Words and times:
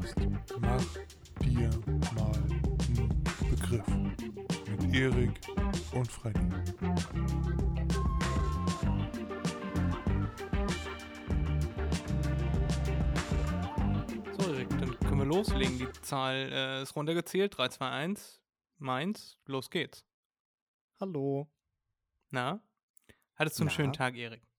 Podcast 0.00 0.16
Mach 0.60 0.84
dir 1.44 1.70
mal 2.14 2.32
einen 2.34 3.24
Begriff 3.50 3.86
mit 4.66 4.94
Erik 4.94 5.40
und 5.92 6.10
Freddy. 6.10 6.40
So, 14.38 14.52
Erik, 14.52 14.68
dann 14.70 14.98
können 15.00 15.18
wir 15.18 15.24
loslegen. 15.26 15.78
Die 15.78 15.92
Zahl 16.02 16.34
äh, 16.50 16.82
ist 16.82 16.96
runtergezählt. 16.96 17.56
3, 17.58 17.68
2, 17.68 17.90
1. 17.90 18.40
Meins. 18.78 19.36
Los 19.46 19.68
geht's. 19.70 20.04
Hallo. 20.98 21.50
Na? 22.30 22.62
Hattest 23.36 23.58
du 23.58 23.64
einen 23.64 23.68
Na? 23.68 23.74
schönen 23.74 23.92
Tag, 23.92 24.16
Erik? 24.16 24.49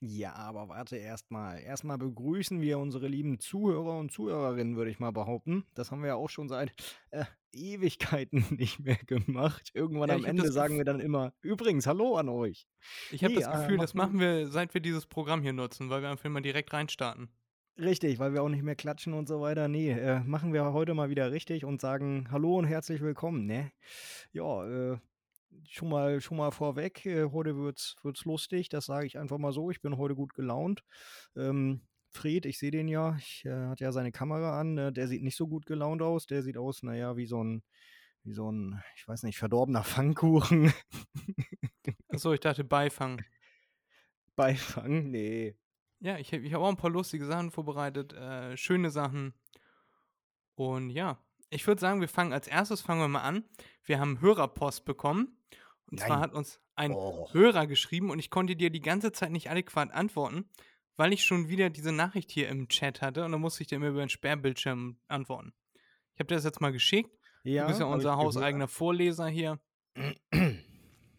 Ja, 0.00 0.34
aber 0.34 0.68
warte 0.68 0.96
erstmal. 0.96 1.58
Erstmal 1.60 1.98
begrüßen 1.98 2.60
wir 2.60 2.78
unsere 2.78 3.08
lieben 3.08 3.40
Zuhörer 3.40 3.98
und 3.98 4.12
Zuhörerinnen, 4.12 4.76
würde 4.76 4.90
ich 4.92 5.00
mal 5.00 5.10
behaupten. 5.10 5.64
Das 5.74 5.90
haben 5.90 6.02
wir 6.02 6.08
ja 6.08 6.14
auch 6.14 6.30
schon 6.30 6.48
seit 6.48 6.72
äh, 7.10 7.24
Ewigkeiten 7.52 8.44
nicht 8.56 8.78
mehr 8.78 8.96
gemacht. 9.06 9.70
Irgendwann 9.74 10.08
Ja, 10.10 10.14
am 10.14 10.24
Ende 10.24 10.44
das 10.44 10.54
sagen 10.54 10.76
wir 10.78 10.84
dann 10.84 11.00
immer, 11.00 11.32
übrigens, 11.42 11.86
hallo 11.88 12.16
an 12.16 12.28
euch. 12.28 12.68
Ich 13.10 13.24
habe 13.24 13.34
Nee, 13.34 13.40
das 13.40 13.48
äh, 13.52 13.58
Gefühl, 13.62 13.78
das 13.78 13.94
machen- 13.94 14.16
machen 14.16 14.20
wir, 14.20 14.46
seit 14.48 14.72
wir 14.72 14.80
dieses 14.80 15.06
Programm 15.06 15.42
hier 15.42 15.52
nutzen, 15.52 15.90
weil 15.90 16.00
wir 16.02 16.10
einfach 16.10 16.26
immer 16.26 16.40
direkt 16.42 16.72
reinstarten. 16.72 17.28
Richtig, 17.76 18.18
weil 18.18 18.32
wir 18.34 18.42
auch 18.42 18.48
nicht 18.48 18.64
mehr 18.64 18.74
klatschen 18.76 19.14
und 19.14 19.28
so 19.28 19.40
weiter. 19.40 19.68
Nee, 19.68 19.90
äh, 19.92 20.20
machen 20.20 20.52
wir 20.52 20.72
heute 20.72 20.94
mal 20.94 21.10
wieder 21.10 21.30
richtig 21.32 21.64
und 21.64 21.80
sagen 21.80 22.28
Hallo 22.30 22.56
und 22.56 22.64
herzlich 22.66 23.00
willkommen, 23.00 23.46
ne? 23.46 23.70
Ja, 24.32 24.64
äh, 24.92 24.98
schon 25.68 25.88
mal, 25.88 26.20
schon 26.20 26.36
mal 26.36 26.50
vorweg, 26.50 27.04
äh, 27.06 27.30
heute 27.30 27.56
wird's, 27.56 27.96
wird's 28.02 28.24
lustig, 28.24 28.68
das 28.68 28.86
sage 28.86 29.06
ich 29.06 29.18
einfach 29.18 29.38
mal 29.38 29.52
so. 29.52 29.70
Ich 29.70 29.80
bin 29.80 29.96
heute 29.96 30.14
gut 30.14 30.34
gelaunt. 30.34 30.82
Ähm, 31.36 31.82
Fred, 32.10 32.46
ich 32.46 32.58
sehe 32.58 32.70
den 32.70 32.88
ja, 32.88 33.16
ich, 33.16 33.44
äh, 33.44 33.66
hat 33.66 33.80
ja 33.80 33.92
seine 33.92 34.12
Kamera 34.12 34.58
an, 34.58 34.74
ne? 34.74 34.92
der 34.92 35.08
sieht 35.08 35.22
nicht 35.22 35.36
so 35.36 35.46
gut 35.46 35.66
gelaunt 35.66 36.02
aus. 36.02 36.26
Der 36.26 36.42
sieht 36.42 36.56
aus, 36.56 36.82
naja, 36.82 37.16
wie 37.16 37.26
so 37.26 37.42
ein, 37.42 37.62
wie 38.22 38.32
so 38.32 38.50
ein, 38.50 38.82
ich 38.96 39.06
weiß 39.06 39.22
nicht, 39.24 39.38
verdorbener 39.38 39.84
Pfannkuchen. 39.84 40.72
Achso, 42.08 42.32
ich 42.32 42.40
dachte 42.40 42.64
Beifang. 42.64 43.22
Beifang, 44.36 45.10
nee. 45.10 45.56
Ja, 46.00 46.16
ich 46.18 46.32
habe 46.32 46.42
ich 46.42 46.54
hab 46.54 46.62
auch 46.62 46.68
ein 46.68 46.76
paar 46.76 46.90
lustige 46.90 47.26
Sachen 47.26 47.50
vorbereitet, 47.50 48.12
äh, 48.12 48.56
schöne 48.56 48.90
Sachen. 48.90 49.34
Und 50.54 50.90
ja, 50.90 51.22
ich 51.50 51.66
würde 51.66 51.80
sagen, 51.80 52.00
wir 52.00 52.08
fangen 52.08 52.32
als 52.32 52.46
erstes 52.48 52.80
fangen 52.80 53.00
wir 53.00 53.08
mal 53.08 53.22
an. 53.22 53.44
Wir 53.84 54.00
haben 54.00 54.20
Hörerpost 54.20 54.84
bekommen. 54.84 55.36
Und 55.90 56.00
zwar 56.00 56.16
Nein. 56.16 56.20
hat 56.20 56.34
uns 56.34 56.60
ein 56.74 56.92
Oh. 56.92 57.28
Hörer 57.32 57.66
geschrieben 57.66 58.10
und 58.10 58.18
ich 58.18 58.30
konnte 58.30 58.54
dir 58.56 58.70
die 58.70 58.80
ganze 58.80 59.10
Zeit 59.12 59.30
nicht 59.32 59.50
adäquat 59.50 59.90
antworten, 59.90 60.48
weil 60.96 61.12
ich 61.12 61.24
schon 61.24 61.48
wieder 61.48 61.70
diese 61.70 61.92
Nachricht 61.92 62.30
hier 62.30 62.48
im 62.48 62.68
Chat 62.68 63.00
hatte 63.00 63.24
und 63.24 63.32
dann 63.32 63.40
musste 63.40 63.62
ich 63.62 63.68
dir 63.68 63.76
immer 63.76 63.88
über 63.88 64.00
den 64.00 64.10
Sperrbildschirm 64.10 64.98
antworten. 65.08 65.54
Ich 66.14 66.20
habe 66.20 66.26
dir 66.28 66.34
das 66.34 66.44
jetzt 66.44 66.60
mal 66.60 66.72
geschickt. 66.72 67.10
Ja, 67.44 67.62
du 67.62 67.68
bist 67.68 67.80
ja 67.80 67.86
unser 67.86 68.16
hauseigener 68.16 68.68
Vorleser 68.68 69.28
hier. 69.28 69.58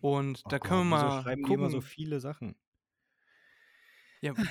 Und 0.02 0.44
Oh 0.46 0.50
da 0.50 0.58
Gott, 0.60 0.68
können 0.70 0.90
wir 0.90 0.98
wieso 0.98 1.06
mal 1.08 1.22
schreiben 1.24 1.42
die 1.42 1.48
gucken. 1.48 1.60
immer 1.60 1.70
so 1.72 1.82
viele 1.82 2.20
Sachen. 2.20 2.56
ja, 4.22 4.34
Hi, 4.38 4.46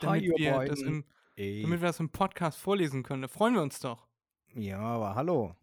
damit, 0.00 0.22
ihr 0.24 0.36
wir 0.38 0.64
das 0.66 0.80
im, 0.80 1.04
damit 1.36 1.80
wir 1.80 1.86
das 1.86 2.00
im 2.00 2.10
Podcast 2.10 2.58
vorlesen 2.58 3.02
können. 3.04 3.22
Da 3.22 3.28
freuen 3.28 3.54
wir 3.54 3.62
uns 3.62 3.78
doch. 3.80 4.08
Ja, 4.54 4.80
aber 4.80 5.14
hallo. 5.14 5.54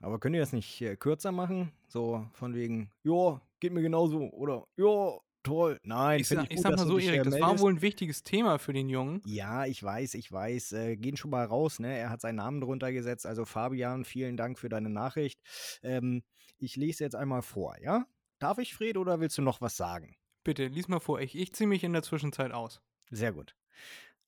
Aber 0.00 0.18
könnt 0.18 0.34
ihr 0.34 0.40
das 0.40 0.52
nicht 0.52 0.80
äh, 0.82 0.96
kürzer 0.96 1.32
machen? 1.32 1.72
So 1.88 2.26
von 2.32 2.54
wegen, 2.54 2.90
ja, 3.02 3.40
geht 3.60 3.72
mir 3.72 3.82
genauso. 3.82 4.30
Oder, 4.30 4.66
ja, 4.76 5.18
toll. 5.42 5.78
Nein, 5.84 6.20
Ich, 6.20 6.28
sag, 6.28 6.44
ich 6.44 6.50
ich 6.50 6.56
gut, 6.56 6.62
sag 6.62 6.70
dass 6.72 6.80
mal 6.82 6.86
so, 6.88 6.96
dich, 6.98 7.06
Erik, 7.06 7.20
äh, 7.20 7.24
das 7.24 7.40
war 7.40 7.58
wohl 7.60 7.72
ein 7.72 7.82
wichtiges 7.82 8.22
Thema 8.22 8.58
für 8.58 8.72
den 8.72 8.88
Jungen. 8.88 9.22
Ja, 9.24 9.64
ich 9.64 9.82
weiß, 9.82 10.14
ich 10.14 10.30
weiß. 10.30 10.72
Äh, 10.72 10.96
gehen 10.96 11.16
schon 11.16 11.30
mal 11.30 11.44
raus, 11.44 11.78
ne? 11.78 11.96
Er 11.96 12.10
hat 12.10 12.20
seinen 12.20 12.36
Namen 12.36 12.60
drunter 12.60 12.92
gesetzt. 12.92 13.26
Also 13.26 13.44
Fabian, 13.44 14.04
vielen 14.04 14.36
Dank 14.36 14.58
für 14.58 14.68
deine 14.68 14.90
Nachricht. 14.90 15.40
Ähm, 15.82 16.22
ich 16.58 16.76
lese 16.76 17.04
jetzt 17.04 17.14
einmal 17.16 17.42
vor, 17.42 17.76
ja? 17.80 18.06
Darf 18.38 18.58
ich, 18.58 18.74
Fred, 18.74 18.96
oder 18.96 19.20
willst 19.20 19.38
du 19.38 19.42
noch 19.42 19.60
was 19.60 19.76
sagen? 19.76 20.16
Bitte, 20.44 20.66
lies 20.66 20.88
mal 20.88 21.00
vor. 21.00 21.20
Ich, 21.20 21.36
ich 21.36 21.54
ziehe 21.54 21.66
mich 21.68 21.84
in 21.84 21.92
der 21.92 22.02
Zwischenzeit 22.02 22.52
aus. 22.52 22.80
Sehr 23.10 23.32
gut. 23.32 23.56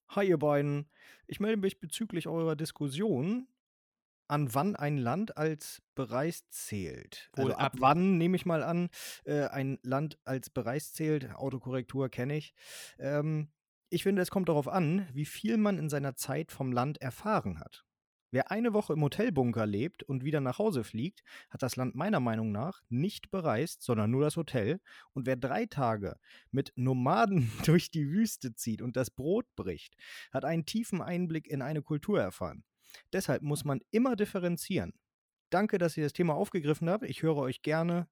Hi, 0.09 0.27
ihr 0.27 0.39
beiden. 0.39 0.89
Ich 1.27 1.41
melde 1.41 1.59
mich 1.59 1.79
bezüglich 1.81 2.27
eurer 2.27 2.57
Diskussion, 2.57 3.47
an 4.29 4.55
wann 4.55 4.77
ein 4.77 4.99
Land 4.99 5.37
als 5.37 5.83
bereist 5.95 6.53
zählt. 6.53 7.31
Wohl 7.35 7.47
also 7.47 7.57
ab 7.57 7.75
ab. 7.75 7.81
wann, 7.81 8.19
nehme 8.19 8.37
ich 8.37 8.47
mal 8.47 8.63
an, 8.63 8.89
äh, 9.25 9.47
ein 9.47 9.79
Land 9.83 10.19
als 10.25 10.51
bereist 10.51 10.95
zählt. 10.95 11.35
Autokorrektur 11.35 12.09
kenne 12.09 12.37
ich. 12.37 12.55
Ähm, 12.99 13.49
ich 13.91 14.03
finde, 14.03 14.23
es 14.23 14.31
kommt 14.31 14.49
darauf 14.49 14.69
an, 14.69 15.09
wie 15.13 15.25
viel 15.25 15.57
man 15.57 15.79
in 15.79 15.89
seiner 15.89 16.15
Zeit 16.15 16.53
vom 16.53 16.73
Land 16.73 17.01
erfahren 17.01 17.59
hat. 17.59 17.87
Wer 18.31 18.51
eine 18.51 18.75
Woche 18.75 18.93
im 18.93 19.03
Hotelbunker 19.03 19.65
lebt 19.65 20.03
und 20.03 20.23
wieder 20.23 20.43
nach 20.43 20.59
Hause 20.59 20.85
fliegt, 20.85 21.23
hat 21.49 21.63
das 21.63 21.77
Land 21.77 21.95
meiner 21.95 22.21
Meinung 22.21 22.53
nach 22.53 22.83
nicht 22.91 23.31
bereist, 23.31 23.83
sondern 23.83 24.11
nur 24.11 24.21
das 24.21 24.37
Hotel. 24.37 24.81
Und 25.15 25.25
wer 25.25 25.37
drei 25.37 25.65
Tage 25.65 26.17
mit 26.51 26.73
Nomaden 26.77 27.51
durch 27.65 27.91
die 27.91 28.07
Wüste 28.07 28.55
zieht 28.55 28.83
und 28.83 28.97
das 28.97 29.11
Brot 29.11 29.47
bricht, 29.57 29.97
hat 30.31 30.45
einen 30.45 30.67
tiefen 30.67 31.01
Einblick 31.01 31.47
in 31.47 31.63
eine 31.63 31.81
Kultur 31.81 32.21
erfahren. 32.21 32.65
Deshalb 33.13 33.43
muss 33.43 33.65
man 33.65 33.81
immer 33.91 34.17
differenzieren. 34.17 34.93
Danke, 35.51 35.79
dass 35.79 35.97
ihr 35.97 36.05
das 36.05 36.13
Thema 36.13 36.35
aufgegriffen 36.35 36.91
habt. 36.91 37.05
Ich 37.05 37.23
höre 37.23 37.37
euch 37.37 37.63
gerne 37.63 38.09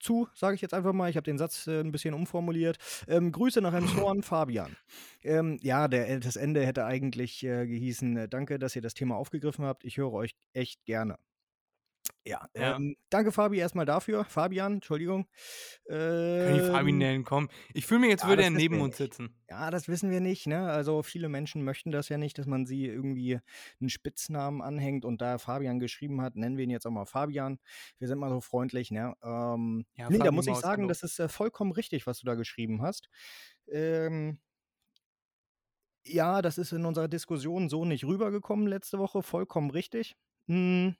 zu, 0.00 0.28
sage 0.34 0.54
ich 0.54 0.60
jetzt 0.60 0.74
einfach 0.74 0.92
mal. 0.92 1.10
Ich 1.10 1.16
habe 1.16 1.24
den 1.24 1.38
Satz 1.38 1.66
äh, 1.66 1.80
ein 1.80 1.92
bisschen 1.92 2.14
umformuliert. 2.14 2.78
Ähm, 3.08 3.32
Grüße 3.32 3.60
nach 3.60 3.74
Emshorn, 3.74 4.22
Fabian. 4.22 4.76
Ähm, 5.22 5.58
ja, 5.62 5.88
der, 5.88 6.08
äh, 6.08 6.20
das 6.20 6.36
Ende 6.36 6.64
hätte 6.64 6.84
eigentlich 6.84 7.42
äh, 7.44 7.66
gehießen, 7.66 8.16
äh, 8.16 8.28
danke, 8.28 8.58
dass 8.58 8.76
ihr 8.76 8.82
das 8.82 8.94
Thema 8.94 9.16
aufgegriffen 9.16 9.64
habt. 9.64 9.84
Ich 9.84 9.96
höre 9.96 10.12
euch 10.12 10.34
echt 10.52 10.84
gerne. 10.84 11.16
Ja, 12.26 12.48
Ja. 12.54 12.74
Ähm, 12.76 12.96
danke 13.08 13.30
Fabi 13.30 13.58
erstmal 13.58 13.86
dafür. 13.86 14.24
Fabian, 14.24 14.74
Entschuldigung. 14.74 15.28
Können 15.86 16.54
die 16.54 16.60
Fabi 16.60 16.90
Ähm, 16.90 16.98
nennen, 16.98 17.24
komm. 17.24 17.48
Ich 17.72 17.86
fühle 17.86 18.00
mich, 18.00 18.10
jetzt 18.10 18.22
ja, 18.24 18.28
würde 18.28 18.42
er 18.42 18.50
neben 18.50 18.80
uns 18.80 18.98
nicht. 18.98 19.14
sitzen. 19.14 19.36
Ja, 19.48 19.70
das 19.70 19.86
wissen 19.86 20.10
wir 20.10 20.20
nicht, 20.20 20.48
ne? 20.48 20.68
Also 20.68 21.04
viele 21.04 21.28
Menschen 21.28 21.62
möchten 21.62 21.92
das 21.92 22.08
ja 22.08 22.18
nicht, 22.18 22.36
dass 22.38 22.46
man 22.46 22.66
sie 22.66 22.86
irgendwie 22.86 23.38
einen 23.80 23.90
Spitznamen 23.90 24.60
anhängt 24.60 25.04
und 25.04 25.20
da 25.22 25.38
Fabian 25.38 25.78
geschrieben 25.78 26.20
hat, 26.20 26.34
nennen 26.34 26.56
wir 26.56 26.64
ihn 26.64 26.70
jetzt 26.70 26.84
auch 26.86 26.90
mal 26.90 27.06
Fabian. 27.06 27.60
Wir 27.98 28.08
sind 28.08 28.18
mal 28.18 28.30
so 28.30 28.40
freundlich, 28.40 28.90
ne? 28.90 29.14
Ähm, 29.22 29.86
Ja, 29.94 30.10
nee, 30.10 30.20
da 30.20 30.24
Fabi 30.24 30.30
muss 30.32 30.48
ich 30.48 30.56
sagen, 30.56 30.82
hallo. 30.82 30.88
das 30.88 31.02
ist 31.04 31.20
äh, 31.20 31.28
vollkommen 31.28 31.70
richtig, 31.70 32.06
was 32.08 32.18
du 32.18 32.26
da 32.26 32.34
geschrieben 32.34 32.82
hast. 32.82 33.08
Ähm, 33.70 34.40
ja, 36.04 36.40
das 36.42 36.58
ist 36.58 36.72
in 36.72 36.84
unserer 36.84 37.08
Diskussion 37.08 37.68
so 37.68 37.84
nicht 37.84 38.04
rübergekommen 38.04 38.66
letzte 38.66 38.98
Woche, 38.98 39.22
vollkommen 39.22 39.70
richtig. 39.70 40.16
Hm, 40.48 40.94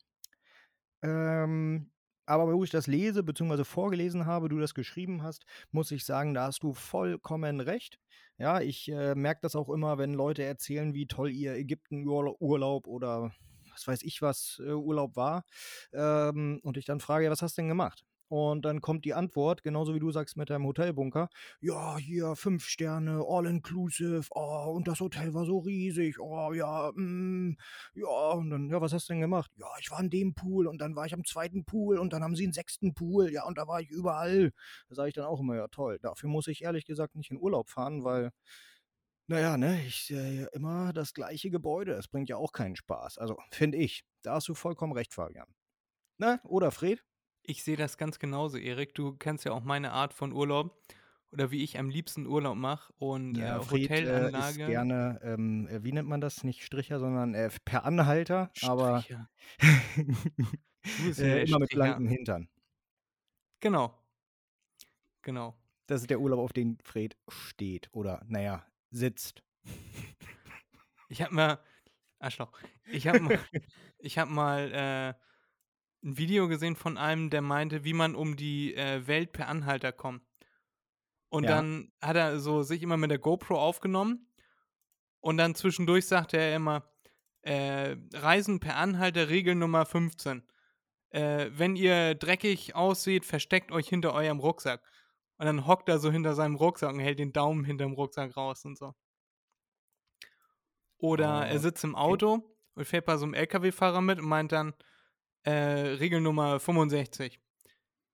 ähm, 1.06 1.90
aber 2.26 2.52
wo 2.52 2.64
ich 2.64 2.70
das 2.70 2.88
lese, 2.88 3.22
beziehungsweise 3.22 3.64
vorgelesen 3.64 4.26
habe, 4.26 4.48
du 4.48 4.58
das 4.58 4.74
geschrieben 4.74 5.22
hast, 5.22 5.44
muss 5.70 5.92
ich 5.92 6.04
sagen, 6.04 6.34
da 6.34 6.46
hast 6.46 6.62
du 6.64 6.74
vollkommen 6.74 7.60
recht. 7.60 8.00
Ja, 8.38 8.60
ich 8.60 8.90
äh, 8.90 9.14
merke 9.14 9.40
das 9.42 9.54
auch 9.54 9.68
immer, 9.70 9.98
wenn 9.98 10.12
Leute 10.12 10.42
erzählen, 10.42 10.92
wie 10.94 11.06
toll 11.06 11.30
ihr 11.30 11.54
Ägypten-Urlaub 11.54 12.86
oder 12.88 13.32
was 13.70 13.86
weiß 13.86 14.02
ich 14.02 14.22
was 14.22 14.60
äh, 14.64 14.72
Urlaub 14.72 15.16
war. 15.16 15.44
Ähm, 15.92 16.60
und 16.62 16.76
ich 16.76 16.84
dann 16.84 17.00
frage, 17.00 17.30
was 17.30 17.42
hast 17.42 17.56
du 17.56 17.62
denn 17.62 17.68
gemacht? 17.68 18.04
Und 18.28 18.64
dann 18.64 18.81
kommt 18.81 19.04
die 19.04 19.14
Antwort, 19.14 19.62
genauso 19.62 19.94
wie 19.94 20.00
du 20.00 20.10
sagst 20.10 20.37
mit 20.37 20.50
deinem 20.50 20.66
Hotelbunker. 20.66 21.28
Ja, 21.60 21.97
hier 21.97 22.34
fünf 22.34 22.64
Sterne, 22.64 23.25
all 23.26 23.47
inclusive. 23.47 24.26
Oh, 24.31 24.72
und 24.75 24.88
das 24.88 25.00
Hotel 25.00 25.32
war 25.32 25.44
so 25.44 25.59
riesig. 25.59 26.19
Oh, 26.19 26.53
ja, 26.53 26.91
mm, 26.94 27.56
ja. 27.94 28.31
Und 28.32 28.50
dann, 28.50 28.69
ja, 28.69 28.81
was 28.81 28.92
hast 28.92 29.09
du 29.09 29.12
denn 29.12 29.20
gemacht? 29.20 29.50
Ja, 29.56 29.66
ich 29.81 29.91
war 29.91 30.00
in 30.00 30.10
dem 30.10 30.34
Pool 30.34 30.66
und 30.66 30.81
dann 30.81 30.97
war 30.97 31.06
ich 31.06 31.15
am 31.15 31.25
zweiten 31.25 31.65
Pool 31.65 31.98
und 31.98 32.12
dann 32.12 32.25
haben 32.25 32.34
sie 32.34 32.44
einen 32.44 32.53
sechsten 32.53 32.94
Pool. 32.94 33.32
Ja, 33.32 33.44
und 33.44 33.59
da 33.59 33.69
war 33.69 33.81
ich 33.81 33.91
überall. 33.91 34.53
Da 34.89 34.95
sage 34.97 35.09
ich 35.09 35.15
dann 35.15 35.27
auch 35.27 35.41
immer, 35.41 35.56
ja, 35.56 35.68
toll. 35.68 35.98
Dafür 36.00 36.28
muss 36.28 36.48
ich 36.48 36.62
ehrlich 36.62 36.84
gesagt 36.84 37.15
nicht 37.15 37.30
in 37.30 37.39
Urlaub 37.39 37.71
fahren, 37.71 38.03
weil 38.04 38.33
naja, 39.28 39.56
ne, 39.56 39.83
ich 39.84 40.04
sehe 40.04 40.47
immer 40.53 40.92
das 40.92 41.12
gleiche 41.12 41.50
Gebäude. 41.50 41.92
Es 41.92 42.06
bringt 42.06 42.28
ja 42.28 42.36
auch 42.36 42.53
keinen 42.53 42.77
Spaß. 42.77 43.18
Also, 43.18 43.36
finde 43.50 43.78
ich. 43.78 44.04
Da 44.22 44.34
hast 44.34 44.48
du 44.48 44.54
vollkommen 44.54 44.92
recht, 44.92 45.12
Fabian. 45.15 45.48
Ne? 46.18 46.41
Oder 46.45 46.71
Fred? 46.71 47.04
Ich 47.48 47.63
sehe 47.63 47.77
das 47.77 47.97
ganz 47.97 48.19
genauso, 48.19 48.59
Erik. 48.59 48.95
Du 48.95 49.13
kennst 49.13 49.45
ja 49.45 49.53
auch 49.53 49.63
meine 49.63 49.93
Art 49.93 50.13
von 50.13 50.33
Urlaub 50.33 50.77
oder 51.31 51.51
wie 51.53 51.63
ich 51.63 51.78
am 51.78 51.89
liebsten 51.89 52.27
Urlaub 52.27 52.57
mache 52.57 52.93
und 52.98 53.37
Ja, 53.37 53.59
äh, 53.59 53.63
Fred 53.63 53.91
äh, 53.91 53.95
ist 53.95 54.09
Hotelanlage. 54.10 54.66
gerne, 54.66 55.21
ähm, 55.22 55.69
äh, 55.69 55.84
wie 55.84 55.93
nennt 55.93 56.09
man 56.09 56.21
das? 56.21 56.43
Nicht 56.43 56.65
Stricher, 56.65 56.98
sondern 56.98 57.34
äh, 57.34 57.51
per 57.65 57.84
Anhalter, 57.84 58.51
aber 58.63 59.01
Stricher. 59.03 59.28
Ja 61.16 61.25
äh, 61.25 61.43
immer 61.45 61.59
mit 61.60 61.69
Stricher. 61.69 61.84
blankem 61.84 62.09
Hintern. 62.09 62.48
Genau. 63.60 63.93
Genau. 65.22 65.57
Das 65.87 66.01
ist 66.01 66.10
der 66.10 66.21
Urlaub, 66.21 66.39
auf 66.41 66.53
den 66.53 66.78
Fred 66.83 67.16
steht. 67.28 67.89
Oder, 67.93 68.25
naja, 68.28 68.65
sitzt. 68.91 69.43
Ich 71.09 71.22
habe 71.22 71.34
mal, 71.34 71.59
Arschloch, 72.19 72.53
ich 72.91 73.07
habe 73.09 73.21
mal, 73.21 73.39
ich 73.98 74.19
hab 74.19 74.28
mal 74.28 74.72
äh, 74.72 75.15
ein 76.06 76.18
Video 76.18 76.48
gesehen 76.48 76.76
von 76.76 76.98
einem, 76.98 77.30
der 77.30 77.42
meinte, 77.42 77.84
wie 77.84 77.94
man 77.94 78.14
um 78.16 78.36
die 78.36 78.74
äh, 78.76 79.06
Welt 79.08 79.32
per 79.32 79.48
Anhalter 79.48 79.92
kommt. 79.92 80.22
Und 81.28 81.44
Ja. 81.44 81.50
dann 81.56 81.92
hat 82.00 82.16
er 82.16 82.38
so 82.41 82.62
sich 82.62 82.82
immer 82.82 82.97
mit 82.97 83.10
der 83.10 83.18
GoPro 83.18 83.58
aufgenommen 83.58 84.28
Und 85.20 85.38
dann 85.38 85.54
zwischendurch 85.56 86.06
sagte 86.06 86.38
er 86.38 86.54
immer, 86.56 86.88
äh, 87.42 87.97
Reisen 88.14 88.60
per 88.60 88.76
Anhalter, 88.76 89.28
Regel 89.28 89.54
Nummer 89.56 89.84
15. 89.86 90.44
Äh, 91.10 91.50
wenn 91.53 91.76
ihr 91.76 92.14
dreckig 92.14 92.74
aussieht, 92.76 93.24
versteckt 93.24 93.72
euch 93.72 93.88
hinter 93.88 94.14
eurem 94.14 94.41
Rucksack. 94.41 94.82
Und 95.38 95.47
dann 95.47 95.66
hockt 95.66 95.88
er 95.88 95.98
so 95.98 96.10
hinter 96.12 96.34
seinem 96.34 96.56
Rucksack 96.56 96.92
und 96.94 97.00
hält 97.00 97.18
den 97.18 97.32
Daumen 97.32 97.64
hinterm 97.64 97.92
Rucksack 97.94 98.36
raus 98.36 98.64
und 98.64 98.78
so. 98.78 98.94
Oder 100.98 101.41
Oh, 101.41 101.52
er 101.52 101.59
sitzt 101.59 101.84
im 101.84 101.94
Auto 101.94 102.56
und 102.74 102.84
fährt 102.86 103.04
bei 103.06 103.16
so 103.16 103.24
einem 103.24 103.34
LKW-Fahrer 103.34 104.00
mit 104.00 104.18
und 104.20 104.26
meint 104.28 104.52
dann, 104.52 104.74
äh, 105.47 105.53
Regel 105.53 106.21
Nummer 106.21 106.60
65. 106.60 107.41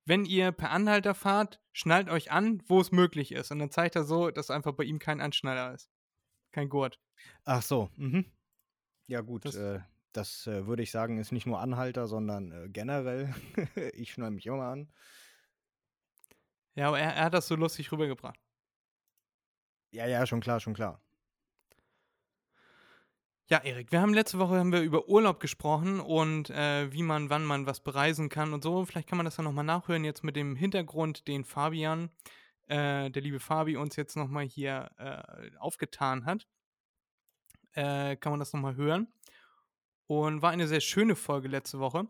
Wenn 0.05 0.25
ihr 0.25 0.53
per 0.53 0.71
Anhalter 0.71 1.15
fahrt, 1.15 1.61
schnallt 1.73 2.09
euch 2.09 2.31
an, 2.33 2.63
wo 2.67 2.81
es 2.81 2.93
möglich 2.93 3.33
ist. 3.33 3.51
Und 3.53 3.59
dann 3.61 3.71
zeigt 3.71 3.97
er 3.97 4.05
so, 4.05 4.31
dass 4.31 4.51
einfach 4.51 4.73
bei 4.73 4.85
ihm 4.85 4.99
kein 4.99 5.21
Anschnaller 5.21 5.75
ist. 5.75 5.91
Kein 6.53 6.69
Gurt. 6.69 6.99
Ach 7.45 7.63
so, 7.63 7.89
mhm. 7.97 8.27
Ja 9.07 9.21
gut, 9.21 9.45
Das- 9.45 9.55
äh, 9.57 9.81
das 10.13 10.47
äh, 10.47 10.67
würde 10.67 10.83
ich 10.83 10.91
sagen, 10.91 11.19
ist 11.19 11.33
nicht 11.33 11.47
nur 11.47 11.61
Anhalter, 11.61 12.07
sondern 12.07 12.53
äh, 12.53 12.69
generell. 12.69 13.35
ich 13.95 14.13
schneide 14.13 14.33
mich 14.35 14.47
immer 14.47 14.65
an. 14.65 14.93
Ja, 16.75 16.89
aber 16.89 16.99
er, 17.01 17.15
er 17.15 17.25
hat 17.25 17.35
das 17.35 17.49
so 17.49 17.55
lustig 17.55 17.91
rübergebracht. 17.93 18.39
Ja, 19.91 20.07
ja, 20.07 20.27
schon 20.27 20.41
klar, 20.41 20.59
schon 20.61 20.75
klar. 20.75 21.01
Ja, 23.51 23.59
Erik, 23.59 23.91
wir 23.91 24.01
haben 24.01 24.15
letzte 24.15 24.39
Woche 24.39 24.59
haben 24.59 24.73
wir 24.73 24.81
über 24.83 25.09
Urlaub 25.09 25.41
gesprochen 25.41 26.01
und 26.01 26.49
äh, 26.51 26.91
wie 26.93 27.03
man, 27.03 27.29
wann 27.29 27.45
man 27.45 27.67
was 27.67 27.81
bereisen 27.81 28.29
kann 28.29 28.53
und 28.55 28.63
so. 28.63 28.85
Vielleicht 28.85 29.09
kann 29.09 29.19
man 29.19 29.25
das 29.25 29.37
dann 29.37 29.45
nochmal 29.45 29.65
nachhören, 29.65 30.05
jetzt 30.05 30.23
mit 30.23 30.37
dem 30.37 30.55
Hintergrund, 30.55 31.27
den 31.27 31.45
Fabian, 31.45 32.11
äh, 32.69 33.11
der 33.11 33.23
liebe 33.23 33.41
Fabi, 33.41 33.77
uns 33.77 33.97
jetzt 33.97 34.17
nochmal 34.17 34.45
hier 34.45 34.91
äh, 34.97 35.57
aufgetan 35.59 36.25
hat. 36.25 36.47
Äh, 37.73 38.17
kann 38.17 38.33
man 38.33 38.39
das 38.39 38.53
nochmal 38.53 38.77
hören. 38.77 39.09
Und 40.07 40.41
war 40.41 40.51
eine 40.51 40.69
sehr 40.69 40.81
schöne 40.81 41.17
Folge 41.17 41.49
letzte 41.49 41.81
Woche. 41.81 42.07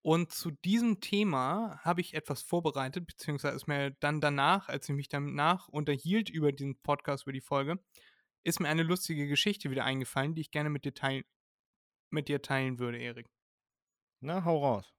Und 0.00 0.32
zu 0.32 0.50
diesem 0.50 1.00
Thema 1.00 1.80
habe 1.84 2.00
ich 2.00 2.14
etwas 2.14 2.42
vorbereitet, 2.42 3.06
beziehungsweise 3.06 3.54
ist 3.54 3.68
mir 3.68 3.92
dann 4.00 4.20
danach, 4.20 4.68
als 4.68 4.88
ich 4.88 4.94
mich 4.96 5.08
danach 5.08 5.68
unterhielt 5.68 6.28
über 6.30 6.50
diesen 6.50 6.80
Podcast, 6.80 7.24
über 7.24 7.32
die 7.32 7.40
Folge, 7.40 7.78
ist 8.44 8.60
mir 8.60 8.68
eine 8.68 8.82
lustige 8.82 9.26
Geschichte 9.26 9.70
wieder 9.70 9.84
eingefallen, 9.84 10.34
die 10.34 10.40
ich 10.42 10.50
gerne 10.50 10.70
mit 10.70 10.84
dir 10.84 10.94
teilen, 10.94 11.24
mit 12.10 12.28
dir 12.28 12.42
teilen 12.42 12.78
würde, 12.78 12.98
Erik. 12.98 13.28
Na, 14.20 14.44
hau 14.44 14.58
raus. 14.58 14.92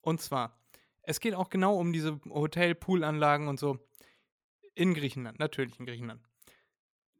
Und 0.00 0.20
zwar, 0.20 0.60
es 1.02 1.20
geht 1.20 1.34
auch 1.34 1.48
genau 1.48 1.76
um 1.76 1.92
diese 1.92 2.20
Hotel-Pool-Anlagen 2.28 3.48
und 3.48 3.58
so 3.58 3.78
in 4.74 4.94
Griechenland, 4.94 5.38
natürlich 5.38 5.78
in 5.78 5.86
Griechenland. 5.86 6.22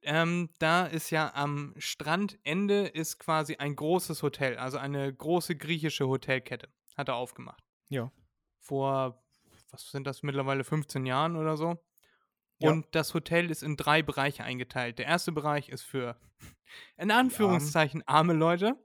Ähm, 0.04 0.50
da 0.58 0.86
ist 0.86 1.10
ja 1.10 1.32
am 1.34 1.74
Strandende 1.78 2.88
ist 2.88 3.18
quasi 3.18 3.56
ein 3.56 3.76
großes 3.76 4.22
Hotel, 4.22 4.56
also 4.56 4.78
eine 4.78 5.12
große 5.12 5.56
griechische 5.56 6.08
Hotelkette, 6.08 6.68
hat 6.96 7.08
er 7.08 7.14
aufgemacht. 7.14 7.62
Ja. 7.88 8.10
Vor, 8.58 9.22
was 9.70 9.90
sind 9.90 10.06
das 10.06 10.24
mittlerweile, 10.24 10.64
15 10.64 11.06
Jahren 11.06 11.36
oder 11.36 11.56
so. 11.56 11.78
Ja. 12.62 12.70
Und 12.70 12.86
das 12.92 13.14
Hotel 13.14 13.50
ist 13.50 13.62
in 13.62 13.76
drei 13.76 14.02
Bereiche 14.02 14.44
eingeteilt. 14.44 14.98
Der 14.98 15.06
erste 15.06 15.32
Bereich 15.32 15.68
ist 15.68 15.82
für, 15.82 16.16
in 16.96 17.10
Anführungszeichen, 17.10 18.02
arme 18.06 18.32
Leute. 18.32 18.76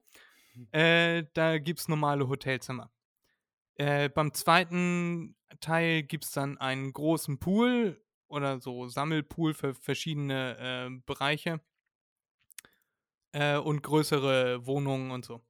Äh, 0.71 1.25
da 1.33 1.59
gibt 1.59 1.79
es 1.79 1.87
normale 1.87 2.27
Hotelzimmer. 2.27 2.91
Äh, 3.75 4.09
beim 4.09 4.33
zweiten 4.33 5.35
Teil 5.61 6.03
gibt 6.03 6.25
es 6.25 6.31
dann 6.31 6.57
einen 6.57 6.91
großen 6.91 7.39
Pool 7.39 8.01
oder 8.27 8.59
so 8.59 8.87
Sammelpool 8.87 9.53
für 9.53 9.75
verschiedene 9.75 10.57
äh, 10.57 11.01
Bereiche 11.05 11.61
äh, 13.31 13.57
und 13.57 13.83
größere 13.83 14.65
Wohnungen 14.65 15.11
und 15.11 15.25
so. 15.25 15.41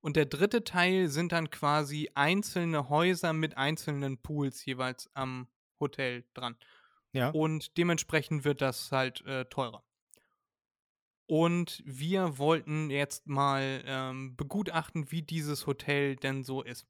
Und 0.00 0.16
der 0.16 0.26
dritte 0.26 0.62
Teil 0.62 1.08
sind 1.08 1.32
dann 1.32 1.50
quasi 1.50 2.10
einzelne 2.14 2.88
Häuser 2.88 3.32
mit 3.32 3.56
einzelnen 3.56 4.18
Pools 4.18 4.64
jeweils 4.64 5.10
am 5.14 5.48
Hotel 5.80 6.24
dran. 6.34 6.56
Ja. 7.16 7.30
Und 7.30 7.78
dementsprechend 7.78 8.44
wird 8.44 8.60
das 8.60 8.92
halt 8.92 9.24
äh, 9.24 9.46
teurer. 9.46 9.82
Und 11.26 11.82
wir 11.84 12.38
wollten 12.38 12.90
jetzt 12.90 13.26
mal 13.26 13.82
ähm, 13.86 14.36
begutachten, 14.36 15.10
wie 15.10 15.22
dieses 15.22 15.66
Hotel 15.66 16.14
denn 16.16 16.44
so 16.44 16.62
ist. 16.62 16.86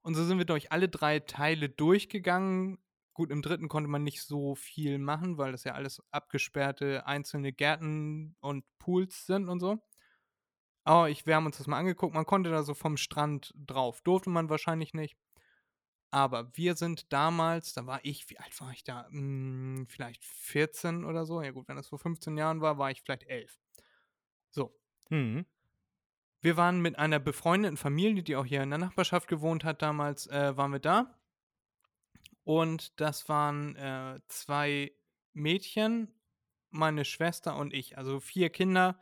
Und 0.00 0.14
so 0.14 0.24
sind 0.24 0.38
wir 0.38 0.44
durch 0.44 0.72
alle 0.72 0.88
drei 0.88 1.20
Teile 1.20 1.68
durchgegangen. 1.68 2.78
Gut, 3.12 3.30
im 3.30 3.42
dritten 3.42 3.68
konnte 3.68 3.88
man 3.88 4.02
nicht 4.02 4.22
so 4.22 4.54
viel 4.54 4.98
machen, 4.98 5.38
weil 5.38 5.52
das 5.52 5.64
ja 5.64 5.72
alles 5.72 6.02
abgesperrte 6.10 7.06
einzelne 7.06 7.52
Gärten 7.52 8.34
und 8.40 8.64
Pools 8.78 9.26
sind 9.26 9.48
und 9.48 9.60
so. 9.60 9.78
Aber 10.84 11.10
ich, 11.10 11.26
wir 11.26 11.34
haben 11.36 11.46
uns 11.46 11.58
das 11.58 11.66
mal 11.66 11.78
angeguckt. 11.78 12.14
Man 12.14 12.26
konnte 12.26 12.50
da 12.50 12.62
so 12.62 12.74
vom 12.74 12.96
Strand 12.96 13.52
drauf. 13.56 14.00
Durfte 14.02 14.30
man 14.30 14.48
wahrscheinlich 14.48 14.94
nicht. 14.94 15.16
Aber 16.16 16.56
wir 16.56 16.76
sind 16.76 17.12
damals, 17.12 17.74
da 17.74 17.84
war 17.84 18.00
ich, 18.02 18.30
wie 18.30 18.38
alt 18.38 18.58
war 18.58 18.70
ich 18.72 18.82
da? 18.84 19.06
Hm, 19.10 19.86
vielleicht 19.86 20.24
14 20.24 21.04
oder 21.04 21.26
so. 21.26 21.42
Ja 21.42 21.50
gut, 21.50 21.68
wenn 21.68 21.76
das 21.76 21.88
vor 21.88 21.98
15 21.98 22.38
Jahren 22.38 22.62
war, 22.62 22.78
war 22.78 22.90
ich 22.90 23.02
vielleicht 23.02 23.24
11. 23.24 23.60
So, 24.50 24.74
Mhm. 25.10 25.44
wir 26.40 26.56
waren 26.56 26.80
mit 26.80 26.98
einer 26.98 27.18
befreundeten 27.18 27.76
Familie, 27.76 28.22
die 28.22 28.34
auch 28.36 28.46
hier 28.46 28.62
in 28.62 28.70
der 28.70 28.78
Nachbarschaft 28.78 29.28
gewohnt 29.28 29.62
hat 29.64 29.82
damals, 29.82 30.26
äh, 30.28 30.56
waren 30.56 30.72
wir 30.72 30.78
da. 30.78 31.18
Und 32.44 32.98
das 33.00 33.28
waren 33.28 33.76
äh, 33.76 34.20
zwei 34.28 34.92
Mädchen, 35.34 36.14
meine 36.70 37.04
Schwester 37.04 37.56
und 37.56 37.74
ich. 37.74 37.98
Also 37.98 38.20
vier 38.20 38.50
Kinder 38.50 38.98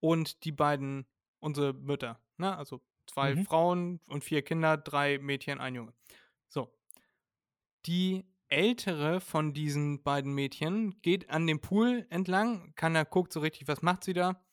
und 0.00 0.44
die 0.44 0.52
beiden, 0.52 1.06
unsere 1.40 1.74
Mütter. 1.74 2.18
Ne? 2.38 2.56
Also 2.56 2.80
zwei 3.06 3.34
Mhm. 3.34 3.44
Frauen 3.44 4.00
und 4.06 4.24
vier 4.24 4.42
Kinder, 4.42 4.76
drei 4.78 5.18
Mädchen, 5.18 5.60
ein 5.60 5.74
Junge. 5.74 5.92
So. 6.48 6.72
Die 7.86 8.24
ältere 8.48 9.20
von 9.20 9.52
diesen 9.52 10.02
beiden 10.02 10.32
Mädchen 10.34 11.00
geht 11.02 11.30
an 11.30 11.46
dem 11.46 11.60
Pool 11.60 12.06
entlang. 12.10 12.72
Keiner 12.76 13.04
guckt 13.04 13.32
so 13.32 13.40
richtig, 13.40 13.68
was 13.68 13.82
macht 13.82 14.04
sie 14.04 14.12
da. 14.12 14.44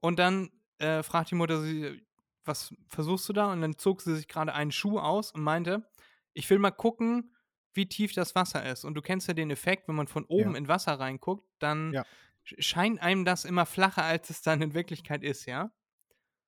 Und 0.00 0.18
dann 0.18 0.50
äh, 0.78 1.02
fragt 1.02 1.30
die 1.30 1.34
Mutter 1.36 1.60
sie, 1.62 2.06
was 2.44 2.74
versuchst 2.88 3.28
du 3.28 3.32
da? 3.32 3.52
Und 3.52 3.60
dann 3.62 3.78
zog 3.78 4.02
sie 4.02 4.14
sich 4.16 4.28
gerade 4.28 4.54
einen 4.54 4.72
Schuh 4.72 4.98
aus 4.98 5.32
und 5.32 5.42
meinte, 5.42 5.90
ich 6.34 6.48
will 6.50 6.58
mal 6.58 6.70
gucken, 6.70 7.34
wie 7.74 7.88
tief 7.88 8.12
das 8.14 8.34
Wasser 8.34 8.68
ist. 8.70 8.84
Und 8.84 8.94
du 8.94 9.02
kennst 9.02 9.28
ja 9.28 9.34
den 9.34 9.50
Effekt, 9.50 9.88
wenn 9.88 9.96
man 9.96 10.06
von 10.06 10.24
oben 10.26 10.52
Ja. 10.52 10.58
in 10.58 10.68
Wasser 10.68 10.98
reinguckt, 11.00 11.48
dann 11.58 11.92
Ja. 11.92 12.04
sch- 12.46 12.62
scheint 12.62 13.00
einem 13.02 13.24
das 13.24 13.44
immer 13.44 13.66
flacher, 13.66 14.04
als 14.04 14.30
es 14.30 14.42
dann 14.42 14.62
in 14.62 14.74
Wirklichkeit 14.74 15.24
ist, 15.24 15.46
ja? 15.46 15.72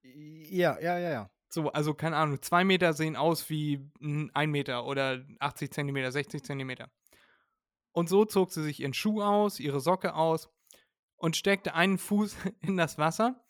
Ja, 0.02 0.78
ja, 0.80 0.98
ja, 0.98 1.10
ja. 1.10 1.30
So, 1.48 1.72
also 1.72 1.94
keine 1.94 2.16
Ahnung, 2.16 2.42
zwei 2.42 2.64
Meter 2.64 2.92
sehen 2.92 3.16
aus 3.16 3.48
wie 3.48 3.90
ein 4.34 4.50
Meter 4.50 4.84
oder 4.84 5.24
80 5.38 5.72
Zentimeter, 5.72 6.12
60 6.12 6.44
Zentimeter. 6.44 6.90
Und 7.92 8.08
so 8.08 8.24
zog 8.26 8.52
sie 8.52 8.62
sich 8.62 8.80
ihren 8.80 8.92
Schuh 8.92 9.22
aus, 9.22 9.58
ihre 9.58 9.80
Socke 9.80 10.14
aus 10.14 10.50
und 11.16 11.36
steckte 11.36 11.74
einen 11.74 11.98
Fuß 11.98 12.36
in 12.60 12.76
das 12.76 12.98
Wasser, 12.98 13.44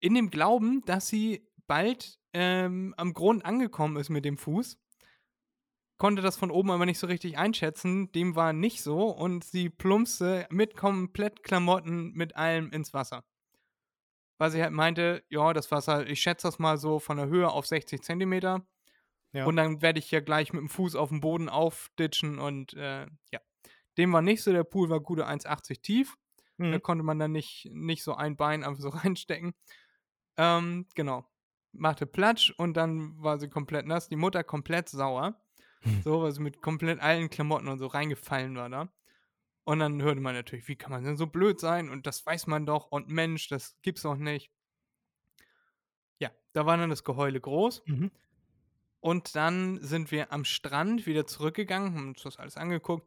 in 0.00 0.14
dem 0.14 0.30
Glauben, 0.30 0.82
dass 0.86 1.08
sie 1.08 1.46
bald 1.66 2.18
ähm, 2.32 2.94
am 2.96 3.12
Grund 3.12 3.44
angekommen 3.44 3.96
ist 3.96 4.08
mit 4.08 4.24
dem 4.24 4.38
Fuß. 4.38 4.78
Konnte 5.98 6.22
das 6.22 6.36
von 6.36 6.50
oben 6.50 6.70
aber 6.70 6.86
nicht 6.86 6.98
so 6.98 7.08
richtig 7.08 7.36
einschätzen. 7.36 8.10
Dem 8.12 8.36
war 8.36 8.52
nicht 8.52 8.82
so 8.82 9.10
und 9.10 9.44
sie 9.44 9.68
plumpste 9.68 10.46
mit 10.50 10.76
komplett 10.76 11.42
Klamotten 11.42 12.12
mit 12.12 12.36
allem 12.36 12.70
ins 12.70 12.94
Wasser 12.94 13.24
weil 14.38 14.50
sie 14.50 14.62
halt 14.62 14.72
meinte, 14.72 15.22
ja, 15.28 15.52
das 15.52 15.70
Wasser, 15.70 16.06
ich 16.06 16.20
schätze 16.20 16.46
das 16.48 16.58
mal 16.58 16.78
so 16.78 16.98
von 16.98 17.16
der 17.16 17.26
Höhe 17.26 17.48
auf 17.50 17.66
60 17.66 18.02
Zentimeter. 18.02 18.66
Ja. 19.32 19.44
Und 19.44 19.56
dann 19.56 19.82
werde 19.82 19.98
ich 19.98 20.10
ja 20.10 20.20
gleich 20.20 20.52
mit 20.52 20.60
dem 20.62 20.68
Fuß 20.70 20.94
auf 20.96 21.10
dem 21.10 21.20
Boden 21.20 21.48
aufditschen 21.48 22.38
und 22.38 22.72
äh, 22.74 23.06
ja. 23.32 23.40
Dem 23.98 24.12
war 24.12 24.22
nicht 24.22 24.42
so, 24.42 24.52
der 24.52 24.64
Pool 24.64 24.88
war 24.90 25.00
gute 25.00 25.26
1,80 25.26 25.82
tief. 25.82 26.14
Da 26.56 26.64
Mhm. 26.64 26.82
konnte 26.82 27.04
man 27.04 27.18
dann 27.20 27.30
nicht, 27.32 27.68
nicht 27.72 28.02
so 28.02 28.14
ein 28.14 28.36
Bein 28.36 28.64
einfach 28.64 28.80
so 28.80 28.88
reinstecken. 29.04 29.54
Ähm, 30.36 30.86
genau. 30.94 31.24
Machte 31.72 32.06
Platsch 32.06 32.50
und 32.56 32.76
dann 32.76 33.20
war 33.22 33.38
sie 33.38 33.48
komplett 33.48 33.86
nass. 33.86 34.08
Die 34.08 34.16
Mutter 34.16 34.42
komplett 34.42 34.88
sauer. 34.88 35.40
Hm. 35.82 36.02
So, 36.02 36.22
weil 36.22 36.32
sie 36.32 36.40
mit 36.40 36.60
komplett 36.62 37.00
allen 37.00 37.30
Klamotten 37.30 37.68
und 37.68 37.78
so 37.78 37.86
reingefallen 37.86 38.56
war 38.56 38.68
da. 38.70 38.92
Und 39.68 39.80
dann 39.80 40.00
hörte 40.00 40.22
man 40.22 40.34
natürlich, 40.34 40.66
wie 40.66 40.76
kann 40.76 40.92
man 40.92 41.04
denn 41.04 41.18
so 41.18 41.26
blöd 41.26 41.60
sein? 41.60 41.90
Und 41.90 42.06
das 42.06 42.24
weiß 42.24 42.46
man 42.46 42.64
doch. 42.64 42.86
Und 42.86 43.10
Mensch, 43.10 43.48
das 43.48 43.76
gibt's 43.82 44.00
doch 44.00 44.16
nicht. 44.16 44.50
Ja, 46.18 46.30
da 46.54 46.64
war 46.64 46.78
dann 46.78 46.88
das 46.88 47.04
Geheule 47.04 47.38
groß. 47.38 47.82
Mhm. 47.84 48.10
Und 49.00 49.36
dann 49.36 49.78
sind 49.82 50.10
wir 50.10 50.32
am 50.32 50.46
Strand 50.46 51.04
wieder 51.04 51.26
zurückgegangen, 51.26 51.94
haben 51.94 52.08
uns 52.08 52.22
das 52.22 52.38
alles 52.38 52.56
angeguckt. 52.56 53.06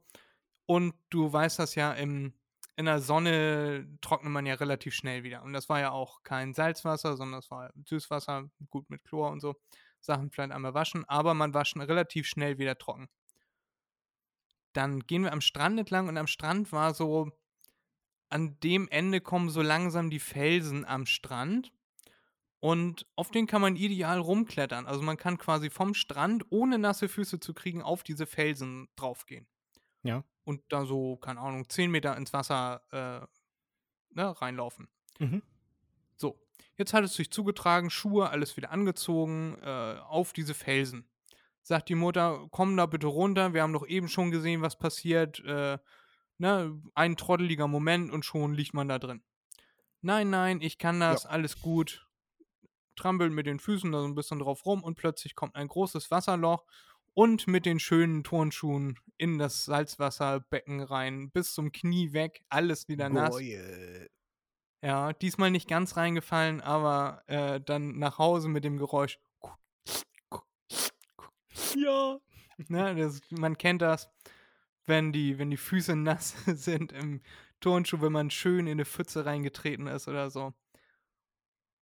Und 0.67 0.93
du 1.09 1.33
weißt 1.33 1.57
das 1.57 1.73
ja, 1.73 1.93
im, 1.93 2.35
in 2.75 2.85
der 2.85 2.99
Sonne 2.99 3.87
trocknet 4.01 4.31
man 4.31 4.45
ja 4.45 4.53
relativ 4.53 4.93
schnell 4.93 5.23
wieder. 5.23 5.41
Und 5.41 5.53
das 5.53 5.67
war 5.67 5.79
ja 5.79 5.89
auch 5.89 6.21
kein 6.21 6.53
Salzwasser, 6.53 7.17
sondern 7.17 7.39
das 7.39 7.49
war 7.49 7.73
Süßwasser, 7.87 8.51
gut 8.69 8.87
mit 8.91 9.03
Chlor 9.03 9.31
und 9.31 9.39
so. 9.39 9.55
Sachen 9.99 10.29
vielleicht 10.29 10.51
einmal 10.51 10.75
waschen, 10.75 11.05
aber 11.09 11.33
man 11.33 11.55
waschen 11.55 11.81
relativ 11.81 12.27
schnell 12.27 12.59
wieder 12.59 12.77
trocken. 12.77 13.09
Dann 14.73 15.01
gehen 15.01 15.23
wir 15.23 15.33
am 15.33 15.41
Strand 15.41 15.79
entlang 15.79 16.07
und 16.07 16.17
am 16.17 16.27
Strand 16.27 16.71
war 16.71 16.93
so 16.93 17.31
an 18.29 18.57
dem 18.61 18.87
Ende 18.87 19.19
kommen 19.19 19.49
so 19.49 19.61
langsam 19.61 20.09
die 20.09 20.19
Felsen 20.19 20.85
am 20.85 21.05
Strand. 21.05 21.71
Und 22.61 23.07
auf 23.15 23.31
den 23.31 23.47
kann 23.47 23.61
man 23.61 23.75
ideal 23.75 24.19
rumklettern. 24.19 24.85
Also 24.85 25.01
man 25.01 25.17
kann 25.17 25.37
quasi 25.37 25.69
vom 25.69 25.93
Strand, 25.93 26.45
ohne 26.51 26.77
nasse 26.77 27.09
Füße 27.09 27.39
zu 27.39 27.53
kriegen, 27.53 27.81
auf 27.81 28.03
diese 28.03 28.27
Felsen 28.27 28.87
draufgehen. 28.95 29.47
Ja. 30.03 30.23
Und 30.43 30.61
da 30.69 30.85
so, 30.85 31.17
keine 31.17 31.39
Ahnung, 31.39 31.67
10 31.67 31.91
Meter 31.91 32.15
ins 32.15 32.33
Wasser 32.33 32.81
äh, 32.91 34.15
ne, 34.15 34.41
reinlaufen. 34.41 34.87
Mhm. 35.19 35.41
So, 36.15 36.39
jetzt 36.77 36.93
hat 36.93 37.03
es 37.03 37.15
sich 37.15 37.31
zugetragen, 37.31 37.89
Schuhe, 37.89 38.29
alles 38.29 38.55
wieder 38.57 38.71
angezogen, 38.71 39.57
äh, 39.61 39.97
auf 40.07 40.31
diese 40.31 40.53
Felsen. 40.53 41.07
Sagt 41.71 41.87
die 41.87 41.95
Mutter, 41.95 42.49
komm 42.51 42.75
da 42.75 42.85
bitte 42.85 43.07
runter, 43.07 43.53
wir 43.53 43.61
haben 43.61 43.71
doch 43.71 43.87
eben 43.87 44.09
schon 44.09 44.29
gesehen, 44.29 44.61
was 44.61 44.77
passiert. 44.77 45.39
Äh, 45.45 45.77
ne, 46.37 46.81
ein 46.95 47.15
trotteliger 47.15 47.69
Moment 47.69 48.11
und 48.11 48.25
schon 48.25 48.53
liegt 48.53 48.73
man 48.73 48.89
da 48.89 48.99
drin. 48.99 49.23
Nein, 50.01 50.29
nein, 50.29 50.59
ich 50.59 50.79
kann 50.79 50.99
das, 50.99 51.25
alles 51.25 51.61
gut. 51.61 52.09
Trampelt 52.97 53.31
mit 53.31 53.45
den 53.45 53.61
Füßen 53.61 53.89
da 53.89 54.01
so 54.01 54.05
ein 54.05 54.15
bisschen 54.15 54.39
drauf 54.39 54.65
rum 54.65 54.83
und 54.83 54.95
plötzlich 54.95 55.33
kommt 55.33 55.55
ein 55.55 55.69
großes 55.69 56.11
Wasserloch 56.11 56.65
und 57.13 57.47
mit 57.47 57.65
den 57.65 57.79
schönen 57.79 58.25
Turnschuhen 58.25 58.99
in 59.15 59.37
das 59.37 59.63
Salzwasserbecken 59.63 60.81
rein, 60.81 61.31
bis 61.31 61.53
zum 61.53 61.71
Knie 61.71 62.11
weg, 62.11 62.43
alles 62.49 62.89
wieder 62.89 63.07
nass. 63.07 63.29
Boy, 63.29 64.09
Ja, 64.81 65.13
diesmal 65.13 65.51
nicht 65.51 65.69
ganz 65.69 65.95
reingefallen, 65.95 66.59
aber 66.59 67.23
äh, 67.27 67.61
dann 67.61 67.97
nach 67.97 68.17
Hause 68.17 68.49
mit 68.49 68.65
dem 68.65 68.75
Geräusch. 68.75 69.19
Ja. 71.75 72.19
Ne, 72.67 72.95
das, 72.95 73.21
man 73.31 73.57
kennt 73.57 73.81
das, 73.81 74.09
wenn 74.85 75.11
die, 75.11 75.37
wenn 75.39 75.49
die 75.49 75.57
Füße 75.57 75.95
nass 75.97 76.35
sind 76.45 76.91
im 76.91 77.21
Turnschuh, 77.59 78.01
wenn 78.01 78.11
man 78.11 78.29
schön 78.29 78.67
in 78.67 78.73
eine 78.73 78.85
Pfütze 78.85 79.25
reingetreten 79.25 79.87
ist 79.87 80.07
oder 80.07 80.29
so. 80.29 80.53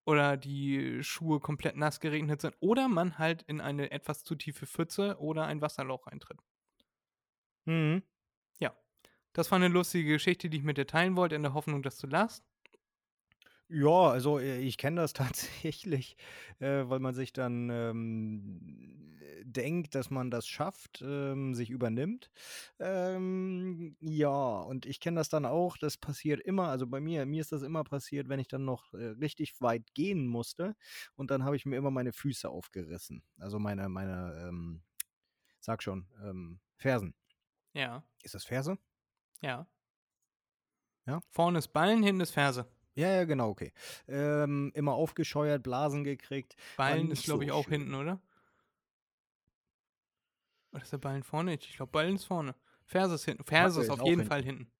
Oder 0.05 0.37
die 0.37 1.03
Schuhe 1.03 1.39
komplett 1.39 1.75
nass 1.75 1.99
geregnet 1.99 2.41
sind. 2.41 2.55
Oder 2.59 2.87
man 2.87 3.17
halt 3.17 3.43
in 3.43 3.61
eine 3.61 3.91
etwas 3.91 4.23
zu 4.23 4.35
tiefe 4.35 4.65
Pfütze 4.65 5.17
oder 5.19 5.45
ein 5.45 5.61
Wasserloch 5.61 6.07
reintritt. 6.07 6.39
Mhm. 7.65 8.01
Das 9.33 9.51
war 9.51 9.57
eine 9.57 9.67
lustige 9.67 10.13
Geschichte, 10.13 10.49
die 10.49 10.57
ich 10.57 10.63
mit 10.63 10.77
dir 10.77 10.87
teilen 10.87 11.15
wollte, 11.15 11.35
in 11.35 11.43
der 11.43 11.53
Hoffnung, 11.53 11.83
dass 11.83 11.97
du 11.97 12.07
lachst. 12.07 12.43
Ja, 13.71 14.09
also 14.09 14.39
äh, 14.39 14.59
ich 14.59 14.77
kenne 14.77 15.01
das 15.01 15.13
tatsächlich, 15.13 16.17
äh, 16.59 16.83
weil 16.89 16.99
man 16.99 17.13
sich 17.13 17.33
dann 17.33 17.69
ähm, 17.69 19.19
denkt, 19.43 19.93
dass 19.95 20.09
man 20.09 20.31
das 20.31 20.47
schafft, 20.47 21.01
ähm, 21.05 21.53
sich 21.53 21.69
übernimmt. 21.69 22.31
Ähm, 22.79 23.95
ja, 23.99 24.59
und 24.61 24.85
ich 24.85 24.99
kenne 24.99 25.17
das 25.19 25.29
dann 25.29 25.45
auch, 25.45 25.77
das 25.77 25.97
passiert 25.97 26.41
immer, 26.41 26.67
also 26.69 26.87
bei 26.87 26.99
mir, 26.99 27.25
mir 27.27 27.41
ist 27.41 27.51
das 27.51 27.61
immer 27.61 27.83
passiert, 27.83 28.27
wenn 28.27 28.39
ich 28.39 28.47
dann 28.47 28.65
noch 28.65 28.93
äh, 28.93 29.05
richtig 29.19 29.61
weit 29.61 29.93
gehen 29.93 30.25
musste 30.27 30.75
und 31.15 31.29
dann 31.31 31.43
habe 31.43 31.55
ich 31.55 31.65
mir 31.65 31.77
immer 31.77 31.91
meine 31.91 32.11
Füße 32.13 32.49
aufgerissen. 32.49 33.23
Also 33.37 33.59
meine, 33.59 33.87
meine, 33.89 34.47
ähm, 34.49 34.81
sag 35.61 35.83
schon, 35.83 36.07
ähm, 36.23 36.59
Fersen. 36.77 37.15
Ja, 37.73 38.03
Ist 38.23 38.33
das 38.35 38.45
Ferse? 38.45 38.77
ja. 39.41 39.67
Ja? 41.05 41.21
Vorne 41.31 41.57
ist 41.59 41.69
Ballen, 41.69 42.03
hinten 42.03 42.21
ist 42.21 42.31
Ferse. 42.31 42.67
Ja, 42.99 43.11
ja, 43.11 43.23
genau, 43.25 43.49
okay. 43.49 43.71
Ähm, 44.07 44.71
immer 44.75 44.93
aufgescheuert, 44.93 45.63
Blasen 45.63 46.03
gekriegt. 46.03 46.55
Ballen 46.77 47.11
ist, 47.11 47.23
glaube 47.23 47.43
ich, 47.43 47.49
so 47.49 47.55
auch 47.55 47.63
schön. 47.65 47.81
hinten, 47.81 47.95
oder? 47.95 48.19
Oder 50.71 50.81
ist 50.81 50.91
der 50.91 50.97
Ballen 50.97 51.23
vorne? 51.23 51.53
Ich 51.53 51.75
glaube, 51.75 51.91
Ballen 51.91 52.15
ist 52.15 52.25
vorne. 52.25 52.55
Ferse 52.85 53.15
ist 53.15 53.25
hinten. 53.25 53.43
Ferse 53.43 53.81
ist 53.81 53.89
auf 53.89 53.99
jeden 53.99 54.19
hinten. 54.19 54.27
Fall 54.27 54.43
hinten. 54.43 54.71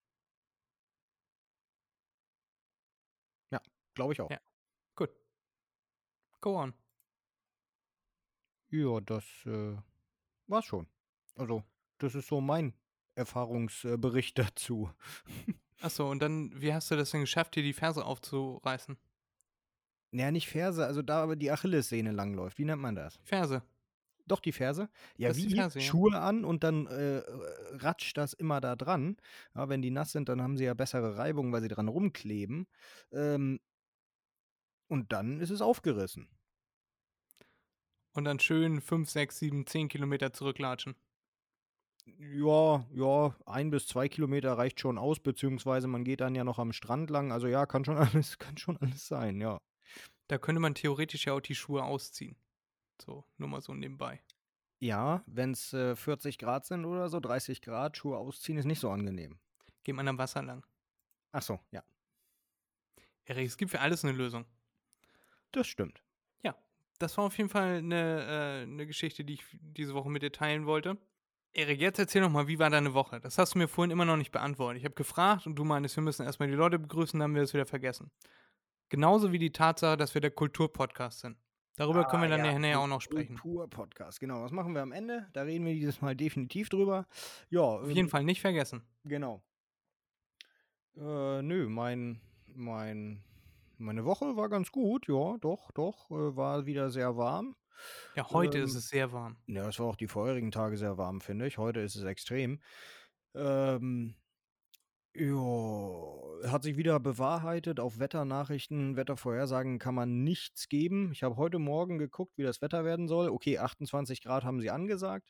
Glaube 3.99 4.13
ich 4.13 4.21
auch. 4.21 4.31
Ja. 4.31 4.39
Gut. 4.95 5.09
Go 6.39 6.57
on. 6.57 6.73
Ja, 8.69 9.01
das 9.01 9.25
äh, 9.45 9.75
war's 10.47 10.63
schon. 10.63 10.87
Also, 11.35 11.65
das 11.97 12.15
ist 12.15 12.29
so 12.29 12.39
mein 12.39 12.73
Erfahrungsbericht 13.15 14.37
dazu. 14.39 14.89
Achso, 15.81 16.09
und 16.09 16.21
dann, 16.21 16.51
wie 16.61 16.73
hast 16.73 16.91
du 16.91 16.95
das 16.95 17.11
denn 17.11 17.21
geschafft, 17.21 17.55
dir 17.55 17.63
die 17.63 17.73
Ferse 17.73 18.03
aufzureißen? 18.05 18.97
Naja, 20.11 20.31
nicht 20.31 20.49
Ferse, 20.49 20.85
also 20.85 21.01
da 21.01 21.23
aber 21.23 21.35
die 21.35 21.51
Achillessehne 21.51 22.11
langläuft. 22.11 22.57
Wie 22.57 22.65
nennt 22.65 22.81
man 22.81 22.95
das? 22.95 23.19
Ferse. 23.23 23.63
Doch, 24.25 24.39
die 24.39 24.51
Ferse? 24.51 24.89
Ja, 25.17 25.29
Das 25.29 25.37
wie 25.37 25.47
die 25.47 25.55
Ferse, 25.55 25.79
ja. 25.79 25.85
Schuhe 25.85 26.19
an 26.19 26.45
und 26.45 26.63
dann 26.63 26.85
äh, 26.87 27.23
ratscht 27.77 28.17
das 28.17 28.33
immer 28.33 28.61
da 28.61 28.75
dran. 28.75 29.17
Ja, 29.55 29.69
wenn 29.69 29.81
die 29.81 29.89
nass 29.91 30.11
sind, 30.11 30.29
dann 30.29 30.41
haben 30.41 30.57
sie 30.57 30.65
ja 30.65 30.73
bessere 30.73 31.17
Reibung, 31.17 31.51
weil 31.51 31.61
sie 31.61 31.67
dran 31.67 31.87
rumkleben. 31.87 32.67
Ähm, 33.11 33.59
und 34.87 35.11
dann 35.13 35.39
ist 35.39 35.49
es 35.49 35.61
aufgerissen. 35.61 36.27
Und 38.13 38.25
dann 38.25 38.39
schön 38.39 38.81
5, 38.81 39.09
6, 39.09 39.39
7, 39.39 39.65
10 39.65 39.87
Kilometer 39.87 40.33
zurücklatschen. 40.33 40.95
Ja, 42.17 42.85
ja, 42.91 43.35
ein 43.45 43.69
bis 43.69 43.87
zwei 43.87 44.09
Kilometer 44.09 44.57
reicht 44.57 44.79
schon 44.79 44.97
aus, 44.97 45.19
beziehungsweise 45.19 45.87
man 45.87 46.03
geht 46.03 46.21
dann 46.21 46.35
ja 46.35 46.43
noch 46.43 46.59
am 46.59 46.73
Strand 46.73 47.09
lang. 47.09 47.31
Also 47.31 47.47
ja, 47.47 47.65
kann 47.65 47.85
schon 47.85 47.97
alles, 47.97 48.37
kann 48.37 48.57
schon 48.57 48.77
alles 48.77 49.07
sein, 49.07 49.39
ja. 49.39 49.59
Da 50.27 50.37
könnte 50.37 50.59
man 50.59 50.75
theoretisch 50.75 51.25
ja 51.25 51.33
auch 51.33 51.41
die 51.41 51.55
Schuhe 51.55 51.83
ausziehen. 51.83 52.35
So, 53.01 53.25
nur 53.37 53.49
mal 53.49 53.61
so 53.61 53.73
nebenbei. 53.73 54.21
Ja, 54.79 55.23
wenn 55.25 55.51
es 55.51 55.73
äh, 55.73 55.95
40 55.95 56.37
Grad 56.37 56.65
sind 56.65 56.85
oder 56.85 57.09
so, 57.09 57.19
30 57.19 57.61
Grad, 57.61 57.97
Schuhe 57.97 58.17
ausziehen 58.17 58.57
ist 58.57 58.65
nicht 58.65 58.79
so 58.79 58.89
angenehm. 58.89 59.39
Geht 59.83 59.95
man 59.95 60.07
am 60.07 60.17
Wasser 60.17 60.43
lang. 60.43 60.65
Ach 61.31 61.41
so, 61.41 61.59
ja, 61.71 61.83
Erik, 63.25 63.47
es 63.47 63.57
gibt 63.57 63.71
für 63.71 63.79
alles 63.79 64.03
eine 64.03 64.13
Lösung. 64.13 64.45
das 65.51 65.67
stimmt. 65.67 66.01
Das 66.99 67.17
war 67.17 67.23
auf 67.23 67.37
jeden 67.37 67.49
Fall 67.49 67.77
eine, 67.77 68.59
äh, 68.59 68.63
eine 68.63 68.85
Geschichte, 68.85 69.23
die 69.23 69.35
ich 69.35 69.45
diese 69.53 69.93
Woche 69.93 70.09
mit 70.09 70.21
dir 70.21 70.33
teilen 70.33 70.65
wollte. 70.65 70.97
Erik, 71.53 71.81
jetzt 71.81 71.99
erzähl 71.99 72.21
noch 72.21 72.29
mal, 72.29 72.47
wie 72.47 72.59
war 72.59 72.69
deine 72.69 72.93
Woche? 72.93 73.19
Das 73.19 73.37
hast 73.37 73.55
du 73.55 73.59
mir 73.59 73.67
vorhin 73.67 73.91
immer 73.91 74.05
noch 74.05 74.17
nicht 74.17 74.31
beantwortet. 74.31 74.79
Ich 74.79 74.85
habe 74.85 74.95
gefragt 74.95 75.47
und 75.47 75.55
du 75.55 75.63
meinst, 75.63 75.95
wir 75.95 76.03
müssen 76.03 76.23
erstmal 76.25 76.47
die 76.47 76.55
Leute 76.55 76.77
begrüßen, 76.79 77.19
dann 77.19 77.29
haben 77.29 77.35
wir 77.35 77.41
das 77.41 77.53
wieder 77.53 77.65
vergessen. 77.65 78.11
Genauso 78.89 79.31
wie 79.31 79.39
die 79.39 79.51
Tatsache, 79.51 79.97
dass 79.97 80.13
wir 80.13 80.21
der 80.21 80.31
Kulturpodcast 80.31 81.19
sind. 81.19 81.37
Darüber 81.75 82.05
können 82.05 82.23
wir 82.23 82.27
Ah, 82.33 82.37
dann 82.37 82.45
ja, 82.45 82.59
nachher 82.59 82.79
auch 82.79 82.87
noch 82.87 83.01
sprechen. 83.01 83.37
Kultur-Podcast, 83.37 84.19
genau. 84.19 84.41
Was 84.43 84.51
machen 84.51 84.73
wir 84.73 84.81
am 84.81 84.91
Ende? 84.91 85.27
Da 85.33 85.43
reden 85.43 85.65
wir 85.65 85.73
dieses 85.73 86.01
Mal 86.01 86.15
definitiv 86.15 86.69
drüber. 86.69 87.07
Ja, 87.49 87.61
Auf 87.61 87.89
jeden 87.89 88.09
Fall 88.09 88.23
nicht 88.25 88.41
vergessen. 88.41 88.83
Genau. 89.05 89.41
Äh, 90.97 91.41
nö, 91.41 91.69
mein, 91.69 92.19
mein, 92.47 93.23
meine 93.77 94.03
Woche 94.03 94.35
war 94.35 94.49
ganz 94.49 94.71
gut, 94.71 95.07
ja, 95.07 95.37
doch, 95.37 95.71
doch. 95.71 96.11
Äh, 96.11 96.35
war 96.35 96.65
wieder 96.65 96.89
sehr 96.89 97.15
warm. 97.15 97.55
Ja, 98.15 98.31
heute 98.33 98.59
ist 98.59 98.75
Ähm, 98.75 98.75
es 98.75 98.89
sehr 98.89 99.11
warm. 99.11 99.37
Ja, 99.47 99.67
es 99.69 99.79
war 99.79 99.87
auch 99.87 99.95
die 99.95 100.07
vorherigen 100.07 100.51
Tage 100.51 100.77
sehr 100.77 100.97
warm, 100.97 101.21
finde 101.21 101.47
ich. 101.47 101.57
Heute 101.57 101.79
ist 101.81 101.95
es 101.95 102.03
extrem. 102.03 102.61
Ähm, 103.35 104.15
ja, 105.15 106.51
hat 106.51 106.63
sich 106.63 106.77
wieder 106.77 106.99
bewahrheitet. 106.99 107.79
Auf 107.79 107.99
Wetternachrichten, 107.99 108.95
Wettervorhersagen 108.95 109.79
kann 109.79 109.95
man 109.95 110.23
nichts 110.23 110.69
geben. 110.69 111.11
Ich 111.11 111.23
habe 111.23 111.37
heute 111.37 111.59
Morgen 111.59 111.97
geguckt, 111.97 112.37
wie 112.37 112.43
das 112.43 112.61
Wetter 112.61 112.85
werden 112.85 113.07
soll. 113.07 113.29
Okay, 113.29 113.57
28 113.57 114.21
Grad 114.21 114.43
haben 114.43 114.61
sie 114.61 114.69
angesagt, 114.69 115.29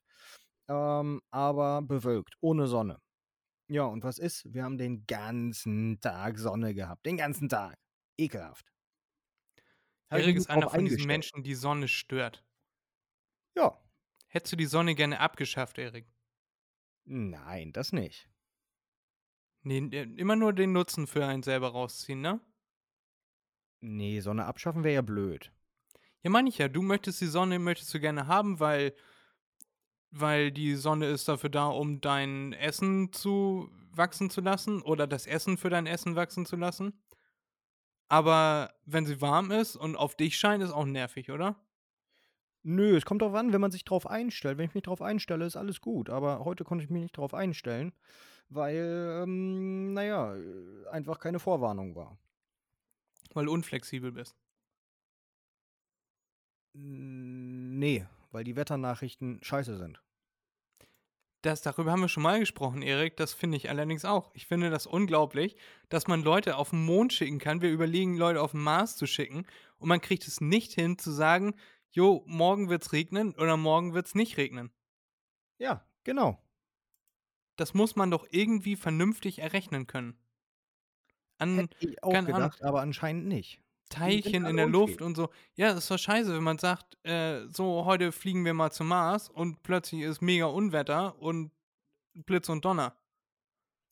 ähm, 0.70 1.22
aber 1.32 1.82
bewölkt, 1.82 2.36
ohne 2.42 2.68
Sonne. 2.68 3.00
Ja, 3.70 3.84
und 3.86 4.04
was 4.04 4.18
ist? 4.20 4.54
Wir 4.54 4.64
haben 4.64 4.78
den 4.78 5.06
ganzen 5.08 6.00
Tag 6.02 6.40
Sonne 6.40 6.74
gehabt. 6.74 7.06
Den 7.06 7.18
ganzen 7.18 7.50
Tag. 7.50 7.78
Ekelhaft. 8.18 8.66
Erik 10.10 10.38
ist 10.38 10.50
einer 10.50 10.70
von 10.70 10.86
diesen. 10.86 11.06
Menschen, 11.06 11.44
die 11.44 11.56
Sonne 11.56 11.88
stört. 11.88 12.44
Ja. 13.56 13.80
Hättest 14.28 14.54
du 14.54 14.58
die 14.58 14.66
Sonne 14.66 14.96
gerne 14.96 15.20
abgeschafft, 15.20 15.78
Erik? 15.78 16.08
Nein, 17.06 17.74
das 17.74 17.92
nicht. 17.92 18.30
Nee, 19.64 19.80
äh, 19.92 20.04
immer 20.16 20.36
nur 20.36 20.54
den 20.54 20.72
Nutzen 20.72 21.08
für 21.08 21.26
einen 21.26 21.44
selber 21.44 21.70
rausziehen, 21.70 22.22
ne? 22.22 22.40
Nee, 23.82 24.20
Sonne 24.20 24.46
abschaffen 24.46 24.84
wäre 24.84 24.96
ja 24.96 25.02
blöd. 25.02 25.52
Ja, 26.22 26.30
meine 26.30 26.50
ich 26.50 26.58
ja. 26.58 26.68
Du 26.68 26.82
möchtest 26.82 27.22
die 27.22 27.28
Sonne, 27.28 27.60
möchtest 27.60 27.94
du 27.94 28.00
gerne 28.00 28.28
haben, 28.28 28.60
weil, 28.60 28.94
weil 30.12 30.52
die 30.52 30.76
Sonne 30.76 31.08
ist 31.08 31.28
dafür 31.28 31.50
da, 31.50 31.68
um 31.68 32.02
dein 32.02 32.54
Essen 32.54 33.12
zu 33.14 33.72
wachsen 33.92 34.30
zu 34.30 34.42
lassen 34.42 34.82
oder 34.82 35.08
das 35.08 35.28
Essen 35.28 35.58
für 35.58 35.70
dein 35.70 35.88
Essen 35.88 36.16
wachsen 36.16 36.46
zu 36.46 36.56
lassen. 36.56 36.94
Aber 38.10 38.74
wenn 38.86 39.06
sie 39.06 39.22
warm 39.22 39.52
ist 39.52 39.76
und 39.76 39.96
auf 39.96 40.16
dich 40.16 40.38
scheint, 40.38 40.64
ist 40.64 40.72
auch 40.72 40.86
nervig, 40.86 41.30
oder? 41.32 41.56
Nö, 42.64 42.98
es 42.98 43.06
kommt 43.06 43.22
drauf 43.22 43.36
an, 43.36 43.54
wenn 43.54 43.62
man 43.62 43.72
sich 43.72 43.86
drauf 43.86 44.08
einstellt. 44.08 44.58
Wenn 44.58 44.66
ich 44.66 44.74
mich 44.74 44.84
drauf 44.84 45.02
einstelle, 45.02 45.46
ist 45.46 45.56
alles 45.56 45.80
gut. 45.80 46.10
Aber 46.10 46.44
heute 46.44 46.64
konnte 46.64 46.84
ich 46.84 46.90
mich 46.90 47.04
nicht 47.04 47.18
drauf 47.18 47.34
einstellen, 47.34 47.94
weil, 48.50 49.22
ähm, 49.24 49.94
naja, 49.94 50.36
äh, 50.36 50.88
einfach 50.92 51.20
keine 51.20 51.40
Vorwarnung 51.40 51.96
war. 51.96 52.18
Weil 53.34 53.46
du 53.46 53.54
unflexibel 53.54 54.12
bist. 54.12 54.36
Nee, 56.74 58.06
weil 58.32 58.44
die 58.44 58.56
Wetternachrichten 58.56 59.40
scheiße 59.44 59.78
sind. 59.78 60.02
Das, 61.42 61.62
darüber 61.62 61.92
haben 61.92 62.02
wir 62.02 62.10
schon 62.10 62.24
mal 62.24 62.40
gesprochen, 62.40 62.82
Erik. 62.82 63.16
Das 63.16 63.34
finde 63.34 63.56
ich 63.56 63.70
allerdings 63.70 64.04
auch. 64.04 64.32
Ich 64.34 64.46
finde 64.46 64.70
das 64.70 64.86
unglaublich, 64.86 65.56
dass 65.88 66.08
man 66.08 66.22
Leute 66.22 66.58
auf 66.58 66.72
den 66.72 66.84
Mond 66.84 67.14
schicken 67.14 67.40
kann. 67.40 67.62
Wir 67.62 67.72
überlegen, 67.72 68.18
Leute 68.18 68.42
auf 68.42 68.52
den 68.52 68.62
Mars 68.62 68.98
zu 68.98 69.06
schicken. 69.08 69.46
Und 69.78 69.88
man 69.88 70.02
kriegt 70.02 70.28
es 70.28 70.42
nicht 70.42 70.74
hin 70.74 70.98
zu 70.98 71.12
sagen, 71.12 71.56
jo, 71.92 72.24
morgen 72.28 72.70
wird's 72.70 72.92
regnen 72.92 73.34
oder 73.36 73.56
morgen 73.56 73.94
wird's 73.94 74.16
nicht 74.16 74.38
regnen. 74.38 74.72
Ja, 75.60 75.86
genau. 76.04 76.42
Das 77.56 77.74
muss 77.74 77.96
man 77.96 78.12
doch 78.12 78.26
irgendwie 78.30 78.76
vernünftig 78.76 79.40
errechnen 79.40 79.88
können. 79.88 80.18
An 81.38 81.58
Hätte 81.58 81.76
ich 81.80 82.04
auch 82.04 82.12
keine 82.12 82.34
Ahnung. 82.34 82.50
gedacht, 82.50 82.64
aber 82.64 82.82
anscheinend 82.82 83.28
nicht. 83.28 83.62
Teilchen 83.90 84.46
in 84.46 84.56
der 84.58 84.68
Luft 84.68 85.02
und 85.02 85.16
so. 85.16 85.30
Ja, 85.56 85.70
das 85.74 85.80
ist 85.86 85.92
doch 85.92 85.98
scheiße, 85.98 86.34
wenn 86.34 86.44
man 86.44 86.58
sagt, 86.60 86.98
äh, 87.06 87.48
so, 87.50 87.86
heute 87.86 88.12
fliegen 88.12 88.46
wir 88.46 88.54
mal 88.54 88.72
zum 88.72 88.88
Mars 88.88 89.30
und 89.30 89.64
plötzlich 89.64 90.02
ist 90.02 90.22
mega 90.22 90.46
Unwetter 90.46 91.20
und 91.20 91.52
Blitz 92.14 92.50
und 92.50 92.64
Donner. 92.66 92.96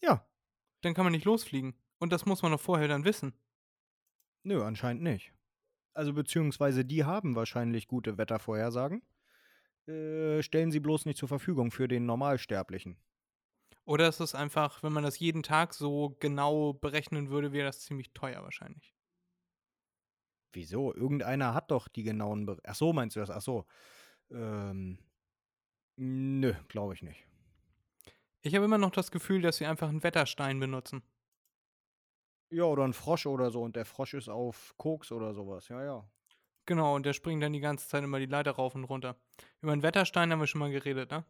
Ja, 0.02 0.26
Dann 0.82 0.94
kann 0.94 1.06
man 1.06 1.14
nicht 1.14 1.26
losfliegen. 1.26 1.76
Und 2.00 2.12
das 2.14 2.26
muss 2.26 2.42
man 2.44 2.52
doch 2.52 2.62
vorher 2.62 2.88
dann 2.88 3.06
wissen. 3.06 3.34
nö, 4.44 4.64
anscheinend 4.64 5.04
nicht. 5.04 5.34
Also 5.94 6.14
beziehungsweise 6.14 6.86
die 6.86 7.04
haben 7.06 7.36
wahrscheinlich 7.36 7.88
gute 7.88 8.18
Wettervorhersagen. 8.18 9.02
Äh, 9.88 10.44
stellen 10.44 10.72
sie 10.72 10.80
bloß 10.80 11.06
nicht 11.06 11.18
zur 11.18 11.28
Verfügung 11.28 11.72
für 11.72 11.88
den 11.88 12.06
Normalsterblichen. 12.06 12.98
Oder 13.86 14.08
ist 14.10 14.20
es 14.20 14.36
einfach, 14.36 14.84
wenn 14.84 14.94
man 14.94 15.04
das 15.04 15.18
jeden 15.20 15.44
Tag 15.44 15.74
so 15.74 16.16
genau 16.20 16.74
berechnen 16.74 17.30
würde, 17.30 17.54
wäre 17.54 17.68
das 17.68 17.80
ziemlich 17.82 18.14
teuer 18.14 18.44
wahrscheinlich. 18.44 18.94
Wieso? 20.58 20.92
Irgendeiner 20.92 21.54
hat 21.54 21.70
doch 21.70 21.88
die 21.88 22.02
genauen. 22.02 22.48
Be 22.48 22.58
Ach 22.66 22.74
so, 22.74 22.92
meinst 22.92 23.16
du 23.16 23.20
das? 23.20 23.30
Ach 23.30 23.42
so. 23.42 23.68
Ähm, 24.32 24.98
nö, 25.98 26.56
glaube 26.68 26.96
ich 26.96 27.04
nicht. 27.04 27.28
Ich 28.42 28.56
habe 28.56 28.66
immer 28.66 28.80
noch 28.80 28.90
das 28.90 29.12
Gefühl, 29.12 29.44
dass 29.44 29.58
sie 29.58 29.68
einfach 29.68 29.88
einen 29.88 30.02
Wetterstein 30.02 30.60
benutzen. 30.60 31.04
Ja, 32.50 32.64
oder 32.64 32.86
ein 32.86 32.94
Frosch 32.94 33.28
oder 33.28 33.52
so 33.52 33.62
und 33.62 33.76
der 33.76 33.86
Frosch 33.86 34.16
ist 34.16 34.30
auf 34.30 34.74
Koks 34.78 35.12
oder 35.12 35.36
sowas. 35.36 35.68
Ja, 35.68 35.84
ja. 35.84 36.10
Genau, 36.66 36.96
und 36.96 37.06
der 37.06 37.14
springt 37.14 37.44
dann 37.44 37.54
die 37.54 37.60
ganze 37.60 37.88
Zeit 37.88 38.04
immer 38.04 38.18
die 38.18 38.26
Leiter 38.26 38.54
rauf 38.54 38.74
und 38.74 38.86
runter. 38.86 39.16
Über 39.62 39.74
einen 39.74 39.84
Wetterstein 39.84 40.32
haben 40.32 40.40
wir 40.40 40.48
schon 40.48 40.60
mal 40.60 40.72
geredet, 40.72 41.12
ne? 41.12 41.24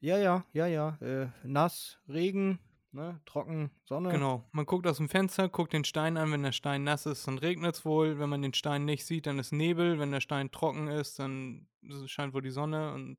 Ja, 0.00 0.18
ja, 0.18 0.44
ja, 0.52 0.66
ja. 0.66 0.98
Äh, 1.00 1.28
nass, 1.44 2.00
Regen, 2.08 2.58
ne? 2.98 3.20
trocken, 3.24 3.70
Sonne. 3.84 4.10
Genau. 4.10 4.44
Man 4.52 4.66
guckt 4.66 4.86
aus 4.86 4.98
dem 4.98 5.08
Fenster, 5.08 5.48
guckt 5.48 5.72
den 5.72 5.84
Stein 5.84 6.16
an. 6.16 6.30
Wenn 6.32 6.42
der 6.42 6.52
Stein 6.52 6.84
nass 6.84 7.06
ist, 7.06 7.26
dann 7.26 7.38
regnet 7.38 7.76
es 7.76 7.84
wohl. 7.84 8.18
Wenn 8.18 8.28
man 8.28 8.42
den 8.42 8.54
Stein 8.54 8.84
nicht 8.84 9.06
sieht, 9.06 9.26
dann 9.26 9.38
ist 9.38 9.52
Nebel. 9.52 9.98
Wenn 9.98 10.10
der 10.12 10.20
Stein 10.20 10.50
trocken 10.50 10.88
ist, 10.88 11.18
dann 11.18 11.66
scheint 12.06 12.34
wohl 12.34 12.42
die 12.42 12.50
Sonne 12.50 12.92
und. 12.92 13.18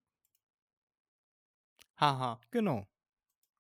Haha. 1.98 2.39
Genau. 2.51 2.88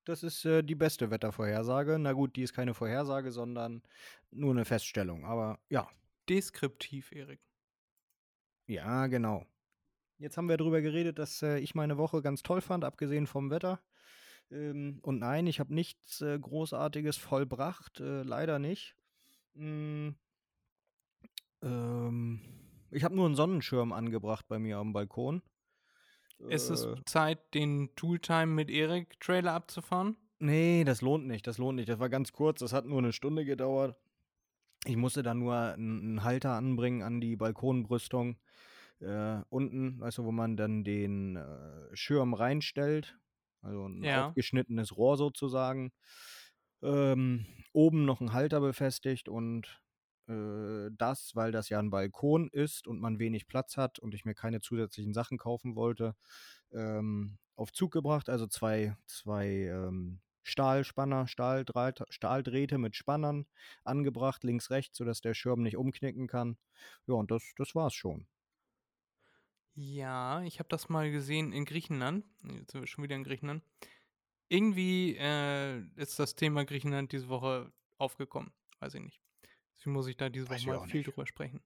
Das 0.05 0.23
ist 0.23 0.45
äh, 0.45 0.63
die 0.63 0.75
beste 0.75 1.11
Wettervorhersage. 1.11 1.97
Na 1.99 2.13
gut, 2.13 2.35
die 2.35 2.43
ist 2.43 2.53
keine 2.53 2.73
Vorhersage, 2.73 3.31
sondern 3.31 3.83
nur 4.31 4.51
eine 4.51 4.65
Feststellung. 4.65 5.25
Aber 5.25 5.59
ja, 5.69 5.87
Deskriptiv, 6.29 7.11
Erik. 7.11 7.39
ja, 8.67 9.07
genau. 9.07 9.45
Jetzt 10.19 10.37
haben 10.37 10.49
wir 10.49 10.57
darüber 10.57 10.81
geredet, 10.81 11.17
dass 11.17 11.41
äh, 11.41 11.59
ich 11.59 11.75
meine 11.75 11.97
Woche 11.97 12.21
ganz 12.21 12.43
toll 12.43 12.61
fand, 12.61 12.83
abgesehen 12.83 13.25
vom 13.25 13.49
Wetter. 13.49 13.79
Ähm, 14.51 14.99
und 15.01 15.19
nein, 15.19 15.47
ich 15.47 15.59
habe 15.59 15.73
nichts 15.73 16.21
äh, 16.21 16.37
Großartiges 16.39 17.17
vollbracht, 17.17 17.99
äh, 17.99 18.23
leider 18.23 18.59
nicht. 18.59 18.95
Mm, 19.53 20.09
ähm, 21.61 22.41
ich 22.91 23.03
habe 23.03 23.15
nur 23.15 23.25
einen 23.25 23.35
Sonnenschirm 23.35 23.91
angebracht 23.91 24.47
bei 24.47 24.59
mir 24.59 24.77
am 24.77 24.93
Balkon. 24.93 25.41
Ist 26.47 26.69
es 26.69 26.85
Äh, 26.85 26.95
Zeit, 27.05 27.53
den 27.53 27.93
Tooltime 27.95 28.47
mit 28.47 28.69
Erik 28.69 29.19
Trailer 29.19 29.53
abzufahren? 29.53 30.15
Nee, 30.39 30.85
das 30.85 31.01
lohnt 31.01 31.27
nicht, 31.27 31.45
das 31.47 31.57
lohnt 31.57 31.75
nicht. 31.75 31.89
Das 31.89 31.99
war 31.99 32.09
ganz 32.09 32.31
kurz, 32.31 32.59
das 32.59 32.71
hat 32.71 32.85
nur 32.85 32.99
eine 32.99 33.11
Stunde 33.11 33.43
gedauert. 33.43 33.97
Ich 34.85 34.95
musste 34.95 35.21
dann 35.21 35.39
nur 35.39 35.55
einen 35.55 35.99
einen 36.01 36.23
Halter 36.23 36.53
anbringen 36.53 37.03
an 37.03 37.19
die 37.19 37.35
Balkonbrüstung. 37.35 38.37
Äh, 39.01 39.41
unten, 39.49 39.99
weißt 39.99 40.19
du, 40.19 40.23
wo 40.23 40.31
man 40.31 40.55
dann 40.55 40.85
den 40.85 41.35
äh, 41.35 41.95
Schirm 41.95 42.33
reinstellt. 42.33 43.17
Also 43.61 43.87
ein 43.87 44.05
Ja. 44.05 44.09
aufgeschnittenes 44.11 44.95
Rohr 44.97 45.17
sozusagen. 45.17 45.91
Ähm, 46.81 47.45
oben 47.73 48.05
noch 48.05 48.21
ein 48.21 48.33
Halter 48.33 48.61
befestigt 48.61 49.27
und 49.29 49.81
äh, 50.27 50.89
das, 50.97 51.35
weil 51.35 51.51
das 51.51 51.69
ja 51.69 51.79
ein 51.79 51.89
Balkon 51.89 52.49
ist 52.49 52.87
und 52.87 52.99
man 53.01 53.19
wenig 53.19 53.47
Platz 53.47 53.75
hat 53.77 53.99
und 53.99 54.13
ich 54.15 54.23
mir 54.25 54.33
keine 54.35 54.61
zusätzlichen 54.61 55.13
Sachen 55.13 55.37
kaufen 55.37 55.75
wollte, 55.75 56.15
ähm, 56.71 57.37
auf 57.55 57.73
Zug 57.73 57.91
gebracht. 57.91 58.29
Also 58.29 58.47
zwei, 58.47 58.95
zwei 59.07 59.47
ähm, 59.67 60.21
Stahlspanner, 60.43 61.27
Stahldraht, 61.27 62.03
Stahldrähte 62.09 62.77
mit 62.77 62.95
Spannern 62.95 63.45
angebracht, 63.83 64.43
links, 64.43 64.69
rechts, 64.71 64.97
sodass 64.97 65.19
der 65.21 65.33
Schirm 65.33 65.61
nicht 65.63 65.75
umknicken 65.77 66.27
kann. 66.27 66.57
Ja, 67.07 67.15
und 67.15 67.29
das, 67.31 67.43
das 67.57 67.75
war's 67.75 67.93
schon. 67.93 68.27
Ja, 69.81 70.41
ich 70.41 70.59
habe 70.59 70.67
das 70.67 70.89
mal 70.89 71.09
gesehen 71.09 71.53
in 71.53 71.63
Griechenland. 71.63 72.25
Jetzt 72.43 72.73
sind 72.73 72.81
wir 72.81 72.87
schon 72.87 73.01
wieder 73.01 73.15
in 73.15 73.23
Griechenland. 73.23 73.63
Irgendwie 74.49 75.15
äh, 75.17 75.79
ist 75.95 76.19
das 76.19 76.35
Thema 76.35 76.65
Griechenland 76.65 77.13
diese 77.13 77.29
Woche 77.29 77.71
aufgekommen. 77.97 78.51
Weiß 78.79 78.95
ich 78.95 79.01
nicht. 79.01 79.21
Deswegen 79.77 79.93
muss 79.93 80.07
ich 80.07 80.17
da 80.17 80.27
diese 80.27 80.49
Weiß 80.49 80.65
Woche 80.65 80.79
mal 80.79 80.87
viel 80.87 80.99
nicht. 80.99 81.07
drüber 81.07 81.25
sprechen. 81.25 81.63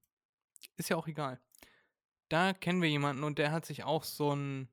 Ist 0.76 0.90
ja 0.90 0.96
auch 0.96 1.08
egal. 1.08 1.40
Da 2.28 2.52
kennen 2.52 2.82
wir 2.82 2.88
jemanden 2.88 3.24
und 3.24 3.38
der 3.38 3.50
hat 3.50 3.66
sich 3.66 3.82
auch 3.82 4.04
so, 4.04 4.32
ein, 4.32 4.68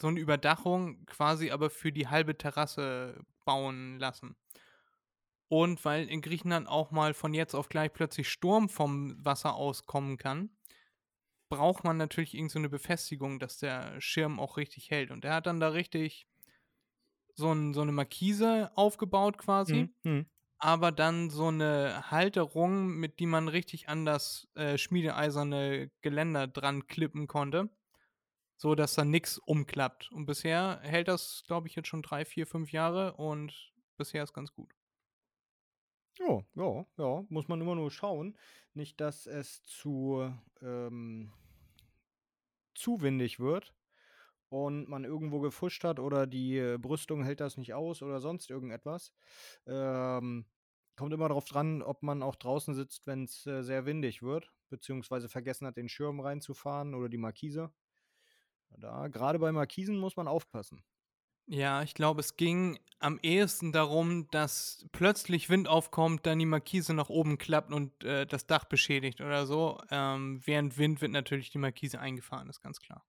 so 0.00 0.06
eine 0.06 0.18
Überdachung 0.18 1.04
quasi 1.04 1.50
aber 1.50 1.68
für 1.68 1.92
die 1.92 2.08
halbe 2.08 2.38
Terrasse 2.38 3.22
bauen 3.44 3.98
lassen. 3.98 4.36
Und 5.48 5.84
weil 5.84 6.08
in 6.08 6.22
Griechenland 6.22 6.66
auch 6.66 6.92
mal 6.92 7.12
von 7.12 7.34
jetzt 7.34 7.52
auf 7.54 7.68
gleich 7.68 7.92
plötzlich 7.92 8.30
Sturm 8.30 8.70
vom 8.70 9.22
Wasser 9.22 9.54
aus 9.54 9.84
kommen 9.84 10.16
kann, 10.16 10.48
braucht 11.50 11.84
man 11.84 11.98
natürlich 11.98 12.34
irgend 12.34 12.52
so 12.52 12.60
eine 12.60 12.70
Befestigung, 12.70 13.40
dass 13.40 13.58
der 13.58 14.00
Schirm 14.00 14.40
auch 14.40 14.56
richtig 14.56 14.90
hält. 14.90 15.10
Und 15.12 15.24
er 15.26 15.34
hat 15.34 15.46
dann 15.46 15.60
da 15.60 15.68
richtig 15.70 16.26
so, 17.34 17.52
ein, 17.52 17.74
so 17.74 17.80
eine 17.82 17.92
Markise 17.92 18.70
aufgebaut 18.76 19.38
quasi, 19.38 19.88
Hm, 19.88 19.94
hm. 20.04 20.26
aber 20.58 20.92
dann 20.92 21.30
so 21.30 21.48
eine 21.48 22.10
Halterung, 22.10 22.88
mit 22.96 23.20
die 23.20 23.26
man 23.26 23.48
richtig 23.48 23.88
an 23.88 24.04
das 24.04 24.48
äh, 24.54 24.78
schmiedeeiserne 24.78 25.90
Geländer 26.02 26.46
dran 26.48 26.86
klippen 26.86 27.26
konnte, 27.28 27.70
so 28.58 28.74
dass 28.76 28.94
da 28.94 29.04
nichts 29.04 29.38
umklappt. 29.38 30.12
Und 30.12 30.26
bisher 30.26 30.80
hält 30.82 31.08
das, 31.08 31.44
glaube 31.46 31.68
ich, 31.68 31.76
jetzt 31.76 31.88
schon 31.88 32.02
drei, 32.02 32.24
vier, 32.26 32.46
fünf 32.46 32.72
Jahre 32.72 33.14
und 33.14 33.72
bisher 33.98 34.24
ist 34.24 34.34
ganz 34.34 34.52
gut. 34.52 34.74
Ja, 36.18 36.40
ja, 36.54 36.86
ja, 36.98 37.24
muss 37.28 37.48
man 37.48 37.60
immer 37.60 37.74
nur 37.74 37.90
schauen. 37.90 38.36
Nicht, 38.74 39.00
dass 39.00 39.26
es 39.26 39.62
zu, 39.64 40.32
ähm, 40.62 41.32
zu 42.74 43.00
windig 43.02 43.40
wird 43.40 43.74
und 44.48 44.88
man 44.88 45.04
irgendwo 45.04 45.40
gefuscht 45.40 45.84
hat 45.84 46.00
oder 46.00 46.26
die 46.26 46.58
äh, 46.58 46.78
Brüstung 46.78 47.24
hält 47.24 47.40
das 47.40 47.56
nicht 47.56 47.74
aus 47.74 48.02
oder 48.02 48.20
sonst 48.20 48.50
irgendetwas. 48.50 49.12
Ähm, 49.66 50.46
kommt 50.96 51.12
immer 51.14 51.28
darauf 51.28 51.44
dran, 51.46 51.82
ob 51.82 52.02
man 52.02 52.22
auch 52.22 52.36
draußen 52.36 52.74
sitzt, 52.74 53.06
wenn 53.06 53.24
es 53.24 53.46
äh, 53.46 53.62
sehr 53.62 53.86
windig 53.86 54.22
wird, 54.22 54.52
beziehungsweise 54.70 55.28
vergessen 55.28 55.66
hat, 55.66 55.76
den 55.76 55.88
Schirm 55.88 56.20
reinzufahren 56.20 56.94
oder 56.94 57.08
die 57.08 57.18
Markise. 57.18 57.72
Da, 58.76 59.06
gerade 59.08 59.38
bei 59.38 59.52
Markisen 59.52 59.96
muss 59.98 60.16
man 60.16 60.26
aufpassen. 60.26 60.82
Ja, 61.52 61.82
ich 61.82 61.94
glaube, 61.94 62.20
es 62.20 62.36
ging 62.36 62.78
am 63.00 63.18
ehesten 63.22 63.72
darum, 63.72 64.28
dass 64.30 64.86
plötzlich 64.92 65.50
Wind 65.50 65.66
aufkommt, 65.66 66.24
dann 66.24 66.38
die 66.38 66.46
Markise 66.46 66.94
nach 66.94 67.08
oben 67.08 67.38
klappt 67.38 67.72
und 67.72 68.04
äh, 68.04 68.24
das 68.24 68.46
Dach 68.46 68.66
beschädigt 68.66 69.20
oder 69.20 69.46
so. 69.46 69.80
Ähm, 69.90 70.40
während 70.44 70.78
Wind 70.78 71.00
wird 71.00 71.10
natürlich 71.10 71.50
die 71.50 71.58
Markise 71.58 71.98
eingefahren, 71.98 72.48
ist 72.48 72.62
ganz 72.62 72.78
klar. 72.78 73.04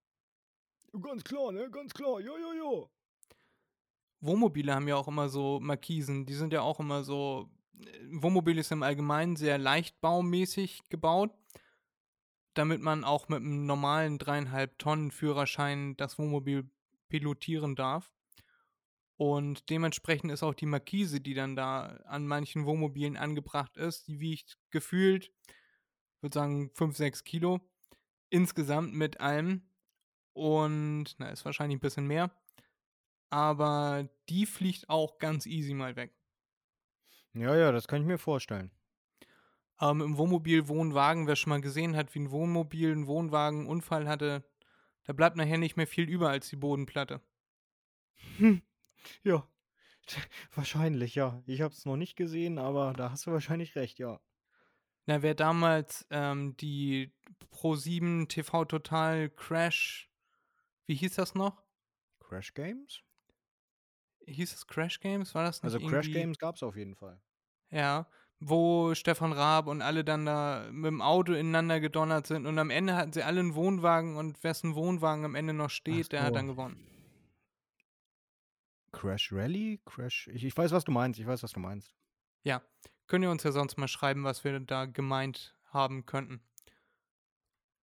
Ganz 0.99 1.23
klar, 1.23 1.51
ne? 1.51 1.69
Ganz 1.69 1.93
klar. 1.93 2.19
Ja, 2.19 2.31
ja, 2.35 2.53
ja. 2.55 2.89
Wohnmobile 4.21 4.73
haben 4.73 4.87
ja 4.87 4.95
auch 4.95 5.07
immer 5.07 5.29
so 5.29 5.59
Markisen, 5.59 6.25
die 6.25 6.33
sind 6.33 6.51
ja 6.51 6.61
auch 6.61 6.79
immer 6.79 7.03
so. 7.03 7.47
äh, 7.79 7.85
Wohnmobil 8.09 8.57
ist 8.57 8.71
im 8.71 8.81
Allgemeinen 8.81 9.35
sehr 9.35 9.59
leichtbaumäßig 9.59 10.89
gebaut, 10.89 11.29
damit 12.55 12.81
man 12.81 13.03
auch 13.03 13.29
mit 13.29 13.41
einem 13.41 13.67
normalen 13.67 14.17
dreieinhalb 14.17 14.79
Tonnen 14.79 15.11
Führerschein 15.11 15.95
das 15.97 16.17
Wohnmobil 16.17 16.67
pilotieren 17.07 17.75
darf. 17.75 18.11
Und 19.21 19.69
dementsprechend 19.69 20.31
ist 20.31 20.41
auch 20.41 20.55
die 20.55 20.65
Markise, 20.65 21.21
die 21.21 21.35
dann 21.35 21.55
da 21.55 21.99
an 22.05 22.25
manchen 22.25 22.65
Wohnmobilen 22.65 23.17
angebracht 23.17 23.77
ist, 23.77 24.07
die 24.07 24.19
wiegt 24.19 24.57
gefühlt, 24.71 25.31
würde 26.21 26.33
sagen, 26.33 26.71
5, 26.73 26.97
6 26.97 27.23
Kilo 27.23 27.61
insgesamt 28.31 28.95
mit 28.95 29.21
allem. 29.21 29.69
Und, 30.33 31.13
na, 31.19 31.29
ist 31.29 31.45
wahrscheinlich 31.45 31.77
ein 31.77 31.81
bisschen 31.81 32.07
mehr. 32.07 32.31
Aber 33.29 34.09
die 34.27 34.47
fliegt 34.47 34.89
auch 34.89 35.19
ganz 35.19 35.45
easy 35.45 35.75
mal 35.75 35.95
weg. 35.95 36.17
Ja, 37.33 37.55
ja, 37.55 37.71
das 37.71 37.87
kann 37.87 38.01
ich 38.01 38.07
mir 38.07 38.17
vorstellen. 38.17 38.71
Aber 39.77 40.03
im 40.03 40.17
Wohnmobil, 40.17 40.67
Wohnwagen, 40.67 41.27
wer 41.27 41.35
schon 41.35 41.51
mal 41.51 41.61
gesehen 41.61 41.95
hat, 41.95 42.15
wie 42.15 42.21
ein 42.21 42.31
Wohnmobil, 42.31 42.91
ein 42.91 43.05
Wohnwagen 43.05 43.59
einen 43.59 43.69
Unfall 43.69 44.07
hatte, 44.07 44.43
da 45.03 45.13
bleibt 45.13 45.37
nachher 45.37 45.59
nicht 45.59 45.77
mehr 45.77 45.85
viel 45.85 46.09
über 46.09 46.31
als 46.31 46.49
die 46.49 46.55
Bodenplatte. 46.55 47.21
Hm. 48.37 48.63
Ja. 49.23 49.47
Wahrscheinlich, 50.55 51.15
ja. 51.15 51.41
Ich 51.45 51.61
habe 51.61 51.73
es 51.73 51.85
noch 51.85 51.97
nicht 51.97 52.15
gesehen, 52.15 52.57
aber 52.57 52.93
da 52.93 53.11
hast 53.11 53.25
du 53.27 53.31
wahrscheinlich 53.31 53.75
recht, 53.75 53.99
ja. 53.99 54.19
Na, 55.05 55.21
wer 55.21 55.33
damals 55.35 56.05
ähm, 56.11 56.55
die 56.57 57.11
Pro7 57.51 58.27
TV 58.27 58.65
Total 58.65 59.29
Crash, 59.29 60.09
wie 60.85 60.95
hieß 60.95 61.15
das 61.15 61.33
noch? 61.35 61.63
Crash 62.19 62.53
Games? 62.53 63.01
Hieß 64.27 64.53
es 64.53 64.67
Crash 64.67 64.99
Games? 64.99 65.33
War 65.33 65.43
das 65.43 65.63
nicht 65.63 65.73
Also 65.73 65.79
Crash 65.79 66.05
irgendwie- 66.07 66.19
Games 66.19 66.37
gab 66.37 66.55
es 66.55 66.63
auf 66.63 66.75
jeden 66.75 66.95
Fall. 66.95 67.19
Ja, 67.71 68.07
wo 68.39 68.93
Stefan 68.95 69.33
Raab 69.33 69.67
und 69.67 69.81
alle 69.81 70.03
dann 70.03 70.25
da 70.25 70.67
mit 70.71 70.87
dem 70.87 71.01
Auto 71.01 71.33
ineinander 71.33 71.79
gedonnert 71.79 72.27
sind 72.27 72.45
und 72.47 72.57
am 72.59 72.69
Ende 72.69 72.95
hatten 72.95 73.13
sie 73.13 73.23
alle 73.23 73.39
einen 73.39 73.55
Wohnwagen 73.55 74.15
und 74.17 74.43
wessen 74.43 74.75
Wohnwagen 74.75 75.25
am 75.25 75.35
Ende 75.35 75.53
noch 75.53 75.69
steht, 75.69 76.11
der 76.11 76.21
hat 76.21 76.29
so. 76.29 76.35
dann 76.35 76.47
gewonnen. 76.47 76.87
Crash 79.01 79.33
Rally? 79.33 79.79
Crash. 79.83 80.29
Ich, 80.31 80.43
ich 80.43 80.55
weiß, 80.55 80.71
was 80.71 80.83
du 80.83 80.91
meinst. 80.91 81.19
Ich 81.19 81.25
weiß, 81.25 81.41
was 81.41 81.53
du 81.53 81.59
meinst. 81.59 81.95
Ja, 82.43 82.61
könnt 83.07 83.23
ihr 83.23 83.31
uns 83.31 83.41
ja 83.41 83.51
sonst 83.51 83.77
mal 83.77 83.87
schreiben, 83.87 84.23
was 84.23 84.43
wir 84.43 84.59
da 84.59 84.85
gemeint 84.85 85.55
haben 85.71 86.05
könnten. 86.05 86.39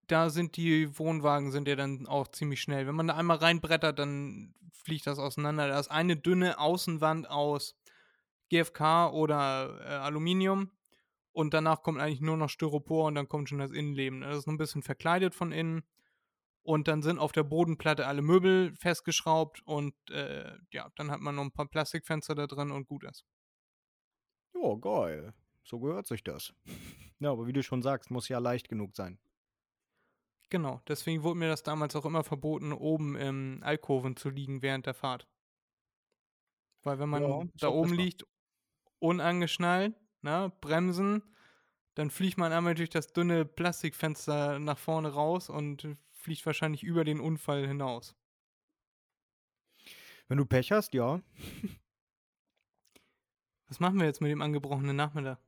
Da 0.07 0.29
sind 0.29 0.55
die 0.55 0.97
Wohnwagen 0.97 1.51
sind 1.51 1.67
ja 1.67 1.75
dann 1.75 2.07
auch 2.07 2.29
ziemlich 2.29 2.61
schnell. 2.61 2.87
Wenn 2.87 2.95
man 2.95 3.07
da 3.07 3.15
einmal 3.15 3.35
reinbrettert, 3.35 3.99
dann 3.99 4.55
fliegt 4.71 5.07
das 5.07 5.19
auseinander. 5.19 5.67
Da 5.67 5.77
ist 5.77 5.91
eine 5.91 6.15
dünne 6.15 6.57
Außenwand 6.57 7.29
aus 7.29 7.75
GFK 8.49 9.11
oder 9.11 9.77
äh, 9.81 9.87
Aluminium 9.95 10.71
und 11.33 11.53
danach 11.53 11.83
kommt 11.83 11.99
eigentlich 11.99 12.21
nur 12.21 12.37
noch 12.37 12.49
Styropor 12.49 13.07
und 13.07 13.15
dann 13.15 13.27
kommt 13.27 13.49
schon 13.49 13.59
das 13.59 13.71
Innenleben. 13.71 14.21
Das 14.21 14.37
ist 14.37 14.47
ein 14.47 14.57
bisschen 14.57 14.83
verkleidet 14.83 15.35
von 15.35 15.51
innen 15.51 15.83
und 16.69 16.87
dann 16.87 17.01
sind 17.01 17.17
auf 17.17 17.31
der 17.31 17.43
Bodenplatte 17.43 18.05
alle 18.05 18.21
Möbel 18.21 18.75
festgeschraubt 18.75 19.61
und 19.65 19.95
äh, 20.11 20.55
ja, 20.71 20.91
dann 20.97 21.09
hat 21.09 21.19
man 21.19 21.33
noch 21.33 21.41
ein 21.43 21.51
paar 21.51 21.67
Plastikfenster 21.67 22.35
da 22.35 22.45
drin 22.45 22.69
und 22.69 22.85
gut 22.87 23.03
ist. 23.05 23.25
Ja, 24.53 24.75
geil. 24.75 25.33
So 25.63 25.79
gehört 25.79 26.05
sich 26.07 26.23
das. 26.23 26.53
Ja, 27.21 27.31
aber 27.31 27.47
wie 27.47 27.51
du 27.51 27.61
schon 27.63 27.81
sagst, 27.81 28.11
muss 28.11 28.29
ja 28.29 28.39
leicht 28.39 28.69
genug 28.69 28.95
sein. 28.95 29.19
Genau, 30.51 30.79
deswegen 30.87 31.23
wurde 31.23 31.39
mir 31.39 31.47
das 31.47 31.63
damals 31.63 31.95
auch 31.95 32.05
immer 32.05 32.23
verboten, 32.23 32.71
oben 32.71 33.15
im 33.15 33.61
Alkoven 33.63 34.15
zu 34.15 34.29
liegen 34.29 34.61
während 34.61 34.85
der 34.85 34.93
Fahrt. 34.93 35.27
Weil 36.83 36.99
wenn 36.99 37.09
man 37.09 37.23
Ja, 37.23 37.43
da 37.59 37.69
oben 37.69 37.93
besser. 37.93 37.93
liegt, 37.93 38.25
unangeschnallt, 38.99 39.95
ne, 40.21 40.51
bremsen, 40.61 41.23
dann 41.95 42.11
fliegt 42.11 42.37
man 42.37 42.53
einmal 42.53 42.75
durch 42.75 42.89
das 42.89 43.13
dünne 43.13 43.45
Plastikfenster 43.45 44.59
nach 44.59 44.79
vorne 44.79 45.09
raus 45.13 45.49
und 45.49 45.97
fliegt 46.29 46.45
wahrscheinlich 46.45 46.83
über 46.83 47.03
den 47.03 47.19
Unfall 47.19 47.65
hinaus. 47.65 48.15
Wenn 50.27 50.37
du 50.37 50.45
Pech 50.45 50.71
hast, 50.71 50.93
ja. 50.93 51.23
Was 53.67 53.79
machen 53.79 53.97
wir 53.97 54.05
jetzt 54.05 54.21
mit 54.21 54.29
dem 54.29 54.43
angebrochenen 54.43 54.95
Nachmittag? 54.95 55.39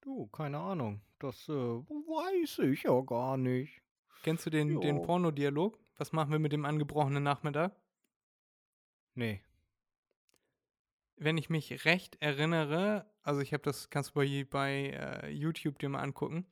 Du, 0.00 0.28
keine 0.28 0.58
Ahnung. 0.58 1.02
Das 1.18 1.46
äh, 1.50 1.52
weiß 1.52 2.60
ich 2.60 2.84
ja 2.84 2.98
gar 3.02 3.36
nicht. 3.36 3.82
Kennst 4.22 4.46
du 4.46 4.50
den, 4.50 4.80
den 4.80 4.96
Jo. 4.96 5.02
Pornodialog? 5.02 5.78
Was 5.98 6.12
machen 6.12 6.32
wir 6.32 6.38
mit 6.38 6.52
dem 6.54 6.64
angebrochenen 6.64 7.22
Nachmittag? 7.22 7.76
Nee. 9.14 9.42
wenn 11.16 11.36
ich 11.36 11.50
mich 11.50 11.84
recht 11.84 12.16
erinnere, 12.22 13.04
also 13.22 13.42
ich 13.42 13.52
habe 13.52 13.62
das, 13.62 13.90
kannst 13.90 14.10
du 14.10 14.14
bei, 14.14 14.46
bei 14.48 14.72
äh, 14.90 15.28
YouTube 15.30 15.78
dir 15.78 15.90
mal 15.90 16.00
angucken, 16.00 16.46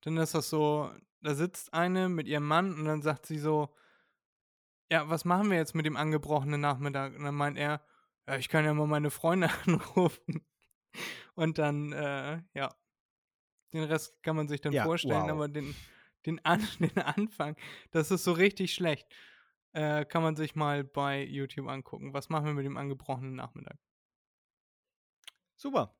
dann 0.00 0.16
ist 0.16 0.34
das 0.34 0.48
so, 0.48 0.90
da 1.20 1.34
sitzt 1.34 1.72
eine 1.74 2.08
mit 2.08 2.28
ihrem 2.28 2.46
Mann 2.46 2.74
und 2.74 2.84
dann 2.84 3.02
sagt 3.02 3.26
sie 3.26 3.38
so, 3.38 3.74
ja, 4.90 5.08
was 5.10 5.24
machen 5.24 5.50
wir 5.50 5.58
jetzt 5.58 5.74
mit 5.74 5.86
dem 5.86 5.96
angebrochenen 5.96 6.60
Nachmittag? 6.60 7.14
Und 7.14 7.24
dann 7.24 7.34
meint 7.34 7.58
er, 7.58 7.84
ja, 8.26 8.36
ich 8.36 8.48
kann 8.48 8.64
ja 8.64 8.72
mal 8.74 8.86
meine 8.86 9.10
Freunde 9.10 9.50
anrufen. 9.66 10.46
Und 11.34 11.58
dann, 11.58 11.92
äh, 11.92 12.42
ja, 12.54 12.74
den 13.72 13.84
Rest 13.84 14.22
kann 14.22 14.36
man 14.36 14.48
sich 14.48 14.60
dann 14.60 14.72
Ja, 14.72 14.84
vorstellen, 14.84 15.24
wow. 15.24 15.30
aber 15.30 15.48
den, 15.48 15.74
den, 16.26 16.44
An 16.44 16.66
den 16.80 16.96
Anfang, 16.98 17.56
das 17.90 18.10
ist 18.10 18.24
so 18.24 18.32
richtig 18.32 18.74
schlecht. 18.74 19.06
Äh, 19.72 20.04
kann 20.06 20.22
man 20.22 20.36
sich 20.36 20.54
mal 20.56 20.84
bei 20.84 21.22
YouTube 21.24 21.68
angucken. 21.68 22.14
Was 22.14 22.30
machen 22.30 22.46
wir 22.46 22.54
mit 22.54 22.64
dem 22.64 22.76
angebrochenen 22.78 23.34
Nachmittag? 23.34 23.78
Super. 25.56 25.94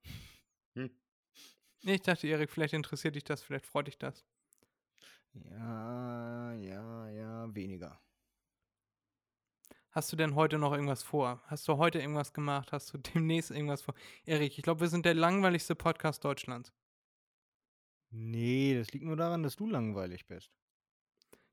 Nee, 0.74 1.94
Ich 1.94 2.02
dachte, 2.02 2.26
Erik, 2.26 2.50
vielleicht 2.50 2.74
interessiert 2.74 3.14
dich 3.14 3.24
das, 3.24 3.42
vielleicht 3.42 3.66
freut 3.66 3.86
dich 3.86 3.98
das. 3.98 4.24
Ja, 5.34 6.52
ja, 6.54 7.08
ja, 7.10 7.54
weniger. 7.54 8.00
Hast 9.90 10.12
du 10.12 10.16
denn 10.16 10.34
heute 10.34 10.58
noch 10.58 10.72
irgendwas 10.72 11.02
vor? 11.02 11.42
Hast 11.46 11.66
du 11.66 11.76
heute 11.78 11.98
irgendwas 11.98 12.32
gemacht? 12.32 12.72
Hast 12.72 12.92
du 12.92 12.98
demnächst 13.14 13.50
irgendwas 13.50 13.82
vor? 13.82 13.94
Erik, 14.24 14.56
ich 14.58 14.62
glaube, 14.62 14.80
wir 14.82 14.88
sind 14.88 15.04
der 15.06 15.14
langweiligste 15.14 15.74
Podcast 15.74 16.24
Deutschlands. 16.24 16.72
Nee, 18.10 18.74
das 18.76 18.92
liegt 18.92 19.04
nur 19.04 19.16
daran, 19.16 19.42
dass 19.42 19.56
du 19.56 19.66
langweilig 19.68 20.26
bist. 20.26 20.50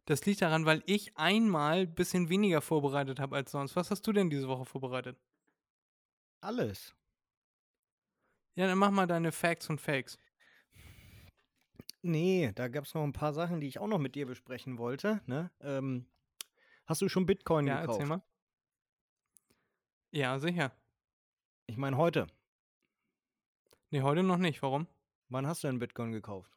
Das 0.05 0.25
liegt 0.25 0.41
daran, 0.41 0.65
weil 0.65 0.83
ich 0.85 1.17
einmal 1.17 1.79
ein 1.79 1.95
bisschen 1.95 2.29
weniger 2.29 2.61
vorbereitet 2.61 3.19
habe 3.19 3.35
als 3.35 3.51
sonst. 3.51 3.75
Was 3.75 3.89
hast 3.91 4.05
du 4.05 4.13
denn 4.13 4.29
diese 4.29 4.47
Woche 4.47 4.65
vorbereitet? 4.65 5.17
Alles. 6.41 6.95
Ja, 8.55 8.67
dann 8.67 8.77
mach 8.77 8.91
mal 8.91 9.07
deine 9.07 9.31
Facts 9.31 9.69
und 9.69 9.81
Fakes. 9.81 10.17
Nee, 12.07 12.51
da 12.53 12.67
gab 12.67 12.83
es 12.85 12.93
noch 12.93 13.03
ein 13.03 13.13
paar 13.13 13.33
Sachen, 13.33 13.59
die 13.59 13.67
ich 13.67 13.79
auch 13.79 13.87
noch 13.87 13.97
mit 13.97 14.13
dir 14.13 14.27
besprechen 14.27 14.77
wollte. 14.77 15.21
Ne? 15.25 15.49
Ähm, 15.59 16.05
hast 16.85 17.01
du 17.01 17.09
schon 17.09 17.25
Bitcoin 17.25 17.65
Ja, 17.65 17.79
gekauft? 17.79 17.99
erzähl 17.99 18.05
mal. 18.05 18.21
Ja, 20.11 20.37
sicher. 20.37 20.71
Ich 21.65 21.77
meine 21.77 21.97
heute. 21.97 22.27
Nee, 23.89 24.03
heute 24.03 24.21
noch 24.21 24.37
nicht. 24.37 24.61
Warum? 24.61 24.85
Wann 25.29 25.47
hast 25.47 25.63
du 25.63 25.67
denn 25.67 25.79
Bitcoin 25.79 26.11
gekauft? 26.11 26.51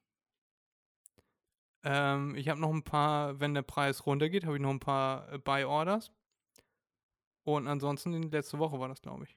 Ähm, 1.82 2.34
ich 2.34 2.48
habe 2.50 2.60
noch 2.60 2.70
ein 2.72 2.82
paar, 2.82 3.40
wenn 3.40 3.54
der 3.54 3.62
Preis 3.62 4.04
runtergeht, 4.04 4.44
habe 4.44 4.56
ich 4.56 4.62
noch 4.62 4.70
ein 4.70 4.80
paar 4.80 5.32
äh, 5.32 5.38
Buy-Orders. 5.38 6.12
Und 7.44 7.66
ansonsten, 7.66 8.30
letzte 8.30 8.58
Woche 8.58 8.78
war 8.78 8.88
das, 8.88 9.00
glaube 9.00 9.24
ich. 9.24 9.36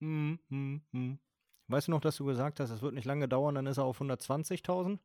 Hm, 0.00 0.38
hm, 0.48 0.82
hm. 0.92 1.18
Weißt 1.68 1.88
du 1.88 1.92
noch, 1.92 2.00
dass 2.00 2.16
du 2.16 2.24
gesagt 2.24 2.60
hast, 2.60 2.70
es 2.70 2.82
wird 2.82 2.94
nicht 2.94 3.04
lange 3.04 3.28
dauern, 3.28 3.54
dann 3.54 3.66
ist 3.66 3.78
er 3.78 3.84
auf 3.84 4.00
120.000? 4.00 5.00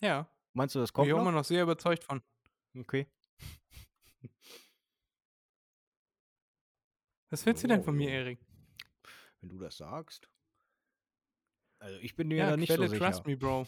Ja, 0.00 0.28
Meinst 0.52 0.74
du, 0.74 0.80
das 0.80 0.90
bin 0.90 0.94
kommt 0.94 1.08
ich 1.08 1.14
noch? 1.14 1.20
immer 1.20 1.32
noch 1.32 1.44
sehr 1.44 1.62
überzeugt 1.62 2.02
von. 2.04 2.22
Okay. 2.76 3.06
Was 7.30 7.46
willst 7.46 7.62
du 7.62 7.68
denn 7.68 7.84
von 7.84 7.96
mir. 7.96 8.10
Erik? 8.10 8.40
Wenn 9.40 9.48
du 9.50 9.58
das 9.58 9.76
sagst. 9.76 10.28
Also 11.78 11.98
ich 11.98 12.16
bin 12.16 12.28
mir 12.28 12.38
Ja, 12.38 12.50
da 12.50 12.56
nicht 12.56 12.68
Quelle, 12.68 12.88
so 12.88 12.92
sicher. 12.94 13.06
trust 13.06 13.26
me, 13.26 13.36
Bro. 13.36 13.66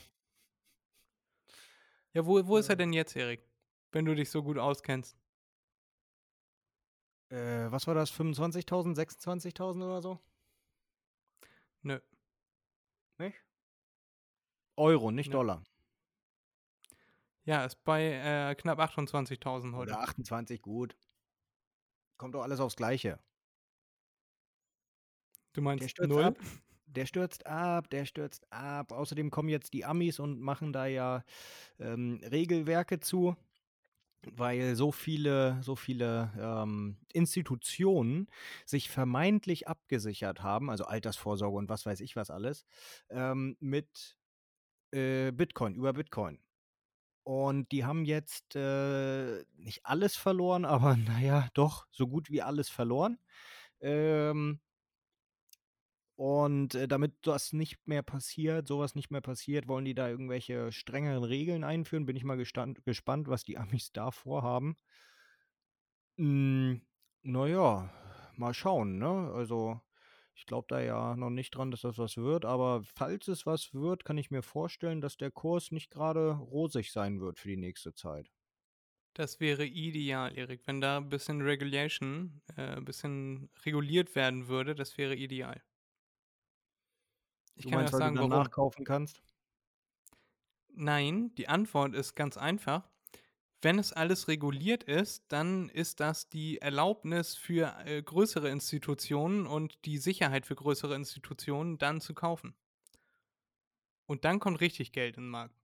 Ja, 2.15 2.27
wo, 2.27 2.45
wo 2.47 2.57
ist 2.59 2.69
er 2.69 2.73
Ja. 2.73 2.77
denn 2.77 2.93
jetzt, 2.93 3.15
Erik? 3.17 3.49
Wenn 3.93 4.05
du 4.05 4.15
dich 4.15 4.31
so 4.31 4.43
gut 4.43 4.59
auskennst. 4.59 5.17
Äh, 7.31 7.71
was 7.71 7.87
war 7.87 7.95
das? 7.95 8.11
25.000, 8.11 8.95
26.000 8.97 9.83
oder 9.85 10.03
so? 10.03 10.19
Nö. 11.83 12.01
Nicht? 13.19 13.37
Euro, 14.77 15.11
nicht 15.11 15.29
Nö. 15.29 15.33
Dollar. 15.35 15.63
Ja, 17.45 17.65
ist 17.65 17.83
bei 17.85 18.03
äh, 18.51 18.55
knapp 18.57 18.79
28.000 18.81 19.75
heute. 19.77 19.93
Oder 19.93 20.01
28, 20.01 20.63
gut. 20.63 20.97
Kommt 22.17 22.35
doch 22.35 22.43
alles 22.43 22.59
aufs 22.61 22.77
Gleiche. 22.77 23.19
Du 25.53 25.63
Der 25.81 25.89
meinst 25.89 25.89
stürzt 25.89 26.19
null? 26.19 26.19
ab. 26.19 26.39
Der 26.87 27.07
stürzt 27.07 27.47
ab, 27.47 27.89
der 27.91 28.05
stürzt 28.05 28.53
ab. 28.53 28.93
Außerdem 28.93 29.31
kommen 29.31 29.49
jetzt 29.49 29.73
die 29.73 29.85
Amis 29.85 30.19
und 30.21 30.41
machen 30.41 30.73
da 30.73 30.87
ja 30.87 31.25
ähm, 31.81 32.21
Regelwerke 32.31 33.01
zu, 33.01 33.37
weil 34.23 34.77
so 34.77 34.93
viele, 34.93 35.63
so 35.63 35.77
viele 35.77 36.33
ähm, 36.39 36.99
Institutionen 37.13 38.29
sich 38.67 38.91
vermeintlich 38.91 39.69
abgesichert 39.69 40.43
haben, 40.43 40.71
also 40.71 40.85
Altersvorsorge 40.87 41.57
und 41.59 41.69
was 41.71 41.87
weiß 41.87 42.01
ich 42.01 42.17
was 42.17 42.31
alles, 42.31 42.65
ähm, 43.11 43.57
mit 43.61 44.17
äh, 44.93 45.33
Bitcoin, 45.33 45.75
über 45.77 45.93
Bitcoin. 45.95 46.41
Und 47.25 47.71
die 47.73 47.85
haben 47.85 48.05
jetzt 48.05 48.57
äh, 48.57 49.45
nicht 49.57 49.85
alles 49.87 50.17
verloren, 50.17 50.65
aber 50.65 50.97
naja, 50.97 51.49
doch 51.55 51.87
so 51.91 52.07
gut 52.09 52.31
wie 52.31 52.43
alles 52.43 52.69
verloren. 52.69 53.19
Ähm, 53.81 54.61
und 56.17 56.75
äh, 56.75 56.87
damit 56.89 57.15
das 57.23 57.53
nicht 57.53 57.87
mehr 57.87 58.03
passiert, 58.03 58.69
sowas 58.69 58.95
nicht 58.95 59.11
mehr 59.11 59.21
passiert, 59.21 59.67
wollen 59.69 59.85
die 59.85 59.95
da 59.95 60.09
irgendwelche 60.09 60.71
strengeren 60.73 61.25
Regeln 61.25 61.65
einführen. 61.65 62.07
Bin 62.07 62.17
ich 62.17 62.25
mal 62.25 62.37
gespannt, 62.37 63.29
was 63.29 63.45
die 63.45 63.59
Amis 63.59 63.93
da 63.93 64.11
vorhaben. 64.11 64.77
Mm, 66.19 66.81
naja, 67.23 67.91
mal 68.37 68.55
schauen, 68.55 68.99
ne? 68.99 69.31
Also, 69.35 69.81
ich 70.43 70.47
glaube 70.47 70.67
da 70.69 70.81
ja 70.81 71.15
noch 71.15 71.31
nicht 71.31 71.53
dran, 71.53 71.71
dass 71.71 71.83
das 71.83 71.97
was 71.99 72.17
wird, 72.17 72.45
aber 72.45 72.83
falls 72.83 73.29
es 73.29 73.47
was 73.47 73.73
wird, 73.73 74.05
kann 74.05 74.19
ich 74.19 74.33
mir 74.33 74.43
vorstellen, 74.43 75.01
dass 75.01 75.17
der 75.17 75.31
Kurs 75.31 75.71
nicht 75.71 75.89
gerade 75.91 76.33
rosig 76.33 76.91
sein 76.91 77.21
wird 77.21 77.39
für 77.39 77.47
die 77.49 77.57
nächste 77.57 77.95
Zeit. 77.95 78.33
Das 79.15 79.41
wäre 79.41 79.65
ideal, 79.65 80.37
Erik. 80.37 80.67
Wenn 80.67 80.81
da 80.83 80.99
ein 80.99 81.09
bisschen 81.09 81.41
Regulation, 81.43 82.43
äh, 82.57 82.77
ein 82.77 82.85
bisschen 82.85 83.51
reguliert 83.65 84.15
werden 84.15 84.49
würde, 84.49 84.75
das 84.75 84.97
wäre 84.99 85.15
ideal. 85.17 85.63
Ich 87.55 87.67
Du 87.67 87.71
kann 87.71 87.79
meinst, 87.79 87.95
auch 87.95 87.95
weil 87.95 88.01
sagen, 88.01 88.15
du 88.15 88.19
dann 88.19 88.29
warum. 88.29 88.31
nachkaufen 88.31 88.85
kannst? 88.85 89.23
Nein, 90.75 91.35
die 91.37 91.49
Antwort 91.49 91.95
ist 91.95 92.15
ganz 92.15 92.37
einfach. 92.37 92.91
Wenn 93.63 93.79
es 93.79 93.93
alles 93.93 94.27
reguliert 94.27 94.83
ist, 94.83 95.25
dann 95.29 95.69
ist 95.69 96.01
das 96.01 96.29
die 96.29 96.61
Erlaubnis 96.61 97.37
für 97.37 97.73
äh, 97.87 98.03
größere 98.03 98.51
Institutionen 98.51 99.47
und 99.47 99.85
die 99.85 99.99
Sicherheit 99.99 100.47
für 100.47 100.57
größere 100.57 100.97
Institutionen, 100.97 101.79
dann 101.79 102.01
zu 102.01 102.13
kaufen. 102.13 102.57
Und 104.07 104.25
dann 104.25 104.41
kommt 104.41 104.61
richtig 104.61 104.91
Geld 104.91 105.17
in 105.17 105.25
den 105.25 105.31
Markt. 105.31 105.55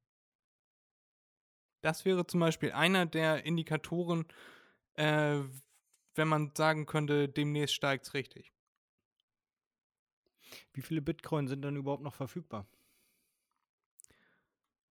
Das 1.80 2.04
wäre 2.04 2.24
zum 2.24 2.38
Beispiel 2.38 2.70
einer 2.70 3.04
der 3.04 3.44
Indikatoren, 3.44 4.26
äh, 4.94 5.40
wenn 6.14 6.28
man 6.28 6.52
sagen 6.56 6.86
könnte, 6.86 7.28
demnächst 7.28 7.74
steigt 7.74 8.06
es 8.06 8.14
richtig. 8.14 8.52
Wie 10.72 10.82
viele 10.82 11.02
Bitcoin 11.02 11.48
sind 11.48 11.62
denn 11.62 11.76
überhaupt 11.76 12.02
noch 12.02 12.14
verfügbar? 12.14 12.66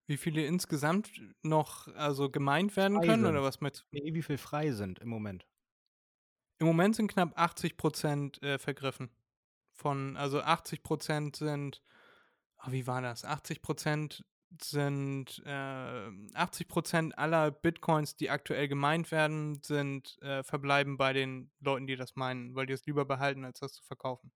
Wie 0.08 0.18
viele 0.18 0.46
insgesamt 0.46 1.12
noch 1.44 1.88
also 1.96 2.30
gemeint 2.30 2.76
werden 2.78 2.98
Frei 2.98 3.06
können 3.08 3.24
sind. 3.26 3.32
oder 3.32 3.44
was 3.44 3.60
mit? 3.60 3.86
Nee, 3.92 4.14
wie 4.14 4.24
viel 4.24 4.38
frei 4.38 4.72
sind 4.72 5.00
im 5.00 5.10
Moment? 5.10 5.46
Im 6.60 6.68
Moment 6.68 6.96
sind 6.96 7.12
knapp 7.12 7.38
80 7.38 7.78
Prozent 7.78 8.42
äh, 8.42 8.58
vergriffen. 8.58 9.12
Von, 9.74 10.16
also 10.18 10.42
80 10.42 10.82
Prozent 10.82 11.36
sind, 11.36 11.84
oh, 12.66 12.72
wie 12.72 12.88
war 12.88 13.02
das? 13.02 13.26
80 13.26 13.62
Prozent 13.62 14.26
sind, 14.62 15.44
äh, 15.46 16.10
80 16.34 16.68
Prozent 16.70 17.18
aller 17.18 17.52
Bitcoins, 17.52 18.16
die 18.16 18.30
aktuell 18.30 18.70
gemeint 18.70 19.12
werden, 19.12 19.62
sind, 19.62 20.18
äh, 20.22 20.42
verbleiben 20.42 20.96
bei 20.98 21.12
den 21.12 21.52
Leuten, 21.60 21.86
die 21.86 21.98
das 21.98 22.16
meinen, 22.16 22.56
weil 22.56 22.66
die 22.66 22.74
es 22.74 22.86
lieber 22.86 23.04
behalten, 23.06 23.44
als 23.44 23.60
das 23.60 23.74
zu 23.74 23.84
verkaufen. 23.84 24.32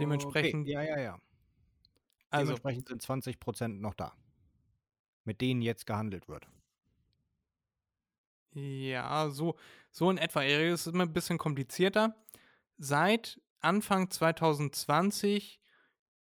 Dementsprechend- 0.00 0.62
Okay. 0.66 0.72
Ja, 0.72 0.82
ja, 0.82 0.98
ja. 0.98 1.18
Also, 2.30 2.54
Dementsprechend 2.54 2.88
sind 2.88 3.02
20% 3.02 3.68
noch 3.80 3.94
da. 3.94 4.14
Mit 5.24 5.40
denen 5.40 5.62
jetzt 5.62 5.86
gehandelt 5.86 6.28
wird. 6.28 6.48
Ja, 8.52 9.28
so, 9.30 9.56
so 9.90 10.10
in 10.10 10.18
etwa. 10.18 10.42
Es 10.42 10.86
ist 10.86 10.94
immer 10.94 11.04
ein 11.04 11.12
bisschen 11.12 11.38
komplizierter. 11.38 12.16
Seit 12.78 13.40
Anfang 13.60 14.10
2020 14.10 15.60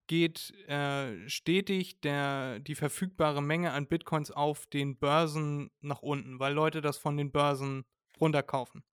geht 0.08 0.52
äh, 0.68 1.30
stetig 1.30 2.02
der, 2.02 2.60
die 2.60 2.76
verfügbare 2.76 3.42
Menge 3.42 3.72
an 3.72 3.88
Bitcoins 3.88 4.32
auf 4.32 4.66
den 4.68 4.98
Börsen 4.98 5.70
nach 5.82 6.02
unten, 6.02 6.40
weil 6.40 6.54
Leute 6.54 6.82
das 6.82 6.98
von 6.98 7.16
den 7.16 7.32
Börsen 7.32 7.86
runterkaufen. 8.20 8.84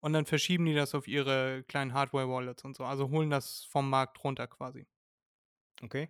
Und 0.00 0.12
dann 0.12 0.26
verschieben 0.26 0.66
die 0.66 0.74
das 0.74 0.94
auf 0.94 1.08
ihre 1.08 1.64
kleinen 1.64 1.92
Hardware-Wallets 1.92 2.64
und 2.64 2.76
so. 2.76 2.84
Also 2.84 3.08
holen 3.10 3.30
das 3.30 3.64
vom 3.64 3.90
Markt 3.90 4.22
runter 4.22 4.46
quasi. 4.46 4.86
Okay? 5.82 6.08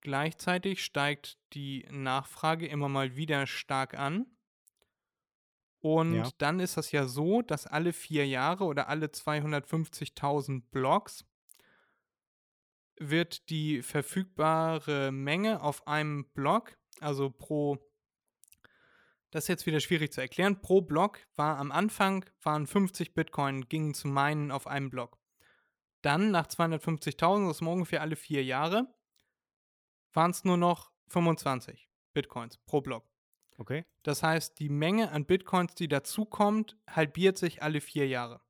Gleichzeitig 0.00 0.84
steigt 0.84 1.38
die 1.52 1.86
Nachfrage 1.90 2.66
immer 2.66 2.88
mal 2.88 3.16
wieder 3.16 3.46
stark 3.46 3.94
an. 3.94 4.26
Und 5.80 6.14
Ja. 6.14 6.30
dann 6.38 6.60
ist 6.60 6.76
das 6.76 6.92
ja 6.92 7.06
so, 7.06 7.42
dass 7.42 7.66
alle 7.66 7.92
vier 7.92 8.26
Jahre 8.26 8.64
oder 8.64 8.88
alle 8.88 9.06
250.000 9.12 10.70
Blocks 10.70 11.24
wird 12.98 13.48
die 13.48 13.82
verfügbare 13.82 15.10
Menge 15.12 15.60
auf 15.60 15.86
einem 15.86 16.26
Block, 16.34 16.76
also 17.00 17.30
pro, 17.30 17.78
das 19.30 19.44
ist 19.44 19.48
jetzt 19.48 19.66
wieder 19.66 19.80
schwierig 19.80 20.12
zu 20.12 20.20
erklären, 20.20 20.60
pro 20.60 20.82
Block 20.82 21.20
war 21.34 21.58
am 21.58 21.72
Anfang, 21.72 22.24
waren 22.42 22.66
50 22.66 23.14
Bitcoin, 23.14 23.68
gingen 23.68 23.94
zu 23.94 24.08
meinen 24.08 24.50
auf 24.50 24.66
einem 24.66 24.90
Block. 24.90 25.18
Dann 26.02 26.30
nach 26.32 26.46
250.000, 26.46 27.48
das 27.48 27.60
ist 27.60 27.62
ungefähr 27.62 28.00
alle 28.00 28.16
vier 28.16 28.44
Jahre, 28.44 28.92
waren 30.12 30.32
es 30.32 30.44
nur 30.44 30.56
noch 30.56 30.90
25 31.08 31.88
Bitcoins 32.12 32.58
pro 32.58 32.80
Block. 32.80 33.04
Okay? 33.58 33.84
Das 34.02 34.22
heißt, 34.22 34.58
die 34.58 34.68
Menge 34.68 35.12
an 35.12 35.24
Bitcoins, 35.24 35.74
die 35.74 35.88
dazukommt, 35.88 36.76
halbiert 36.88 37.38
sich 37.38 37.62
alle 37.62 37.80
vier 37.80 38.08
Jahre. 38.08 38.40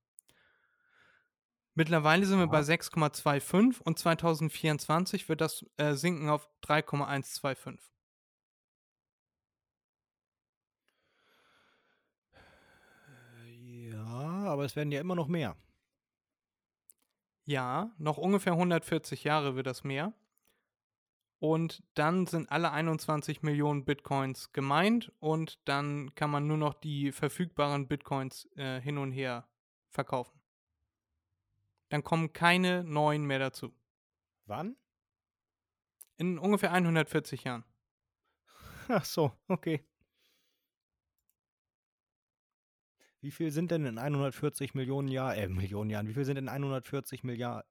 Mittlerweile 1.74 2.26
sind 2.26 2.38
wir 2.38 2.46
bei 2.46 2.58
Aha. 2.58 2.64
6,25 2.64 3.80
und 3.82 3.98
2024 3.98 5.28
wird 5.28 5.40
das 5.40 5.64
äh, 5.76 5.94
sinken 5.94 6.28
auf 6.28 6.48
3,125. 6.62 7.90
Ja, 13.90 14.06
aber 14.50 14.64
es 14.64 14.76
werden 14.76 14.92
ja 14.92 15.00
immer 15.00 15.14
noch 15.14 15.28
mehr. 15.28 15.56
Ja, 17.44 17.90
noch 17.98 18.18
ungefähr 18.18 18.52
140 18.52 19.24
Jahre 19.24 19.56
wird 19.56 19.66
das 19.66 19.84
mehr. 19.84 20.12
Und 21.40 21.82
dann 21.94 22.26
sind 22.26 22.52
alle 22.52 22.70
21 22.70 23.42
Millionen 23.42 23.84
Bitcoins 23.84 24.52
gemeint 24.52 25.12
und 25.18 25.58
dann 25.68 26.14
kann 26.14 26.30
man 26.30 26.46
nur 26.46 26.56
noch 26.56 26.74
die 26.74 27.10
verfügbaren 27.10 27.88
Bitcoins 27.88 28.48
äh, 28.54 28.80
hin 28.80 28.96
und 28.96 29.10
her 29.10 29.48
verkaufen. 29.90 30.40
Dann 31.88 32.04
kommen 32.04 32.32
keine 32.32 32.84
neuen 32.84 33.24
mehr 33.24 33.40
dazu. 33.40 33.74
Wann? 34.46 34.76
In 36.16 36.38
ungefähr 36.38 36.72
140 36.72 37.42
Jahren. 37.42 37.64
Ach 38.88 39.04
so, 39.04 39.32
okay. 39.48 39.84
Wie 43.22 43.30
viel 43.30 43.52
sind 43.52 43.70
denn 43.70 43.86
in 43.86 43.98
140 43.98 44.74
Millionen 44.74 45.06
Jahren, 45.08 45.38
äh, 45.38 45.48
Millionen 45.48 45.90
Jahren, 45.90 46.08
wie 46.08 46.14
viel 46.14 46.24
sind 46.24 46.36
in 46.38 46.48
140 46.48 47.22
Milliarden 47.22 47.62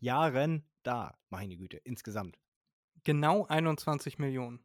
Jahren 0.00 0.64
da? 0.84 1.18
Meine 1.28 1.56
Güte, 1.56 1.76
insgesamt. 1.78 2.38
Genau 3.04 3.44
21 3.46 4.18
Millionen. 4.18 4.60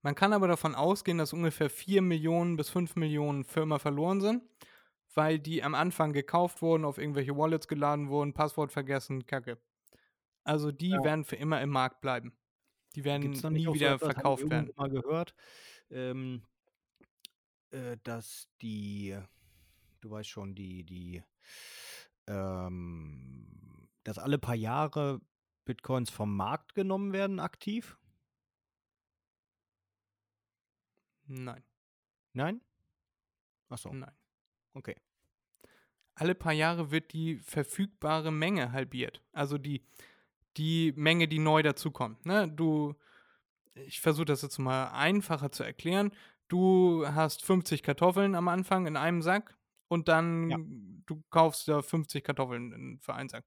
Man 0.00 0.14
kann 0.14 0.32
aber 0.32 0.48
davon 0.48 0.74
ausgehen, 0.74 1.18
dass 1.18 1.32
ungefähr 1.34 1.68
4 1.68 2.00
Millionen 2.00 2.56
bis 2.56 2.70
5 2.70 2.96
Millionen 2.96 3.44
Firmen 3.44 3.78
verloren 3.78 4.20
sind, 4.22 4.42
weil 5.14 5.38
die 5.38 5.62
am 5.62 5.74
Anfang 5.74 6.12
gekauft 6.14 6.62
wurden, 6.62 6.86
auf 6.86 6.96
irgendwelche 6.96 7.36
Wallets 7.36 7.68
geladen 7.68 8.08
wurden, 8.08 8.32
Passwort 8.32 8.72
vergessen, 8.72 9.26
Kacke. 9.26 9.58
Also 10.44 10.72
die 10.72 10.90
Ja. 10.90 11.04
werden 11.04 11.24
für 11.24 11.36
immer 11.36 11.60
im 11.60 11.68
Markt 11.70 12.00
bleiben. 12.00 12.32
Die 12.94 13.04
werden 13.04 13.22
Gibt's 13.22 13.42
nie 13.50 13.64
so 13.64 13.74
wieder 13.74 13.94
etwas, 13.96 14.02
habe 14.02 14.10
ich 14.10 14.14
verkauft 14.14 14.50
werden. 14.50 14.72
mal 14.76 14.88
gehört, 14.88 15.34
ähm, 15.90 16.42
äh, 17.70 17.96
dass 18.02 18.48
die, 18.62 19.18
du 20.00 20.10
weißt 20.10 20.28
schon, 20.28 20.54
die, 20.54 20.84
die, 20.84 21.22
ähm, 22.26 23.88
dass 24.04 24.18
alle 24.18 24.38
paar 24.38 24.54
Jahre 24.54 25.20
Bitcoins 25.64 26.10
vom 26.10 26.34
Markt 26.34 26.74
genommen 26.74 27.12
werden, 27.12 27.40
aktiv? 27.40 27.98
Nein, 31.26 31.62
Nein? 32.38 32.60
Ach 33.68 33.78
so, 33.78 33.92
nein. 33.92 34.12
okay. 34.74 34.94
Alle 36.14 36.36
paar 36.36 36.52
Jahre 36.52 36.92
wird 36.92 37.12
die 37.12 37.36
verfügbare 37.36 38.30
Menge 38.30 38.70
halbiert. 38.70 39.22
Also 39.32 39.58
die, 39.58 39.82
die 40.56 40.92
Menge, 40.96 41.26
die 41.26 41.40
neu 41.40 41.62
dazukommt. 41.62 42.24
Ne? 42.26 42.48
Du, 42.48 42.94
ich 43.74 44.00
versuche 44.00 44.26
das 44.26 44.42
jetzt 44.42 44.58
mal 44.58 44.90
einfacher 44.92 45.50
zu 45.50 45.64
erklären. 45.64 46.12
Du 46.46 47.04
hast 47.08 47.44
50 47.44 47.82
Kartoffeln 47.82 48.36
am 48.36 48.46
Anfang 48.46 48.86
in 48.86 48.96
einem 48.96 49.20
Sack 49.20 49.57
und 49.88 50.08
dann 50.08 50.50
Ja. 50.50 50.58
du 51.06 51.22
kaufst 51.30 51.66
da 51.68 51.82
50 51.82 52.22
Kartoffeln 52.24 52.72
in- 52.72 53.00
für 53.00 53.14
einen 53.14 53.28
Sack. 53.28 53.44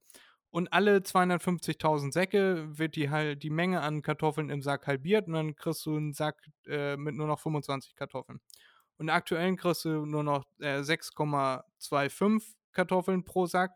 Und 0.49 0.73
alle 0.73 1.01
250.000 1.03 2.11
Säcke 2.13 2.77
wird 2.77 2.95
die, 2.97 3.09
halt 3.09 3.41
die 3.43 3.49
Menge 3.49 3.81
an 3.81 4.01
Kartoffeln 4.01 4.49
im 4.49 4.61
Sack 4.61 4.85
halbiert 4.87 5.27
und 5.27 5.33
dann 5.33 5.55
kriegst 5.55 5.85
du 5.85 5.95
einen 5.95 6.13
Sack 6.13 6.41
äh, 6.67 6.97
mit 6.97 7.15
nur 7.15 7.27
noch 7.27 7.39
25 7.39 7.95
Kartoffeln. 7.95 8.41
Und 8.97 9.09
aktuell 9.09 9.55
kriegst 9.55 9.85
du 9.85 10.05
nur 10.05 10.23
noch 10.23 10.45
äh, 10.59 10.81
6,25 10.83 12.55
Kartoffeln 12.73 13.23
pro 13.23 13.45
Sack. 13.45 13.71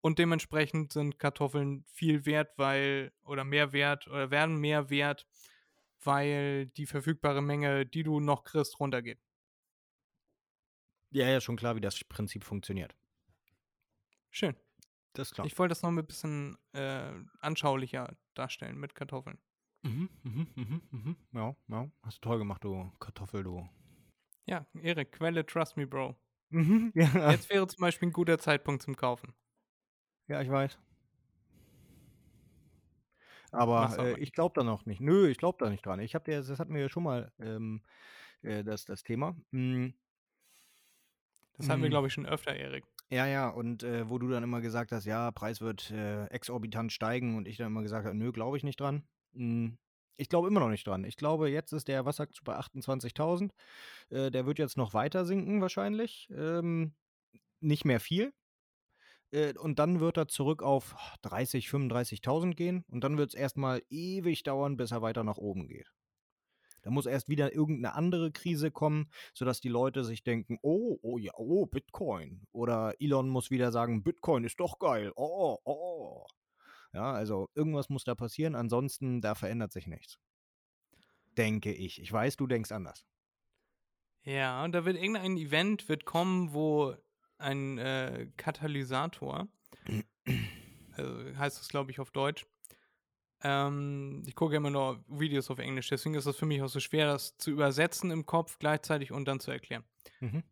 Und 0.00 0.18
dementsprechend 0.18 0.92
sind 0.92 1.20
Kartoffeln 1.20 1.84
viel 1.86 2.26
wert, 2.26 2.50
weil, 2.56 3.12
oder 3.24 3.44
mehr 3.44 3.72
wert, 3.72 4.08
oder 4.08 4.32
werden 4.32 4.56
mehr 4.56 4.90
wert, 4.90 5.28
weil 6.02 6.66
die 6.66 6.86
verfügbare 6.86 7.40
Menge, 7.40 7.86
die 7.86 8.02
du 8.02 8.18
noch 8.18 8.42
kriegst, 8.42 8.80
runtergeht. 8.80 9.20
Ja, 11.12 11.28
ja, 11.28 11.40
schon 11.40 11.56
klar, 11.56 11.76
wie 11.76 11.80
das 11.80 12.02
Prinzip 12.04 12.42
funktioniert. 12.42 12.96
Schön. 14.30 14.56
Das 15.12 15.28
ist 15.28 15.34
klar. 15.34 15.46
Ich 15.46 15.58
wollte 15.58 15.72
das 15.72 15.82
noch 15.82 15.90
ein 15.90 16.06
bisschen 16.06 16.56
äh, 16.72 17.12
anschaulicher 17.40 18.16
darstellen 18.34 18.78
mit 18.78 18.94
Kartoffeln. 18.94 19.38
Mhm, 19.82 20.08
mhm, 20.22 20.46
mhm, 20.54 20.82
mhm. 20.90 21.16
Ja, 21.32 21.54
ja. 21.68 21.90
Hast 22.02 22.16
du 22.18 22.28
toll 22.28 22.38
gemacht, 22.38 22.64
du 22.64 22.90
Kartoffel, 22.98 23.44
du. 23.44 23.68
Ja, 24.46 24.66
Erik, 24.80 25.12
Quelle, 25.12 25.44
trust 25.44 25.76
me, 25.76 25.86
Bro. 25.86 26.16
Mhm, 26.48 26.92
ja. 26.94 27.30
Jetzt 27.30 27.50
wäre 27.50 27.66
zum 27.66 27.82
Beispiel 27.82 28.08
ein 28.08 28.12
guter 28.12 28.38
Zeitpunkt 28.38 28.82
zum 28.82 28.96
Kaufen. 28.96 29.34
ja, 30.28 30.40
ich 30.40 30.50
weiß. 30.50 30.78
Aber 33.50 33.98
äh, 33.98 34.18
ich 34.18 34.32
glaube 34.32 34.54
da 34.54 34.64
noch 34.64 34.86
nicht. 34.86 35.02
Nö, 35.02 35.28
ich 35.28 35.36
glaube 35.36 35.58
da 35.60 35.68
nicht 35.68 35.84
dran. 35.84 36.00
Ich 36.00 36.14
habe 36.14 36.24
dir, 36.24 36.42
das 36.42 36.58
hatten 36.58 36.72
wir 36.72 36.80
ja 36.80 36.88
schon 36.88 37.02
mal 37.02 37.30
ähm, 37.38 37.82
äh, 38.40 38.64
das, 38.64 38.86
das 38.86 39.02
Thema. 39.02 39.36
Mm, 39.50 39.88
Das 41.58 41.68
hatten 41.68 41.82
wir, 41.82 41.88
Mm. 41.88 41.90
glaube 41.90 42.06
ich, 42.08 42.12
schon 42.14 42.26
öfter, 42.26 42.54
Erik. 42.54 42.84
Ja, 43.10 43.26
ja, 43.26 43.48
und 43.50 43.82
äh, 43.82 44.08
wo 44.08 44.18
du 44.18 44.28
dann 44.28 44.42
immer 44.42 44.60
gesagt 44.62 44.90
hast, 44.90 45.04
ja, 45.04 45.30
Preis 45.32 45.60
wird 45.60 45.90
äh, 45.90 46.24
exorbitant 46.28 46.92
steigen 46.92 47.36
und 47.36 47.46
ich 47.46 47.58
dann 47.58 47.66
immer 47.68 47.82
gesagt 47.82 48.06
habe, 48.06 48.16
nö, 48.16 48.32
glaube 48.32 48.56
ich 48.56 48.64
nicht 48.64 48.80
dran. 48.80 49.04
Mm, 49.32 49.70
Ich 50.16 50.28
glaube 50.28 50.48
immer 50.48 50.60
noch 50.60 50.70
nicht 50.70 50.86
dran. 50.86 51.04
Ich 51.04 51.16
glaube, 51.16 51.50
jetzt 51.50 51.72
ist 51.72 51.88
der, 51.88 52.04
was 52.06 52.16
sagst 52.16 52.38
du, 52.38 52.44
bei 52.44 52.56
28.000. 52.56 53.50
Äh, 54.10 54.30
der 54.30 54.46
wird 54.46 54.58
jetzt 54.58 54.76
noch 54.76 54.94
weiter 54.94 55.24
sinken 55.26 55.60
wahrscheinlich. 55.60 56.28
Ähm, 56.34 56.94
nicht 57.60 57.84
mehr 57.84 58.00
viel. 58.00 58.32
Äh, 59.30 59.54
und 59.58 59.78
dann 59.78 60.00
wird 60.00 60.16
er 60.16 60.28
zurück 60.28 60.62
auf 60.62 60.94
30, 61.22 61.68
35.000 61.68 62.54
gehen. 62.54 62.84
Und 62.90 63.04
dann 63.04 63.18
wird 63.18 63.30
es 63.30 63.34
erstmal 63.34 63.82
ewig 63.90 64.42
dauern, 64.42 64.76
bis 64.76 64.90
er 64.90 65.02
weiter 65.02 65.24
nach 65.24 65.38
oben 65.38 65.66
geht. 65.68 65.92
Da 66.82 66.90
muss 66.90 67.06
erst 67.06 67.28
wieder 67.28 67.54
irgendeine 67.54 67.94
andere 67.94 68.32
Krise 68.32 68.70
kommen, 68.70 69.08
sodass 69.34 69.60
die 69.60 69.68
Leute 69.68 70.04
sich 70.04 70.22
denken, 70.24 70.58
oh, 70.62 70.98
oh 71.02 71.18
ja, 71.18 71.32
oh, 71.36 71.66
Bitcoin. 71.66 72.46
Oder 72.52 72.94
Elon 73.00 73.28
muss 73.28 73.50
wieder 73.50 73.72
sagen, 73.72 74.02
Bitcoin 74.02 74.44
ist 74.44 74.60
doch 74.60 74.78
geil. 74.78 75.12
Oh, 75.16 75.58
oh. 75.64 76.26
Ja, 76.92 77.12
also 77.12 77.48
irgendwas 77.54 77.88
muss 77.88 78.04
da 78.04 78.14
passieren, 78.14 78.54
ansonsten 78.54 79.20
da 79.20 79.34
verändert 79.34 79.72
sich 79.72 79.86
nichts. 79.86 80.18
Denke 81.38 81.72
ich. 81.72 82.00
Ich 82.00 82.12
weiß, 82.12 82.36
du 82.36 82.46
denkst 82.46 82.72
anders. 82.72 83.06
Ja, 84.24 84.62
und 84.64 84.72
da 84.72 84.84
wird 84.84 84.96
irgendein 84.96 85.36
Event 85.36 85.88
wird 85.88 86.04
kommen, 86.04 86.52
wo 86.52 86.94
ein 87.38 87.78
äh, 87.78 88.28
Katalysator, 88.36 89.48
also 90.92 91.36
heißt 91.36 91.58
das, 91.58 91.68
glaube 91.68 91.90
ich, 91.90 91.98
auf 91.98 92.10
Deutsch. 92.10 92.46
Ähm, 93.42 94.22
ich 94.26 94.34
gucke 94.34 94.56
immer 94.56 94.70
nur 94.70 95.04
Videos 95.08 95.50
auf 95.50 95.58
Englisch, 95.58 95.88
deswegen 95.88 96.14
ist 96.14 96.26
es 96.26 96.36
für 96.36 96.46
mich 96.46 96.62
auch 96.62 96.68
so 96.68 96.80
schwer, 96.80 97.06
das 97.06 97.36
zu 97.38 97.50
übersetzen 97.50 98.10
im 98.10 98.24
Kopf 98.24 98.58
gleichzeitig 98.58 99.12
und 99.12 99.26
dann 99.26 99.40
zu 99.40 99.50
erklären. 99.50 99.84
Mhm. 100.20 100.44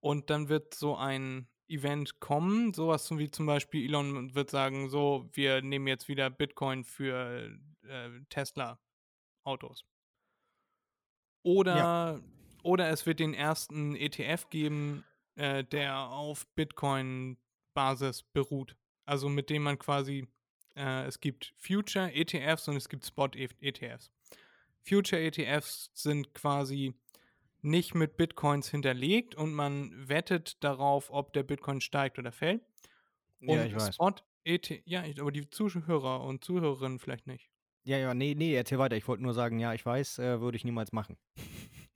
Und 0.00 0.30
dann 0.30 0.48
wird 0.48 0.74
so 0.74 0.96
ein 0.96 1.48
Event 1.68 2.20
kommen, 2.20 2.74
sowas 2.74 3.10
wie 3.16 3.30
zum 3.30 3.46
Beispiel 3.46 3.84
Elon 3.84 4.34
wird 4.34 4.50
sagen, 4.50 4.90
so, 4.90 5.28
wir 5.32 5.62
nehmen 5.62 5.86
jetzt 5.86 6.08
wieder 6.08 6.28
Bitcoin 6.28 6.84
für 6.84 7.56
äh, 7.84 8.10
Tesla-Autos. 8.28 9.86
Oder, 11.44 12.20
oder 12.62 12.90
es 12.90 13.06
wird 13.06 13.20
den 13.20 13.34
ersten 13.34 13.96
ETF 13.96 14.48
geben, 14.50 15.04
äh, 15.36 15.64
der 15.64 15.98
auf 16.08 16.46
Bitcoin-Basis 16.54 18.24
beruht. 18.32 18.76
Also 19.06 19.28
mit 19.28 19.50
dem 19.50 19.62
man 19.62 19.78
quasi, 19.78 20.28
äh, 20.76 21.04
es 21.06 21.20
gibt 21.20 21.54
Future-ETFs 21.58 22.68
und 22.68 22.76
es 22.76 22.88
gibt 22.88 23.06
Spot-ETFs. 23.06 24.10
Future-ETFs 24.82 25.90
sind 25.94 26.34
quasi 26.34 26.94
nicht 27.60 27.94
mit 27.94 28.16
Bitcoins 28.16 28.68
hinterlegt 28.68 29.34
und 29.34 29.54
man 29.54 30.08
wettet 30.08 30.62
darauf, 30.64 31.10
ob 31.10 31.32
der 31.32 31.44
Bitcoin 31.44 31.80
steigt 31.80 32.18
oder 32.18 32.32
fällt. 32.32 32.62
Und 33.40 33.56
Ja, 33.56 33.64
ich 33.64 33.74
weiß. 33.74 33.94
Spot 33.94 34.14
ETF, 34.44 34.82
ja, 34.84 35.04
aber 35.20 35.30
die 35.30 35.48
Zuhörer 35.48 36.22
und 36.24 36.44
Zuhörerinnen 36.44 36.98
vielleicht 36.98 37.26
nicht. 37.28 37.48
Ja, 37.84 37.98
ja, 37.98 38.14
nee, 38.14 38.34
nee, 38.34 38.54
erzähl 38.54 38.78
weiter. 38.78 38.96
Ich 38.96 39.06
wollte 39.06 39.22
nur 39.22 39.34
sagen, 39.34 39.58
ja, 39.58 39.72
ich 39.74 39.84
weiß, 39.84 40.18
äh, 40.18 40.40
würde 40.40 40.56
ich 40.56 40.64
niemals 40.64 40.92
machen. 40.92 41.16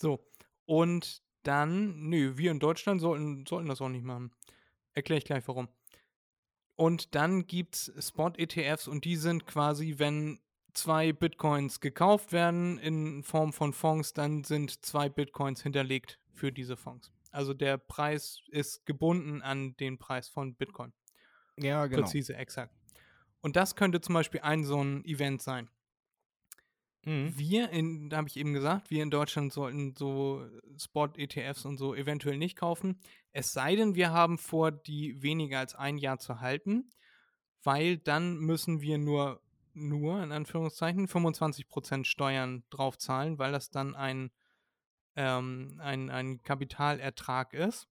So, 0.00 0.26
und 0.66 1.22
dann, 1.44 2.08
nö, 2.08 2.36
wir 2.36 2.50
in 2.50 2.58
Deutschland 2.58 3.00
sollten, 3.00 3.46
sollten 3.46 3.68
das 3.68 3.80
auch 3.80 3.88
nicht 3.88 4.04
machen. 4.04 4.32
Erkläre 4.92 5.18
ich 5.18 5.24
gleich 5.24 5.46
warum. 5.46 5.68
Und 6.76 7.14
dann 7.14 7.46
gibt 7.46 7.76
es 7.76 7.92
Spot-ETFs 8.08 8.88
und 8.88 9.04
die 9.04 9.16
sind 9.16 9.46
quasi, 9.46 9.94
wenn 9.98 10.40
zwei 10.72 11.12
Bitcoins 11.12 11.80
gekauft 11.80 12.32
werden 12.32 12.78
in 12.78 13.22
Form 13.22 13.52
von 13.52 13.72
Fonds, 13.72 14.12
dann 14.12 14.44
sind 14.44 14.84
zwei 14.84 15.08
Bitcoins 15.08 15.62
hinterlegt 15.62 16.18
für 16.32 16.50
diese 16.50 16.76
Fonds. 16.76 17.12
Also 17.30 17.54
der 17.54 17.78
Preis 17.78 18.40
ist 18.48 18.86
gebunden 18.86 19.42
an 19.42 19.76
den 19.76 19.98
Preis 19.98 20.28
von 20.28 20.54
Bitcoin. 20.54 20.92
Ja, 21.56 21.86
genau. 21.86 22.02
Präzise, 22.02 22.36
exakt. 22.36 22.74
Und 23.40 23.56
das 23.56 23.76
könnte 23.76 24.00
zum 24.00 24.14
Beispiel 24.14 24.40
ein 24.40 24.64
so 24.64 24.82
ein 24.82 25.04
Event 25.04 25.42
sein. 25.42 25.70
Mhm. 27.04 27.32
Wir 27.36 27.70
in, 27.70 28.08
da 28.08 28.18
habe 28.18 28.28
ich 28.28 28.36
eben 28.36 28.52
gesagt, 28.52 28.90
wir 28.90 29.02
in 29.02 29.10
Deutschland 29.10 29.52
sollten 29.52 29.94
so 29.96 30.46
Spot-ETFs 30.78 31.64
und 31.64 31.76
so 31.76 31.94
eventuell 31.94 32.38
nicht 32.38 32.56
kaufen. 32.56 32.98
Es 33.34 33.52
sei 33.52 33.76
denn, 33.76 33.96
wir 33.96 34.12
haben 34.12 34.38
vor, 34.38 34.72
die 34.72 35.22
weniger 35.22 35.58
als 35.58 35.74
ein 35.74 35.98
Jahr 35.98 36.18
zu 36.18 36.40
halten, 36.40 36.88
weil 37.64 37.98
dann 37.98 38.38
müssen 38.38 38.80
wir 38.80 38.96
nur, 38.98 39.42
nur 39.74 40.22
in 40.22 40.32
Anführungszeichen, 40.32 41.08
25% 41.08 42.04
Steuern 42.06 42.64
drauf 42.70 42.96
zahlen, 42.96 43.38
weil 43.38 43.52
das 43.52 43.70
dann 43.70 43.96
ein, 43.96 44.30
ähm, 45.16 45.80
ein, 45.82 46.10
ein 46.10 46.42
Kapitalertrag 46.42 47.54
ist. 47.54 47.88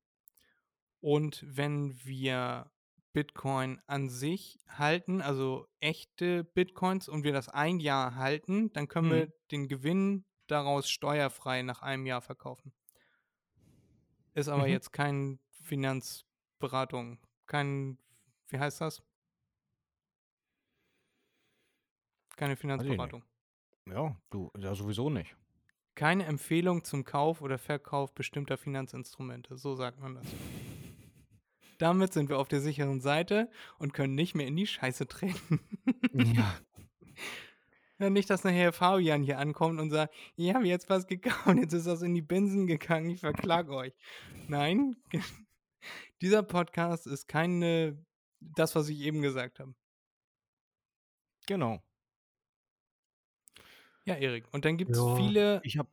Und 1.02 1.44
wenn 1.46 1.94
wir 2.06 2.72
Bitcoin 3.12 3.82
an 3.86 4.10
sich 4.10 4.60
halten, 4.70 5.22
also 5.22 5.68
echte 5.82 6.46
Bitcoins, 6.46 7.10
und 7.10 7.24
wir 7.24 7.34
das 7.34 7.50
ein 7.50 7.80
Jahr 7.80 8.16
halten, 8.16 8.72
dann 8.74 8.88
können 8.88 9.10
Mhm. 9.10 9.12
wir 9.12 9.34
den 9.52 9.68
Gewinn 9.68 10.26
daraus 10.48 10.90
steuerfrei 10.90 11.62
nach 11.64 11.82
einem 11.82 12.06
Jahr 12.06 12.22
verkaufen. 12.22 12.74
Ist 14.34 14.48
aber 14.48 14.64
Mhm. 14.64 14.70
jetzt 14.72 14.92
keine 14.92 15.40
Finanzberatung, 15.62 17.20
kein, 17.46 17.98
wie 18.50 18.60
heißt 18.60 18.82
das? 18.82 19.02
Keine. 22.36 22.56
Finanzberatung. 22.56 23.24
Ja, 23.88 24.16
du, 24.32 24.52
ja, 24.58 24.74
sowieso 24.76 25.10
nicht. 25.10 25.36
Keine 25.96 26.26
Empfehlung 26.26 26.84
zum 26.84 27.04
Kauf 27.06 27.42
oder 27.42 27.60
Verkauf 27.60 28.14
bestimmter 28.16 28.58
Finanzinstrumente, 28.58 29.58
so 29.58 29.76
sagt 29.76 30.00
man 30.00 30.16
das. 30.16 30.26
Damit 31.78 32.14
sind 32.14 32.30
wir 32.30 32.40
auf 32.40 32.48
der 32.48 32.62
sicheren 32.62 33.02
Seite 33.02 33.52
und 33.78 33.94
können 33.94 34.16
nicht 34.16 34.36
mehr 34.36 34.48
in 34.48 34.56
die 34.56 34.68
Scheiße 34.68 35.08
treten. 35.08 35.60
Ja. 36.14 36.56
Ja, 38.04 38.10
nicht, 38.10 38.30
dass 38.30 38.44
nachher 38.44 38.74
Fabian 38.74 39.24
hier 39.24 39.40
ankommt 39.40 39.80
und 39.80 39.90
sagt, 39.90 40.14
ich 40.36 40.54
habe 40.54 40.68
jetzt 40.68 40.90
was 40.90 41.08
gekauft, 41.08 41.58
jetzt 41.58 41.72
ist 41.72 41.88
das 41.88 42.02
in 42.02 42.14
die 42.14 42.22
Binsen 42.22 42.68
gegangen, 42.68 43.10
ich 43.10 43.22
verklag 43.22 43.70
euch. 43.70 43.94
Nein, 44.50 44.98
dieser 46.22 46.44
Podcast 46.44 47.08
ist 47.08 47.30
keine, 47.30 48.06
das, 48.42 48.76
was 48.76 48.90
ich 48.90 49.00
eben 49.00 49.22
gesagt 49.22 49.62
habe. 49.62 49.74
Genau. 51.48 51.82
Ja, 54.04 54.16
Erik. 54.16 54.54
Und 54.54 54.66
dann 54.66 54.76
gibt 54.76 54.92
es 54.92 54.98
Ja, 54.98 55.16
viele, 55.16 55.62
Ich 55.64 55.78
habe 55.78 55.90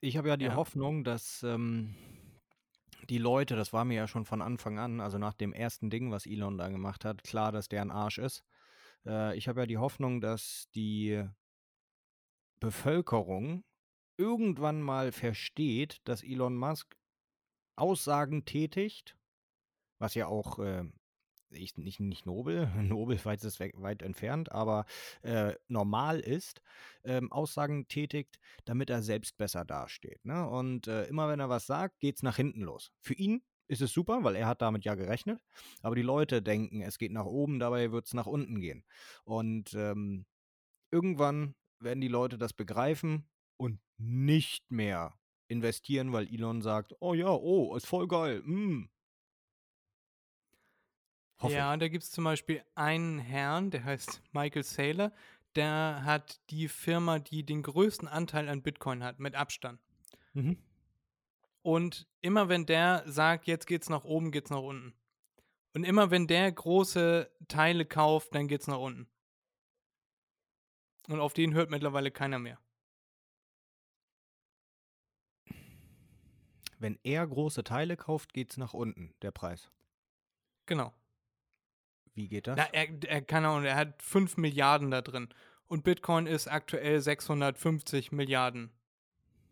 ich 0.00 0.16
hab 0.16 0.26
ja 0.26 0.36
die 0.36 0.46
Ja. 0.46 0.56
Hoffnung, 0.56 1.04
dass 1.04 1.44
ähm, 1.44 1.94
die 3.08 3.18
Leute, 3.18 3.54
das 3.54 3.72
war 3.72 3.84
mir 3.84 3.94
ja 3.94 4.08
schon 4.08 4.24
von 4.24 4.42
Anfang 4.42 4.80
an, 4.80 5.00
also 5.00 5.16
nach 5.18 5.34
dem 5.34 5.52
ersten 5.52 5.90
Ding, 5.90 6.10
was 6.10 6.26
Elon 6.26 6.58
da 6.58 6.70
gemacht 6.70 7.04
hat, 7.04 7.22
klar, 7.22 7.52
dass 7.52 7.68
der 7.68 7.82
ein 7.82 7.92
Arsch 7.92 8.18
ist. 8.18 8.42
Äh, 9.06 9.36
ich 9.36 9.48
habe 9.48 9.60
ja 9.60 9.66
die 9.66 9.78
Hoffnung, 9.78 10.20
dass 10.20 10.68
die 10.74 11.24
Bevölkerung 12.60 13.64
irgendwann 14.16 14.82
mal 14.82 15.12
versteht, 15.12 15.98
dass 16.04 16.22
Elon 16.22 16.56
Musk 16.56 16.96
Aussagen 17.76 18.44
tätigt, 18.44 19.16
was 19.98 20.14
ja 20.14 20.26
auch 20.26 20.58
äh, 20.58 20.84
ich, 21.52 21.76
nicht, 21.76 22.00
nicht 22.00 22.26
nobel, 22.26 22.66
nobel 22.82 23.22
weit 23.24 23.42
ist 23.44 23.60
weg, 23.60 23.74
weit 23.76 24.02
entfernt, 24.02 24.52
aber 24.52 24.84
äh, 25.22 25.54
normal 25.68 26.20
ist, 26.20 26.60
ähm, 27.04 27.30
Aussagen 27.32 27.88
tätigt, 27.88 28.38
damit 28.64 28.90
er 28.90 29.02
selbst 29.02 29.36
besser 29.36 29.64
dasteht. 29.64 30.24
Ne? 30.24 30.48
Und 30.48 30.86
äh, 30.86 31.04
immer 31.04 31.28
wenn 31.28 31.40
er 31.40 31.48
was 31.48 31.66
sagt, 31.66 32.00
geht's 32.00 32.22
nach 32.22 32.36
hinten 32.36 32.62
los. 32.62 32.92
Für 33.00 33.14
ihn 33.14 33.42
ist 33.70 33.80
es 33.80 33.92
super, 33.92 34.24
weil 34.24 34.34
er 34.34 34.48
hat 34.48 34.62
damit 34.62 34.84
ja 34.84 34.96
gerechnet, 34.96 35.40
aber 35.80 35.94
die 35.94 36.02
Leute 36.02 36.42
denken, 36.42 36.82
es 36.82 36.98
geht 36.98 37.12
nach 37.12 37.24
oben, 37.24 37.60
dabei 37.60 37.92
wird's 37.92 38.14
nach 38.14 38.26
unten 38.26 38.60
gehen. 38.60 38.84
Und 39.24 39.74
ähm, 39.74 40.26
irgendwann 40.90 41.54
werden 41.78 42.00
die 42.00 42.08
Leute 42.08 42.36
das 42.36 42.52
begreifen 42.52 43.28
und 43.56 43.78
nicht 43.96 44.70
mehr 44.72 45.14
investieren, 45.46 46.12
weil 46.12 46.26
Elon 46.26 46.62
sagt, 46.62 46.94
oh 46.98 47.14
ja, 47.14 47.30
oh, 47.30 47.76
ist 47.76 47.86
voll 47.86 48.08
geil. 48.08 48.42
Mm. 48.42 48.88
Ja, 51.42 51.72
und 51.72 51.80
da 51.80 51.88
gibt 51.88 52.02
es 52.04 52.10
zum 52.10 52.24
Beispiel 52.24 52.62
einen 52.74 53.18
Herrn, 53.18 53.70
der 53.70 53.84
heißt 53.84 54.20
Michael 54.32 54.64
Saylor, 54.64 55.12
der 55.54 56.02
hat 56.04 56.40
die 56.50 56.68
Firma, 56.68 57.18
die 57.18 57.44
den 57.44 57.62
größten 57.62 58.08
Anteil 58.08 58.48
an 58.48 58.62
Bitcoin 58.62 59.02
hat, 59.02 59.20
mit 59.20 59.36
Abstand. 59.36 59.80
Mhm. 60.34 60.58
Und 61.62 62.06
immer 62.20 62.48
wenn 62.48 62.66
der 62.66 63.02
sagt, 63.06 63.46
jetzt 63.46 63.66
geht's 63.66 63.88
nach 63.88 64.04
oben, 64.04 64.30
geht's 64.30 64.50
nach 64.50 64.62
unten. 64.62 64.94
Und 65.74 65.84
immer 65.84 66.10
wenn 66.10 66.26
der 66.26 66.50
große 66.50 67.30
Teile 67.48 67.84
kauft, 67.84 68.34
dann 68.34 68.48
geht's 68.48 68.66
nach 68.66 68.78
unten. 68.78 69.08
Und 71.08 71.20
auf 71.20 71.32
den 71.32 71.54
hört 71.54 71.70
mittlerweile 71.70 72.10
keiner 72.10 72.38
mehr. 72.38 72.58
Wenn 76.78 76.98
er 77.02 77.26
große 77.26 77.62
Teile 77.62 77.96
kauft, 77.96 78.32
geht's 78.32 78.56
nach 78.56 78.72
unten, 78.72 79.14
der 79.20 79.32
Preis. 79.32 79.70
Genau. 80.66 80.94
Wie 82.14 82.28
geht 82.28 82.46
das? 82.46 82.56
Na, 82.56 82.64
er, 82.72 82.88
er, 83.04 83.22
keine 83.22 83.48
Ahnung, 83.48 83.64
er 83.64 83.76
hat 83.76 84.02
5 84.02 84.38
Milliarden 84.38 84.90
da 84.90 85.02
drin. 85.02 85.28
Und 85.66 85.84
Bitcoin 85.84 86.26
ist 86.26 86.48
aktuell 86.48 87.00
650 87.00 88.12
Milliarden. 88.12 88.72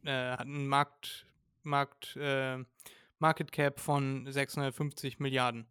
Äh, 0.05 0.33
hat 0.33 0.41
einen 0.41 0.67
Markt, 0.67 1.27
Markt, 1.69 2.17
äh, 2.17 2.59
Market 3.19 3.53
Cap 3.53 3.81
von 3.81 4.31
650 4.31 5.21
Milliarden. 5.21 5.67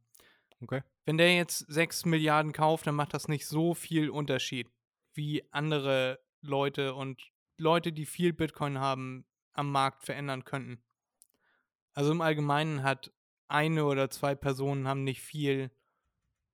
Okay. 0.61 0.81
Wenn 1.05 1.17
der 1.17 1.35
jetzt 1.35 1.59
6 1.67 2.05
Milliarden 2.05 2.51
kauft, 2.51 2.87
dann 2.87 2.95
macht 2.95 3.13
das 3.13 3.27
nicht 3.27 3.47
so 3.47 3.73
viel 3.73 4.09
Unterschied, 4.09 4.69
wie 5.13 5.43
andere 5.51 6.19
Leute 6.41 6.93
und 6.93 7.31
Leute, 7.57 7.91
die 7.91 8.05
viel 8.05 8.33
Bitcoin 8.33 8.79
haben, 8.79 9.25
am 9.53 9.71
Markt 9.71 10.03
verändern 10.03 10.45
könnten. 10.45 10.83
Also 11.93 12.11
im 12.11 12.21
Allgemeinen 12.21 12.83
hat 12.83 13.11
eine 13.47 13.85
oder 13.85 14.09
zwei 14.09 14.35
Personen 14.35 14.87
haben 14.87 15.03
nicht 15.03 15.21
viel 15.21 15.71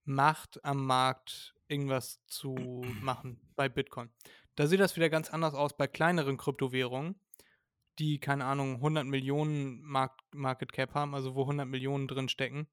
Macht 0.06 0.64
am 0.64 0.86
Markt, 0.86 1.56
irgendwas 1.68 2.26
zu 2.28 2.56
machen 3.02 3.42
bei 3.56 3.70
Bitcoin. 3.70 4.10
Da 4.56 4.68
sieht 4.68 4.80
das 4.80 4.96
wieder 4.96 5.10
ganz 5.10 5.30
anders 5.30 5.54
aus 5.54 5.76
bei 5.76 5.88
kleineren 5.88 6.38
Kryptowährungen, 6.38 7.16
die, 8.00 8.20
keine 8.20 8.46
Ahnung, 8.46 8.76
100 8.76 9.06
Millionen 9.06 9.82
Mark 9.82 10.20
Market 10.34 10.74
Cap 10.74 10.94
haben, 10.94 11.14
also 11.16 11.36
wo 11.36 11.42
100 11.42 11.68
Millionen 11.68 12.08
drin 12.08 12.30
stecken. 12.30 12.68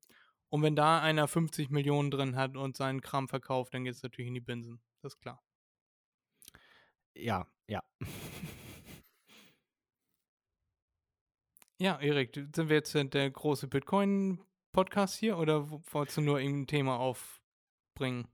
Und 0.48 0.62
wenn 0.62 0.74
da 0.76 1.00
einer 1.00 1.28
50 1.28 1.70
Millionen 1.70 2.10
drin 2.10 2.36
hat 2.36 2.56
und 2.56 2.76
seinen 2.76 3.00
Kram 3.00 3.28
verkauft, 3.28 3.74
dann 3.74 3.84
geht 3.84 3.94
es 3.94 4.02
natürlich 4.02 4.28
in 4.28 4.34
die 4.34 4.40
Binsen. 4.40 4.80
Das 5.02 5.14
ist 5.14 5.20
klar. 5.20 5.42
Ja, 7.14 7.46
ja. 7.68 7.82
Ja, 11.78 11.98
Erik, 11.98 12.34
sind 12.34 12.68
wir 12.68 12.76
jetzt 12.76 12.94
der 12.94 13.30
große 13.30 13.66
Bitcoin-Podcast 13.66 15.16
hier 15.16 15.38
oder 15.38 15.70
wolltest 15.70 16.18
du 16.18 16.20
nur 16.20 16.38
irgendein 16.38 16.66
Thema 16.66 16.98
aufbringen? 16.98 18.28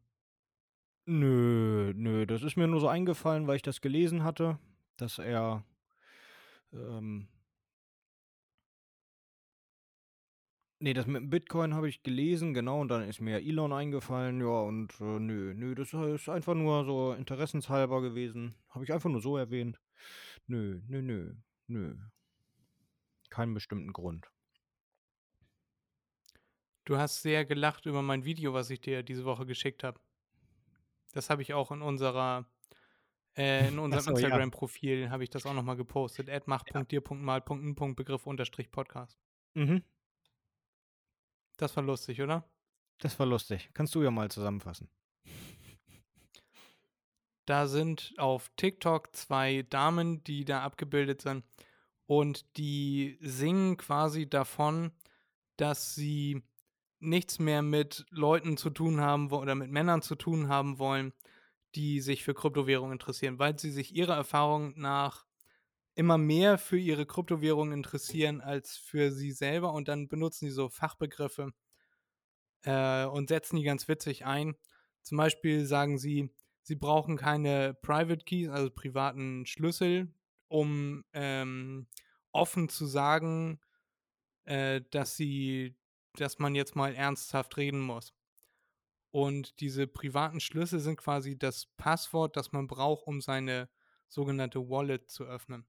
Nö, 1.08 1.92
nö, 1.94 2.26
das 2.26 2.42
ist 2.42 2.56
mir 2.56 2.66
nur 2.66 2.80
so 2.80 2.88
eingefallen, 2.88 3.46
weil 3.46 3.54
ich 3.56 3.62
das 3.62 3.80
gelesen 3.80 4.24
hatte, 4.24 4.58
dass 4.96 5.18
er 5.18 5.64
ähm, 6.76 7.28
Nee, 10.78 10.92
das 10.92 11.06
mit 11.06 11.22
dem 11.22 11.30
Bitcoin 11.30 11.72
habe 11.74 11.88
ich 11.88 12.02
gelesen, 12.02 12.52
genau, 12.52 12.82
und 12.82 12.88
dann 12.88 13.08
ist 13.08 13.20
mir 13.20 13.38
Elon 13.38 13.72
eingefallen, 13.72 14.40
ja, 14.40 14.60
und 14.60 14.92
äh, 15.00 15.18
nö, 15.18 15.54
nö, 15.54 15.74
das 15.74 15.94
ist 15.94 16.28
einfach 16.28 16.54
nur 16.54 16.84
so 16.84 17.14
interessenshalber 17.14 18.02
gewesen. 18.02 18.54
Habe 18.68 18.84
ich 18.84 18.92
einfach 18.92 19.08
nur 19.08 19.22
so 19.22 19.38
erwähnt. 19.38 19.80
Nö, 20.46 20.82
nö, 20.86 21.00
nö, 21.00 21.34
nö. 21.66 21.96
Keinen 23.30 23.54
bestimmten 23.54 23.92
Grund. 23.92 24.30
Du 26.84 26.98
hast 26.98 27.22
sehr 27.22 27.46
gelacht 27.46 27.86
über 27.86 28.02
mein 28.02 28.24
Video, 28.24 28.52
was 28.52 28.68
ich 28.70 28.80
dir 28.80 29.02
diese 29.02 29.24
Woche 29.24 29.46
geschickt 29.46 29.82
habe. 29.82 29.98
Das 31.12 31.30
habe 31.30 31.40
ich 31.40 31.54
auch 31.54 31.72
in 31.72 31.80
unserer 31.80 32.46
äh, 33.36 33.68
in 33.68 33.78
unserem 33.78 34.02
so, 34.04 34.10
ja. 34.12 34.16
Instagram-Profil 34.26 35.10
habe 35.10 35.24
ich 35.24 35.30
das 35.30 35.46
auch 35.46 35.54
nochmal 35.54 35.76
gepostet. 35.76 36.28
Mach.dir.mal.n.begriff 36.46 38.26
unterstrich 38.26 38.70
Podcast. 38.70 39.18
Mhm, 39.54 39.82
Das 41.56 41.74
war 41.76 41.82
lustig, 41.82 42.20
oder? 42.22 42.44
das 42.98 43.18
war 43.18 43.26
lustig. 43.26 43.70
Kannst 43.74 43.94
du 43.94 44.02
ja 44.02 44.10
mal 44.10 44.30
zusammenfassen. 44.30 44.88
Da 47.46 47.66
sind 47.68 48.14
auf 48.18 48.50
TikTok 48.56 49.14
zwei 49.14 49.62
Damen, 49.70 50.24
die 50.24 50.44
da 50.44 50.62
abgebildet 50.62 51.22
sind 51.22 51.44
und 52.06 52.56
die 52.56 53.18
singen 53.20 53.76
quasi 53.76 54.28
davon, 54.28 54.92
dass 55.56 55.94
sie 55.94 56.42
nichts 56.98 57.38
mehr 57.38 57.62
mit 57.62 58.04
Leuten 58.10 58.56
zu 58.56 58.70
tun 58.70 59.00
haben 59.00 59.30
oder 59.30 59.54
mit 59.54 59.70
Männern 59.70 60.02
zu 60.02 60.16
tun 60.16 60.48
haben 60.48 60.78
wollen, 60.78 61.12
die 61.76 62.00
sich 62.00 62.24
für 62.24 62.34
Kryptowährungen 62.34 62.92
interessieren, 62.92 63.38
weil 63.38 63.58
sie 63.58 63.70
sich 63.70 63.94
ihrer 63.94 64.16
Erfahrung 64.16 64.72
nach 64.76 65.26
immer 65.94 66.18
mehr 66.18 66.58
für 66.58 66.78
ihre 66.78 67.06
Kryptowährungen 67.06 67.72
interessieren 67.72 68.40
als 68.40 68.76
für 68.76 69.12
sie 69.12 69.32
selber 69.32 69.72
und 69.72 69.88
dann 69.88 70.08
benutzen 70.08 70.46
sie 70.46 70.52
so 70.52 70.68
Fachbegriffe 70.68 71.52
äh, 72.62 73.04
und 73.04 73.28
setzen 73.28 73.56
die 73.56 73.64
ganz 73.64 73.88
witzig 73.88 74.26
ein. 74.26 74.56
Zum 75.02 75.18
Beispiel 75.18 75.66
sagen 75.66 75.98
sie, 75.98 76.30
sie 76.62 76.74
brauchen 76.76 77.16
keine 77.16 77.74
Private 77.74 78.24
Keys, 78.24 78.48
also 78.48 78.70
privaten 78.70 79.46
Schlüssel, 79.46 80.12
um 80.48 81.04
ähm, 81.12 81.86
offen 82.32 82.68
zu 82.68 82.86
sagen, 82.86 83.60
äh, 84.44 84.82
dass 84.90 85.16
sie, 85.16 85.76
dass 86.14 86.38
man 86.38 86.54
jetzt 86.54 86.76
mal 86.76 86.94
ernsthaft 86.94 87.56
reden 87.56 87.80
muss. 87.80 88.14
Und 89.16 89.60
diese 89.60 89.86
privaten 89.86 90.40
Schlüssel 90.40 90.78
sind 90.78 90.98
quasi 90.98 91.38
das 91.38 91.64
Passwort, 91.78 92.36
das 92.36 92.52
man 92.52 92.66
braucht, 92.66 93.06
um 93.06 93.22
seine 93.22 93.70
sogenannte 94.08 94.68
Wallet 94.68 95.08
zu 95.08 95.24
öffnen. 95.24 95.66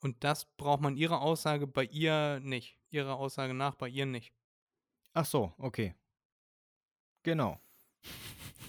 Und 0.00 0.24
das 0.24 0.46
braucht 0.56 0.80
man 0.80 0.96
ihrer 0.96 1.20
Aussage 1.20 1.68
bei 1.68 1.84
ihr 1.84 2.40
nicht. 2.40 2.76
Ihrer 2.90 3.20
Aussage 3.20 3.54
nach 3.54 3.76
bei 3.76 3.88
ihr 3.88 4.04
nicht. 4.04 4.34
Ach 5.12 5.24
so, 5.24 5.54
okay. 5.58 5.94
Genau. 7.22 7.60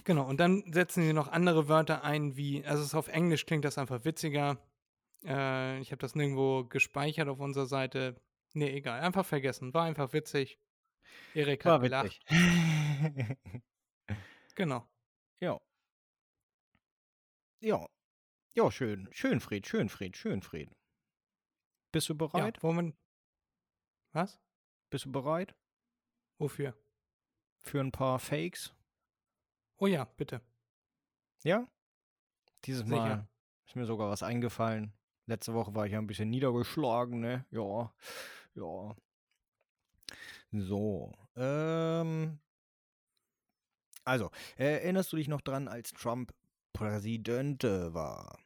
Genau, 0.03 0.29
und 0.29 0.39
dann 0.39 0.71
setzen 0.71 1.01
sie 1.01 1.13
noch 1.13 1.29
andere 1.29 1.67
Wörter 1.69 2.03
ein, 2.03 2.37
wie, 2.37 2.63
also 2.63 2.95
auf 2.99 3.07
Englisch 3.07 3.47
klingt 3.47 3.65
das 3.65 3.79
einfach 3.79 4.05
witziger. 4.05 4.59
Äh, 5.25 5.79
ich 5.79 5.89
habe 5.89 6.01
das 6.01 6.13
nirgendwo 6.13 6.65
gespeichert 6.65 7.29
auf 7.29 7.39
unserer 7.39 7.65
Seite. 7.65 8.15
Nee, 8.53 8.69
egal, 8.77 9.01
einfach 9.01 9.25
vergessen. 9.25 9.73
War 9.73 9.85
einfach 9.85 10.13
witzig. 10.13 10.59
Erik 11.33 11.65
hat 11.65 11.81
gelacht. 11.81 12.19
Genau. 14.55 14.87
ja. 15.39 15.59
Ja. 17.59 17.87
Ja, 18.55 18.69
schön. 18.69 19.07
Schön, 19.11 19.39
Fried, 19.39 19.65
schön, 19.65 19.89
Fried, 19.89 20.15
schön, 20.15 20.41
Fried. 20.43 20.69
Bist 21.91 22.09
du 22.09 22.13
Ja, 22.13 22.17
bereit? 22.27 22.61
wo 22.61 22.71
man. 22.71 22.93
Was? 24.11 24.39
Bist 24.91 25.05
du 25.05 25.11
bereit 25.11 25.55
Wofür? 26.37 26.75
für 27.61 27.79
ein 27.79 27.91
paar 27.91 28.19
Fakes? 28.19 28.75
Oh 29.77 29.87
ja, 29.87 30.03
bitte. 30.05 30.41
Ja? 31.43 31.67
Dieses 32.65 32.83
Sicher. 32.83 32.95
Mal 32.95 33.27
ist 33.65 33.75
mir 33.75 33.85
sogar 33.85 34.09
was 34.09 34.21
eingefallen. 34.21 34.93
Letzte 35.25 35.53
Woche 35.55 35.73
war 35.73 35.85
ich 35.87 35.93
ja 35.93 35.99
ein 35.99 36.05
bisschen 36.07 36.29
niedergeschlagen, 36.29 37.21
ne? 37.21 37.45
Ja. 37.49 37.91
Ja. 38.55 38.95
So. 40.53 41.11
Ähm. 41.35 42.39
Also, 44.05 44.31
erinnerst 44.57 45.11
du 45.13 45.17
dich 45.17 45.27
noch 45.27 45.41
dran, 45.41 45.67
als 45.67 45.91
Trump 45.93 46.33
Präsident 46.73 47.63
war? 47.63 48.37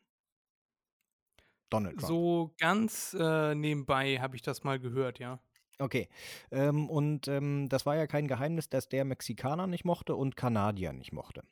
Donald 1.69 1.97
Trump. 1.97 2.07
So 2.07 2.53
ganz 2.59 3.15
äh, 3.19 3.55
nebenbei 3.55 4.19
habe 4.19 4.35
ich 4.35 4.41
das 4.41 4.63
mal 4.63 4.79
gehört, 4.79 5.19
ja. 5.19 5.39
Okay. 5.79 6.09
Ähm, 6.51 6.89
und 6.89 7.27
ähm, 7.27 7.69
das 7.69 7.85
war 7.85 7.95
ja 7.95 8.07
kein 8.07 8.27
Geheimnis, 8.27 8.69
dass 8.69 8.87
der 8.87 9.05
Mexikaner 9.05 9.67
nicht 9.67 9.83
mochte 9.85 10.15
und 10.15 10.35
Kanadier 10.35 10.93
nicht 10.93 11.11
mochte. 11.11 11.43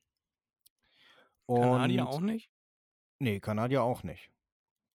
Kanadier 1.47 2.01
Und- 2.01 2.07
auch 2.07 2.19
nicht? 2.21 2.49
Nee, 3.19 3.39
Kanadier 3.39 3.83
auch 3.83 4.03
nicht. 4.03 4.29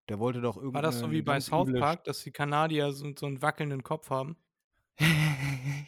Der 0.09 0.19
wollte 0.19 0.41
doch 0.41 0.57
irgendwie. 0.57 0.75
War 0.75 0.83
das 0.83 0.99
so 0.99 1.11
wie 1.11 1.23
bei 1.23 1.41
South 1.41 1.73
Park, 1.73 2.05
dass 2.05 2.23
die 2.23 2.33
Kanadier 2.33 2.93
so, 2.93 3.13
so 3.17 3.27
einen 3.27 3.41
wackelnden 3.43 3.83
Kopf 3.83 4.11
haben? 4.11 4.37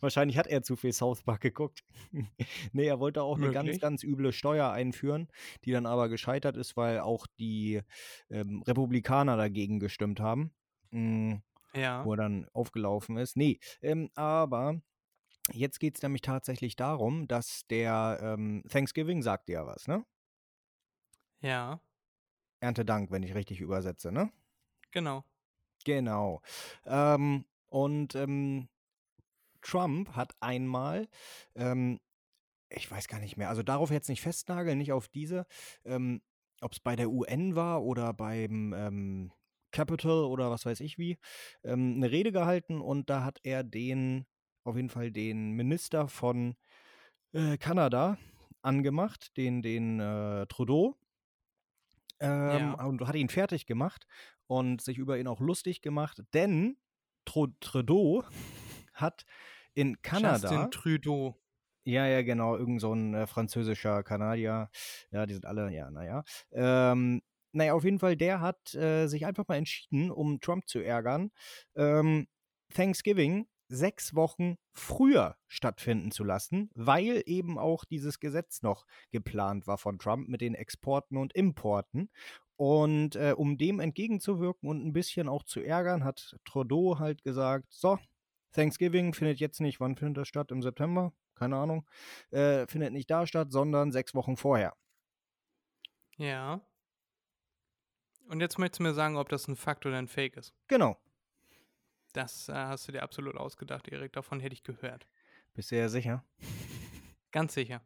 Wahrscheinlich 0.00 0.38
hat 0.38 0.46
er 0.46 0.62
zu 0.62 0.76
viel 0.76 0.92
South 0.92 1.22
Park 1.24 1.40
geguckt. 1.40 1.82
nee, 2.72 2.86
er 2.86 3.00
wollte 3.00 3.22
auch 3.22 3.36
eine 3.36 3.50
ganz, 3.50 3.66
Möglich. 3.66 3.80
ganz 3.80 4.04
üble 4.04 4.32
Steuer 4.32 4.70
einführen, 4.70 5.28
die 5.64 5.72
dann 5.72 5.86
aber 5.86 6.08
gescheitert 6.08 6.56
ist, 6.56 6.76
weil 6.76 7.00
auch 7.00 7.26
die 7.38 7.80
ähm, 8.30 8.62
Republikaner 8.62 9.36
dagegen 9.36 9.80
gestimmt 9.80 10.20
haben. 10.20 10.52
Mm, 10.92 11.36
Ja. 11.74 12.04
wo 12.04 12.12
er 12.12 12.18
dann 12.18 12.46
aufgelaufen 12.52 13.16
ist. 13.16 13.36
Nee, 13.36 13.58
ähm, 13.80 14.10
aber 14.14 14.80
jetzt 15.52 15.80
geht 15.80 15.96
es 15.96 16.02
nämlich 16.02 16.20
tatsächlich 16.22 16.76
darum, 16.76 17.26
dass 17.26 17.66
der 17.68 18.18
ähm, 18.22 18.62
Thanksgiving 18.68 19.22
sagt 19.22 19.48
ja 19.48 19.66
was, 19.66 19.88
ne? 19.88 20.04
Ja, 21.40 21.80
Erntedank, 22.60 23.10
wenn 23.10 23.22
ich 23.24 23.34
richtig 23.34 23.60
übersetze, 23.60 24.12
ne? 24.12 24.30
genau. 24.92 25.24
Genau. 25.84 26.42
Ähm, 26.86 27.44
und 27.72 28.14
ähm, 28.14 28.68
Trump 29.62 30.14
hat 30.14 30.34
einmal, 30.40 31.08
ähm, 31.54 32.00
ich 32.68 32.90
weiß 32.90 33.08
gar 33.08 33.18
nicht 33.18 33.36
mehr, 33.38 33.48
also 33.48 33.62
darauf 33.62 33.90
jetzt 33.90 34.08
nicht 34.10 34.20
festnageln, 34.20 34.76
nicht 34.76 34.92
auf 34.92 35.08
diese, 35.08 35.46
ähm, 35.84 36.20
ob 36.60 36.72
es 36.72 36.80
bei 36.80 36.96
der 36.96 37.10
UN 37.10 37.56
war 37.56 37.82
oder 37.82 38.12
beim 38.12 38.74
ähm, 38.74 39.32
Capitol 39.70 40.26
oder 40.26 40.50
was 40.50 40.66
weiß 40.66 40.80
ich 40.80 40.98
wie, 40.98 41.18
ähm, 41.64 41.94
eine 41.96 42.10
Rede 42.10 42.30
gehalten 42.30 42.80
und 42.82 43.08
da 43.08 43.24
hat 43.24 43.40
er 43.42 43.64
den, 43.64 44.26
auf 44.64 44.76
jeden 44.76 44.90
Fall 44.90 45.10
den 45.10 45.52
Minister 45.52 46.08
von 46.08 46.56
äh, 47.32 47.56
Kanada 47.56 48.18
angemacht, 48.60 49.34
den, 49.38 49.62
den 49.62 49.98
äh, 49.98 50.46
Trudeau. 50.46 50.96
Ähm, 52.20 52.74
Ja. 52.76 52.84
Und 52.84 53.00
hat 53.06 53.14
ihn 53.16 53.30
fertig 53.30 53.64
gemacht 53.66 54.06
und 54.46 54.82
sich 54.82 54.98
über 54.98 55.18
ihn 55.18 55.26
auch 55.26 55.40
lustig 55.40 55.80
gemacht, 55.80 56.22
denn 56.34 56.76
Trudeau 57.24 58.24
hat 58.92 59.24
In 59.74 60.00
Kanada. 60.02 60.36
Justin 60.36 60.70
Trudeau. 60.70 61.38
Ja, 61.84 62.06
ja, 62.06 62.22
genau, 62.22 62.56
irgend 62.56 62.80
so 62.80 62.94
ein 62.94 63.14
äh, 63.14 63.26
französischer 63.26 64.02
Kanadier. 64.04 64.70
Ja, 65.10 65.26
die 65.26 65.34
sind 65.34 65.46
alle, 65.46 65.72
ja, 65.72 65.90
naja. 65.90 66.22
Ähm, 66.52 67.22
naja, 67.52 67.74
auf 67.74 67.84
jeden 67.84 67.98
Fall, 67.98 68.16
der 68.16 68.40
hat 68.40 68.74
äh, 68.74 69.08
sich 69.08 69.26
einfach 69.26 69.46
mal 69.48 69.56
entschieden, 69.56 70.10
um 70.10 70.40
Trump 70.40 70.68
zu 70.68 70.78
ärgern, 70.78 71.30
ähm, 71.74 72.28
Thanksgiving 72.72 73.46
sechs 73.72 74.14
Wochen 74.14 74.56
früher 74.72 75.36
stattfinden 75.48 76.10
zu 76.10 76.24
lassen, 76.24 76.70
weil 76.74 77.22
eben 77.26 77.58
auch 77.58 77.84
dieses 77.84 78.20
Gesetz 78.20 78.62
noch 78.62 78.84
geplant 79.10 79.66
war 79.66 79.78
von 79.78 79.98
Trump 79.98 80.28
mit 80.28 80.40
den 80.40 80.54
Exporten 80.54 81.16
und 81.16 81.32
Importen. 81.32 82.10
Und 82.56 83.16
äh, 83.16 83.34
um 83.36 83.58
dem 83.58 83.80
entgegenzuwirken 83.80 84.68
und 84.68 84.84
ein 84.86 84.92
bisschen 84.92 85.28
auch 85.28 85.42
zu 85.42 85.60
ärgern, 85.60 86.04
hat 86.04 86.36
Trudeau 86.44 86.98
halt 86.98 87.24
gesagt, 87.24 87.66
so, 87.70 87.98
Thanksgiving 88.52 89.14
findet 89.14 89.40
jetzt 89.40 89.60
nicht, 89.60 89.80
wann 89.80 89.96
findet 89.96 90.18
das 90.18 90.28
statt? 90.28 90.50
Im 90.50 90.62
September? 90.62 91.12
Keine 91.34 91.56
Ahnung. 91.56 91.88
Äh, 92.30 92.66
findet 92.66 92.92
nicht 92.92 93.10
da 93.10 93.26
statt, 93.26 93.50
sondern 93.50 93.90
sechs 93.90 94.14
Wochen 94.14 94.36
vorher. 94.36 94.76
Ja. 96.18 96.60
Und 98.28 98.40
jetzt 98.40 98.58
möchtest 98.58 98.80
du 98.80 98.84
mir 98.84 98.94
sagen, 98.94 99.16
ob 99.16 99.28
das 99.28 99.48
ein 99.48 99.56
Fakt 99.56 99.84
oder 99.86 99.98
ein 99.98 100.08
Fake 100.08 100.36
ist. 100.36 100.54
Genau. 100.68 100.96
Das 102.12 102.48
äh, 102.48 102.54
hast 102.54 102.88
du 102.88 102.92
dir 102.92 103.02
absolut 103.02 103.36
ausgedacht, 103.36 103.88
Erik. 103.88 104.12
Davon 104.12 104.40
hätte 104.40 104.54
ich 104.54 104.62
gehört. 104.62 105.06
Bist 105.54 105.70
du 105.70 105.76
ja 105.76 105.88
sicher? 105.88 106.24
Ganz 107.32 107.54
sicher. 107.54 107.80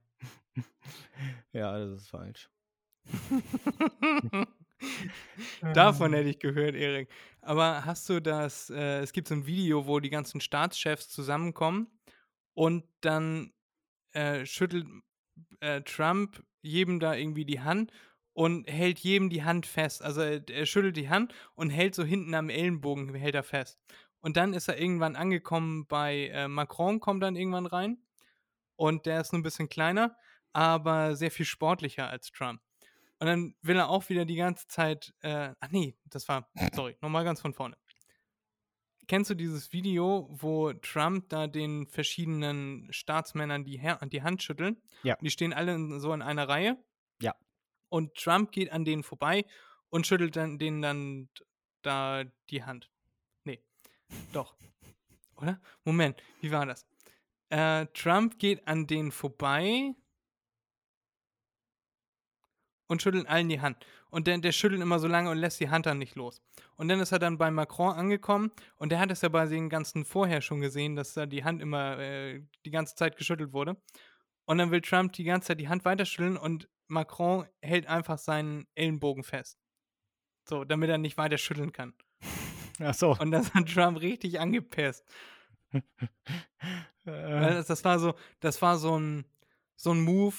ja, 1.52 1.78
das 1.78 2.02
ist 2.02 2.08
falsch. 2.08 2.50
Davon 5.74 6.12
hätte 6.12 6.28
ich 6.28 6.38
gehört, 6.38 6.74
Erik. 6.74 7.08
Aber 7.40 7.84
hast 7.84 8.08
du 8.08 8.20
das, 8.20 8.70
äh, 8.70 9.00
es 9.00 9.12
gibt 9.12 9.28
so 9.28 9.34
ein 9.34 9.46
Video, 9.46 9.86
wo 9.86 10.00
die 10.00 10.10
ganzen 10.10 10.40
Staatschefs 10.40 11.08
zusammenkommen 11.08 11.86
und 12.54 12.84
dann 13.00 13.52
äh, 14.12 14.44
schüttelt 14.44 14.88
äh, 15.60 15.82
Trump 15.82 16.42
jedem 16.62 16.98
da 16.98 17.14
irgendwie 17.14 17.44
die 17.44 17.60
Hand 17.60 17.92
und 18.32 18.68
hält 18.68 18.98
jedem 18.98 19.30
die 19.30 19.44
Hand 19.44 19.66
fest. 19.66 20.02
Also 20.02 20.20
er, 20.20 20.46
er, 20.48 20.66
schüttelt 20.66 20.96
die 20.96 21.08
Hand 21.08 21.34
und 21.54 21.70
hält 21.70 21.94
so 21.94 22.04
hinten 22.04 22.34
am 22.34 22.50
Ellenbogen, 22.50 23.14
hält 23.14 23.34
er 23.34 23.42
fest. 23.42 23.78
Und 24.26 24.36
dann 24.36 24.54
ist 24.54 24.66
er 24.66 24.76
irgendwann 24.76 25.14
angekommen 25.14 25.86
bei 25.86 26.30
äh, 26.32 26.48
Macron, 26.48 26.98
kommt 26.98 27.22
dann 27.22 27.36
irgendwann 27.36 27.66
rein. 27.66 28.02
Und 28.74 29.06
der 29.06 29.20
ist 29.20 29.32
nur 29.32 29.38
ein 29.38 29.44
bisschen 29.44 29.68
kleiner, 29.68 30.16
aber 30.52 31.14
sehr 31.14 31.30
viel 31.30 31.46
sportlicher 31.46 32.10
als 32.10 32.32
Trump. 32.32 32.60
Und 33.20 33.28
dann 33.28 33.54
will 33.62 33.76
er 33.76 33.88
auch 33.88 34.08
wieder 34.08 34.24
die 34.24 34.34
ganze 34.34 34.66
Zeit, 34.66 35.14
äh, 35.20 35.54
ach 35.60 35.70
nee, 35.70 35.96
das 36.06 36.28
war, 36.28 36.50
sorry, 36.74 36.96
nochmal 37.02 37.22
ganz 37.22 37.40
von 37.40 37.54
vorne. 37.54 37.76
Kennst 39.06 39.30
du 39.30 39.36
dieses 39.36 39.72
Video, 39.72 40.28
wo 40.28 40.72
Trump 40.72 41.28
da 41.28 41.46
den 41.46 41.86
verschiedenen 41.86 42.88
Staatsmännern 42.90 43.62
die, 43.62 43.78
Her 43.78 44.00
die 44.06 44.24
Hand 44.24 44.42
schüttelt? 44.42 44.82
Ja. 45.04 45.16
Die 45.20 45.30
stehen 45.30 45.52
alle 45.52 45.76
in, 45.76 46.00
so 46.00 46.12
in 46.12 46.22
einer 46.22 46.48
Reihe. 46.48 46.76
Ja. 47.22 47.36
Und 47.90 48.16
Trump 48.16 48.50
geht 48.50 48.72
an 48.72 48.84
denen 48.84 49.04
vorbei 49.04 49.44
und 49.88 50.04
schüttelt 50.04 50.34
dann 50.34 50.58
denen 50.58 50.82
dann 50.82 51.28
da 51.82 52.24
die 52.50 52.64
Hand. 52.64 52.90
Doch. 54.32 54.56
Oder? 55.36 55.60
Moment, 55.84 56.22
wie 56.40 56.50
war 56.50 56.66
das? 56.66 56.86
Äh, 57.50 57.86
Trump 57.94 58.38
geht 58.38 58.66
an 58.66 58.86
denen 58.86 59.12
vorbei 59.12 59.94
und 62.88 63.02
schüttelt 63.02 63.28
allen 63.28 63.48
die 63.48 63.60
Hand. 63.60 63.84
Und 64.10 64.26
der, 64.26 64.38
der 64.38 64.52
schüttelt 64.52 64.80
immer 64.80 64.98
so 64.98 65.08
lange 65.08 65.30
und 65.30 65.38
lässt 65.38 65.60
die 65.60 65.68
Hand 65.68 65.86
dann 65.86 65.98
nicht 65.98 66.14
los. 66.14 66.40
Und 66.76 66.88
dann 66.88 67.00
ist 67.00 67.12
er 67.12 67.18
dann 67.18 67.38
bei 67.38 67.50
Macron 67.50 67.94
angekommen 67.94 68.50
und 68.76 68.90
der 68.90 69.00
hat 69.00 69.10
es 69.10 69.22
ja 69.22 69.28
bei 69.28 69.46
den 69.46 69.68
ganzen 69.68 70.04
vorher 70.04 70.40
schon 70.40 70.60
gesehen, 70.60 70.96
dass 70.96 71.14
da 71.14 71.26
die 71.26 71.44
Hand 71.44 71.60
immer 71.60 71.98
äh, 71.98 72.42
die 72.64 72.70
ganze 72.70 72.94
Zeit 72.94 73.16
geschüttelt 73.16 73.52
wurde. 73.52 73.76
Und 74.44 74.58
dann 74.58 74.70
will 74.70 74.80
Trump 74.80 75.12
die 75.12 75.24
ganze 75.24 75.48
Zeit 75.48 75.60
die 75.60 75.68
Hand 75.68 75.84
weiterschütteln 75.84 76.36
und 76.36 76.68
Macron 76.88 77.46
hält 77.62 77.88
einfach 77.88 78.18
seinen 78.18 78.66
Ellenbogen 78.74 79.24
fest. 79.24 79.58
So, 80.48 80.64
damit 80.64 80.88
er 80.88 80.98
nicht 80.98 81.16
weiter 81.16 81.38
schütteln 81.38 81.72
kann. 81.72 81.94
Ach 82.80 82.94
so. 82.94 83.16
Und 83.18 83.30
das 83.30 83.52
hat 83.54 83.68
Trump 83.72 84.00
richtig 84.00 84.40
angepisst. 84.40 85.04
das, 87.04 87.84
war 87.84 87.98
so, 87.98 88.14
das 88.40 88.60
war 88.62 88.78
so 88.78 88.98
ein, 88.98 89.24
so 89.76 89.92
ein 89.92 90.00
Move, 90.00 90.34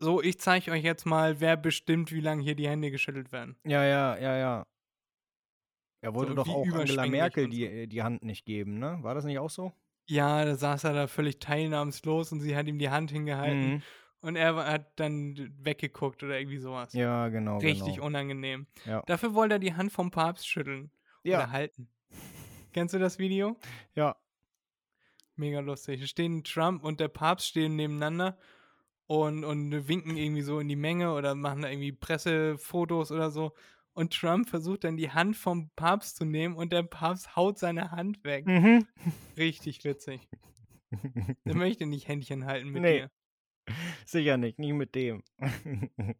so, 0.00 0.22
ich 0.22 0.38
zeige 0.38 0.70
euch 0.70 0.84
jetzt 0.84 1.06
mal, 1.06 1.40
wer 1.40 1.56
bestimmt, 1.56 2.12
wie 2.12 2.20
lange 2.20 2.42
hier 2.42 2.54
die 2.54 2.68
Hände 2.68 2.90
geschüttelt 2.90 3.32
werden. 3.32 3.56
Ja, 3.64 3.84
ja, 3.84 4.16
ja, 4.18 4.36
ja. 4.36 4.62
Er 6.00 6.14
wollte 6.14 6.30
So, 6.32 6.36
doch 6.36 6.48
auch 6.48 6.66
Angela 6.72 7.06
Merkel 7.06 7.46
und 7.46 7.50
so. 7.50 7.56
die, 7.56 7.88
die 7.88 8.02
Hand 8.02 8.22
nicht 8.22 8.44
geben, 8.46 8.78
ne? 8.78 8.98
War 9.02 9.14
das 9.14 9.24
nicht 9.24 9.38
auch 9.40 9.50
so? 9.50 9.72
Ja, 10.08 10.44
da 10.44 10.54
saß 10.54 10.84
er 10.84 10.92
da 10.92 11.06
völlig 11.08 11.40
teilnahmslos 11.40 12.30
und 12.32 12.40
sie 12.40 12.54
hat 12.56 12.68
ihm 12.68 12.78
die 12.78 12.88
Hand 12.90 13.10
hingehalten 13.10 13.68
Mhm. 13.74 13.82
und 14.20 14.36
er 14.36 14.54
hat 14.54 14.98
dann 15.00 15.52
weggeguckt 15.58 16.22
oder 16.22 16.38
irgendwie 16.38 16.58
sowas. 16.58 16.92
Ja, 16.92 17.28
genau. 17.28 17.58
Richtig 17.58 17.94
genau. 17.96 18.06
unangenehm. 18.06 18.68
Ja. 18.86 19.02
Dafür 19.06 19.34
wollte 19.34 19.56
er 19.56 19.58
die 19.58 19.74
Hand 19.74 19.92
vom 19.92 20.10
Papst 20.12 20.46
schütteln 20.48 20.90
Ja. 21.28 21.38
oder 21.44 21.50
halten. 21.52 21.88
Kennst 22.72 22.94
du 22.94 22.98
das 22.98 23.18
Video? 23.18 23.56
Ja. 23.94 24.16
Mega 25.36 25.60
lustig. 25.60 26.00
Es 26.02 26.10
stehen 26.10 26.42
Trump 26.44 26.82
und 26.84 27.00
der 27.00 27.08
Papst 27.08 27.48
stehen 27.48 27.76
nebeneinander 27.76 28.38
und, 29.06 29.44
und 29.44 29.88
winken 29.88 30.16
irgendwie 30.16 30.42
so 30.42 30.58
in 30.60 30.68
die 30.68 30.76
Menge 30.76 31.12
oder 31.14 31.34
machen 31.34 31.62
da 31.62 31.70
irgendwie 31.70 31.92
Pressefotos 31.92 33.10
oder 33.12 33.30
so. 33.30 33.54
Und 33.94 34.12
Trump 34.14 34.48
versucht 34.48 34.84
dann 34.84 34.96
die 34.96 35.10
Hand 35.10 35.36
vom 35.36 35.70
Papst 35.70 36.16
zu 36.16 36.24
nehmen 36.24 36.54
und 36.56 36.72
der 36.72 36.82
Papst 36.84 37.34
haut 37.36 37.58
seine 37.58 37.90
Hand 37.90 38.22
weg. 38.24 38.46
Mhm. 38.46 38.86
Richtig 39.36 39.82
witzig. 39.84 40.28
Der 41.44 41.54
möchte 41.56 41.86
nicht 41.86 42.06
Händchen 42.08 42.44
halten 42.46 42.70
mit 42.70 42.82
Nee. 42.82 42.98
dir. 43.00 43.10
Sicher 44.06 44.36
nicht, 44.36 44.58
nicht 44.58 44.72
mit 44.72 44.94
dem. 44.94 45.22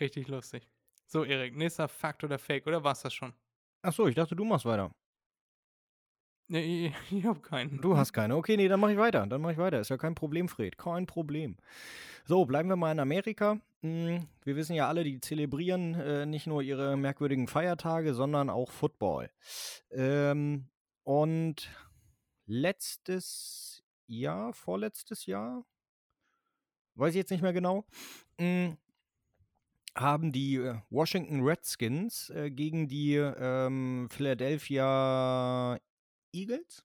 Richtig 0.00 0.28
lustig. 0.28 0.66
So, 1.12 1.24
Erik, 1.24 1.56
nächster 1.56 1.88
Fakt 1.88 2.22
oder 2.22 2.38
Fake, 2.38 2.68
oder 2.68 2.84
war's 2.84 3.02
das 3.02 3.12
schon? 3.12 3.32
Achso, 3.82 4.06
ich 4.06 4.14
dachte, 4.14 4.36
du 4.36 4.44
machst 4.44 4.64
weiter. 4.64 4.94
Nee, 6.46 6.94
ich, 7.10 7.18
ich 7.18 7.24
habe 7.24 7.40
keinen. 7.40 7.80
Du 7.80 7.96
hast 7.96 8.12
keine. 8.12 8.36
Okay, 8.36 8.56
nee, 8.56 8.68
dann 8.68 8.78
mache 8.78 8.92
ich 8.92 8.98
weiter. 8.98 9.26
Dann 9.26 9.40
mache 9.40 9.52
ich 9.52 9.58
weiter. 9.58 9.80
Ist 9.80 9.88
ja 9.88 9.96
kein 9.96 10.14
Problem, 10.14 10.48
Fred. 10.48 10.78
Kein 10.78 11.06
Problem. 11.06 11.56
So, 12.26 12.44
bleiben 12.44 12.68
wir 12.68 12.76
mal 12.76 12.92
in 12.92 13.00
Amerika. 13.00 13.60
Hm, 13.80 14.28
Wir 14.44 14.54
wissen 14.54 14.74
ja 14.74 14.86
alle, 14.86 15.02
die 15.02 15.20
zelebrieren 15.20 15.94
äh, 15.94 16.26
nicht 16.26 16.46
nur 16.46 16.62
ihre 16.62 16.96
merkwürdigen 16.96 17.48
Feiertage, 17.48 18.14
sondern 18.14 18.48
auch 18.48 18.70
Football. 18.70 19.30
Ähm, 19.90 20.68
und 21.02 21.70
letztes 22.46 23.82
Jahr, 24.06 24.52
vorletztes 24.52 25.26
Jahr, 25.26 25.64
weiß 26.94 27.10
ich 27.14 27.18
jetzt 27.18 27.30
nicht 27.30 27.42
mehr 27.42 27.52
genau, 27.52 27.84
hm, 28.38 28.76
haben 29.96 30.32
die 30.32 30.56
äh, 30.56 30.76
Washington 30.90 31.42
Redskins 31.42 32.30
äh, 32.30 32.50
gegen 32.50 32.88
die 32.88 33.14
ähm, 33.16 34.08
Philadelphia 34.10 35.78
Eagles 36.32 36.84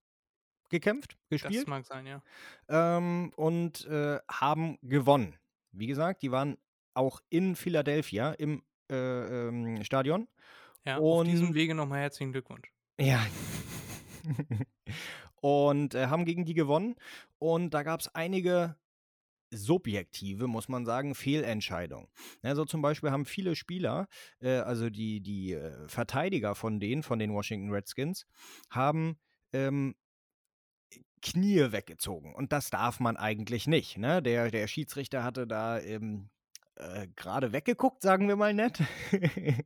gekämpft, 0.69 1.17
Das 1.29 1.41
gespielt 1.41 1.67
mag 1.67 1.85
sein, 1.85 2.07
ja. 2.07 2.21
ähm, 2.69 3.31
und 3.35 3.85
äh, 3.85 4.19
haben 4.29 4.77
gewonnen. 4.81 5.35
Wie 5.71 5.87
gesagt, 5.87 6.21
die 6.23 6.31
waren 6.31 6.57
auch 6.93 7.21
in 7.29 7.55
Philadelphia 7.55 8.31
im 8.33 8.63
äh, 8.89 8.95
ähm, 9.47 9.83
Stadion. 9.83 10.27
Ja, 10.85 10.97
auf 10.97 11.23
diesem 11.23 11.49
Und- 11.49 11.53
Wege 11.55 11.75
nochmal 11.75 11.99
herzlichen 12.01 12.31
Glückwunsch. 12.31 12.71
Ja. 12.99 13.25
und 15.41 15.93
äh, 15.95 16.07
haben 16.07 16.25
gegen 16.25 16.45
die 16.45 16.53
gewonnen. 16.53 16.95
Und 17.39 17.73
da 17.73 17.83
gab 17.83 17.99
es 17.99 18.13
einige 18.15 18.75
subjektive, 19.51 20.47
muss 20.47 20.69
man 20.69 20.85
sagen, 20.85 21.15
Fehlentscheidungen. 21.15 22.07
Also 22.41 22.65
zum 22.65 22.81
Beispiel 22.81 23.11
haben 23.11 23.25
viele 23.25 23.55
Spieler, 23.55 24.07
äh, 24.39 24.57
also 24.57 24.89
die, 24.89 25.21
die 25.21 25.53
äh, 25.53 25.87
Verteidiger 25.87 26.55
von 26.55 26.79
denen, 26.79 27.03
von 27.03 27.19
den 27.19 27.33
Washington 27.33 27.71
Redskins, 27.71 28.25
haben 28.69 29.17
ähm, 29.53 29.95
Knie 31.21 31.71
weggezogen. 31.71 32.35
Und 32.35 32.51
das 32.51 32.69
darf 32.69 32.99
man 32.99 33.17
eigentlich 33.17 33.67
nicht. 33.67 33.97
Ne? 33.97 34.21
Der, 34.21 34.51
der 34.51 34.67
Schiedsrichter 34.67 35.23
hatte 35.23 35.47
da 35.47 35.79
ähm, 35.79 36.29
äh, 36.75 37.07
gerade 37.15 37.51
weggeguckt, 37.51 38.01
sagen 38.01 38.27
wir 38.27 38.35
mal 38.35 38.53
nett. 38.53 38.79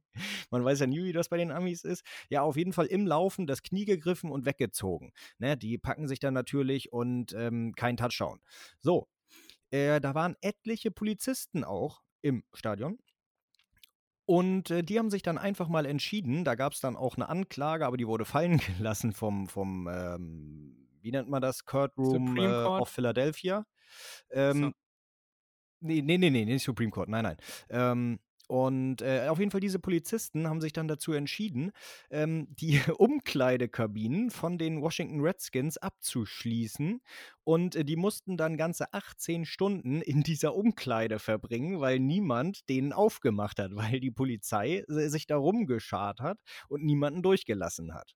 man 0.51 0.63
weiß 0.63 0.80
ja 0.80 0.88
nie, 0.88 1.03
wie 1.03 1.11
das 1.11 1.30
bei 1.30 1.38
den 1.38 1.51
Amis 1.51 1.84
ist. 1.84 2.05
Ja, 2.30 2.43
auf 2.43 2.55
jeden 2.55 2.71
Fall 2.71 2.86
im 2.86 3.07
Laufen 3.07 3.47
das 3.47 3.63
Knie 3.63 3.86
gegriffen 3.86 4.32
und 4.32 4.45
weggezogen. 4.45 5.11
Ne? 5.38 5.57
Die 5.57 5.77
packen 5.77 6.07
sich 6.07 6.19
dann 6.19 6.34
natürlich 6.34 6.93
und 6.93 7.34
ähm, 7.34 7.73
kein 7.75 7.97
Touchdown. 7.97 8.39
So, 8.80 9.07
äh, 9.72 9.99
da 9.99 10.15
waren 10.15 10.36
etliche 10.41 10.91
Polizisten 10.91 11.63
auch 11.63 12.01
im 12.22 12.43
Stadion. 12.53 12.99
Und 14.26 14.70
äh, 14.70 14.84
die 14.84 14.99
haben 14.99 15.09
sich 15.09 15.24
dann 15.24 15.39
einfach 15.39 15.70
mal 15.70 15.88
entschieden, 15.88 16.43
da 16.43 16.53
gab 16.53 16.74
es 16.74 16.82
dann 16.82 16.95
auch 16.95 17.15
eine 17.15 17.30
Anklage, 17.30 17.86
aber 17.86 17.97
die 17.97 18.05
wurde 18.05 18.26
fallen 18.26 18.57
gelassen 18.78 19.11
vom, 19.11 19.47
vom 19.47 19.88
ähm, 19.91 20.88
wie 21.01 21.11
nennt 21.11 21.30
man 21.30 21.41
das, 21.41 21.65
Courtroom 21.65 22.38
äh, 22.38 22.47
of 22.47 22.89
Philadelphia. 22.89 23.65
Ähm, 24.30 24.61
So. 24.61 24.72
nee, 25.80 26.01
nee, 26.01 26.17
nee, 26.17 26.30
nee, 26.30 26.45
nicht 26.45 26.63
Supreme 26.63 26.91
Court, 26.91 27.09
nein, 27.09 27.24
nein. 27.24 27.38
Ähm, 27.70 28.20
Und 28.50 29.04
äh, 29.04 29.28
auf 29.28 29.38
jeden 29.38 29.52
Fall, 29.52 29.62
diese 29.62 29.78
Polizisten 29.78 30.47
haben 30.47 30.60
sich 30.60 30.74
dann 30.74 30.88
dazu 30.88 31.14
entschieden, 31.14 31.72
ähm, 32.10 32.47
die 32.50 32.82
Umkleidekabinen 32.97 34.32
von 34.32 34.58
den 34.58 34.82
Washington 34.82 35.22
Redskins 35.22 35.78
abzuschließen. 35.78 37.00
Und 37.43 37.76
äh, 37.76 37.86
die 37.86 37.95
mussten 37.95 38.38
dann 38.38 38.58
ganze 38.58 38.91
18 38.91 39.45
Stunden 39.45 40.02
in 40.02 40.24
dieser 40.24 40.56
Umkleide 40.56 41.20
verbringen, 41.20 41.80
weil 41.80 42.00
niemand 42.00 42.68
denen 42.70 42.91
aufgemacht 42.91 43.60
hat, 43.60 43.76
weil 43.76 44.00
die 44.00 44.10
Polizei 44.10 44.84
sich 44.88 45.28
da 45.28 45.38
rumgeschart 45.38 46.20
hat 46.20 46.39
und 46.70 46.84
niemanden 46.84 47.22
durchgelassen 47.22 47.93
hat. 47.93 48.16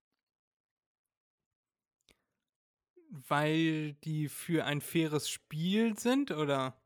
Weil 3.12 3.94
die 4.04 4.28
für 4.28 4.66
ein 4.66 4.82
faires 4.82 5.30
Spiel 5.30 5.98
sind, 5.98 6.32
oder? 6.32 6.83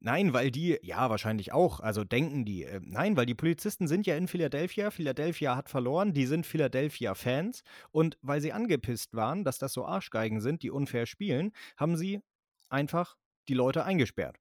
Nein, 0.00 0.32
weil 0.32 0.50
die, 0.50 0.78
ja, 0.82 1.10
wahrscheinlich 1.10 1.52
auch, 1.52 1.80
also 1.80 2.04
denken 2.04 2.44
die. 2.44 2.64
Äh, 2.64 2.80
nein, 2.84 3.16
weil 3.16 3.26
die 3.26 3.34
Polizisten 3.34 3.88
sind 3.88 4.06
ja 4.06 4.16
in 4.16 4.28
Philadelphia. 4.28 4.90
Philadelphia 4.90 5.56
hat 5.56 5.68
verloren, 5.68 6.12
die 6.12 6.26
sind 6.26 6.46
Philadelphia-Fans. 6.46 7.62
Und 7.90 8.18
weil 8.22 8.40
sie 8.40 8.52
angepisst 8.52 9.14
waren, 9.14 9.44
dass 9.44 9.58
das 9.58 9.72
so 9.72 9.84
Arschgeigen 9.84 10.40
sind, 10.40 10.62
die 10.62 10.70
unfair 10.70 11.06
spielen, 11.06 11.52
haben 11.76 11.96
sie 11.96 12.20
einfach 12.68 13.16
die 13.48 13.54
Leute 13.54 13.84
eingesperrt. 13.84 14.38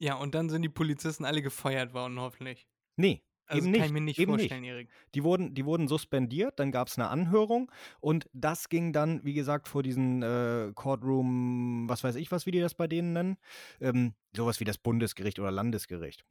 Ja, 0.00 0.14
und 0.14 0.34
dann 0.34 0.48
sind 0.48 0.62
die 0.62 0.68
Polizisten 0.68 1.24
alle 1.24 1.42
gefeuert 1.42 1.92
worden, 1.92 2.20
hoffentlich. 2.20 2.68
Nee, 2.96 3.22
Also 3.48 3.66
eben 3.66 3.72
kann 3.72 3.80
nicht. 3.80 3.86
ich 3.86 3.92
mir 3.92 4.00
nicht 4.00 4.18
eben 4.18 4.32
vorstellen, 4.32 4.64
Erik. 4.64 4.88
Die 5.14 5.24
wurden, 5.24 5.54
die 5.54 5.64
wurden 5.64 5.88
suspendiert, 5.88 6.58
dann 6.58 6.70
gab 6.70 6.88
es 6.88 6.98
eine 6.98 7.08
Anhörung 7.08 7.72
und 8.00 8.28
das 8.32 8.68
ging 8.68 8.92
dann, 8.92 9.24
wie 9.24 9.34
gesagt, 9.34 9.68
vor 9.68 9.82
diesen 9.82 10.22
äh, 10.22 10.70
Courtroom, 10.74 11.88
was 11.88 12.04
weiß 12.04 12.16
ich 12.16 12.30
was, 12.30 12.46
wie 12.46 12.50
die 12.50 12.60
das 12.60 12.74
bei 12.74 12.86
denen 12.86 13.12
nennen, 13.14 13.38
ähm, 13.80 14.14
sowas 14.36 14.60
wie 14.60 14.64
das 14.64 14.78
Bundesgericht 14.78 15.38
oder 15.38 15.50
Landesgericht. 15.50 16.24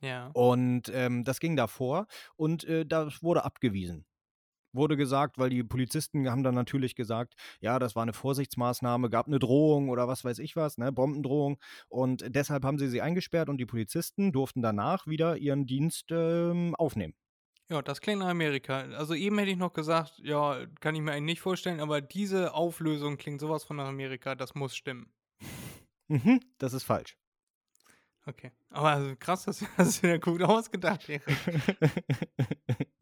Ja. 0.00 0.30
Und 0.32 0.90
ähm, 0.92 1.24
das 1.24 1.40
ging 1.40 1.56
davor 1.56 2.06
und 2.36 2.64
äh, 2.64 2.84
das 2.86 3.22
wurde 3.22 3.44
abgewiesen. 3.44 4.04
Wurde 4.76 4.96
gesagt, 4.96 5.38
weil 5.38 5.50
die 5.50 5.62
Polizisten 5.64 6.30
haben 6.30 6.42
dann 6.42 6.54
natürlich 6.54 6.94
gesagt, 6.94 7.34
ja, 7.60 7.78
das 7.78 7.96
war 7.96 8.02
eine 8.02 8.12
Vorsichtsmaßnahme, 8.12 9.10
gab 9.10 9.26
eine 9.26 9.38
Drohung 9.38 9.88
oder 9.88 10.08
was 10.08 10.24
weiß 10.24 10.38
ich 10.38 10.56
was, 10.56 10.78
ne, 10.78 10.92
Bombendrohung. 10.92 11.58
Und 11.88 12.24
deshalb 12.34 12.64
haben 12.64 12.78
sie 12.78 12.88
sie 12.88 13.02
eingesperrt 13.02 13.48
und 13.48 13.58
die 13.58 13.66
Polizisten 13.66 14.32
durften 14.32 14.62
danach 14.62 15.06
wieder 15.06 15.36
ihren 15.36 15.66
Dienst 15.66 16.06
ähm, 16.10 16.74
aufnehmen. 16.76 17.14
Ja, 17.68 17.82
das 17.82 18.00
klingt 18.00 18.20
nach 18.20 18.28
Amerika. 18.28 18.82
Also 18.96 19.14
eben 19.14 19.38
hätte 19.38 19.50
ich 19.50 19.56
noch 19.56 19.72
gesagt, 19.72 20.20
ja, 20.22 20.66
kann 20.80 20.94
ich 20.94 21.00
mir 21.00 21.12
eigentlich 21.12 21.34
nicht 21.34 21.40
vorstellen, 21.40 21.80
aber 21.80 22.00
diese 22.00 22.54
Auflösung 22.54 23.16
klingt 23.16 23.40
sowas 23.40 23.64
von 23.64 23.76
nach 23.76 23.88
Amerika, 23.88 24.36
das 24.36 24.54
muss 24.54 24.76
stimmen. 24.76 25.12
Mhm, 26.08 26.40
das 26.58 26.72
ist 26.72 26.84
falsch. 26.84 27.16
Okay. 28.26 28.52
Aber 28.70 28.90
also 28.90 29.14
krass, 29.16 29.44
das 29.44 29.64
hast 29.76 30.02
du 30.02 30.08
ja 30.08 30.16
gut 30.18 30.42
ausgedacht, 30.44 31.08
Erik. 31.08 31.24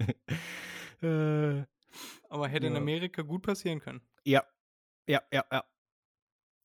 äh, 1.04 1.64
Aber 2.28 2.48
hätte 2.48 2.66
in 2.66 2.74
Ja. 2.74 2.80
Amerika 2.80 3.22
gut 3.22 3.42
passieren 3.42 3.80
können. 3.80 4.00
ja, 4.24 4.42
ja, 5.06 5.22
ja, 5.32 5.44
ja. 5.52 5.64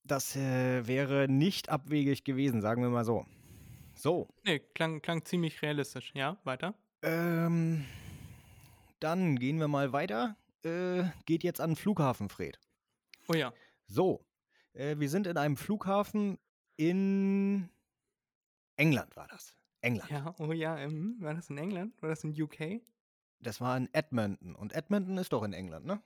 Das 0.04 0.34
äh, 0.34 0.86
wäre 0.86 1.28
nicht 1.28 1.68
abwegig 1.68 2.24
gewesen, 2.24 2.62
sagen 2.62 2.82
wir 2.82 2.88
mal 2.88 3.04
so. 3.04 3.26
So, 3.94 4.28
Nee, 4.44 4.60
klang, 4.74 5.02
klang 5.02 5.24
ziemlich 5.26 5.60
realistisch. 5.62 6.12
Ja, 6.14 6.38
weiter. 6.44 6.74
ähm, 7.02 7.84
dann 8.98 9.36
gehen 9.38 9.58
wir 9.58 9.68
mal 9.68 9.92
weiter. 9.92 10.36
Äh, 10.64 11.04
geht 11.26 11.42
jetzt 11.44 11.60
an 11.60 11.70
den 11.70 11.76
Flughafen, 11.76 12.28
Fred. 12.30 12.58
Oh 13.28 13.34
ja. 13.34 13.52
So, 13.86 14.24
äh, 14.72 14.96
wir 14.98 15.08
sind 15.10 15.26
in 15.26 15.36
einem 15.36 15.56
Flughafen 15.56 16.38
in 16.76 17.68
England, 18.76 19.14
war 19.16 19.28
das. 19.28 19.54
England. 19.82 20.10
Ja, 20.10 20.34
oh 20.38 20.52
ja, 20.52 20.78
ähm, 20.78 21.16
war 21.20 21.34
das 21.34 21.50
in 21.50 21.58
England? 21.58 22.00
War 22.02 22.08
das 22.08 22.24
in 22.24 22.30
UK? 22.40 22.80
Das 23.40 23.60
war 23.60 23.76
in 23.76 23.88
Edmonton. 23.92 24.54
Und 24.54 24.74
Edmonton 24.74 25.18
ist 25.18 25.32
doch 25.32 25.42
in 25.42 25.52
England, 25.52 25.86
ne? 25.86 26.02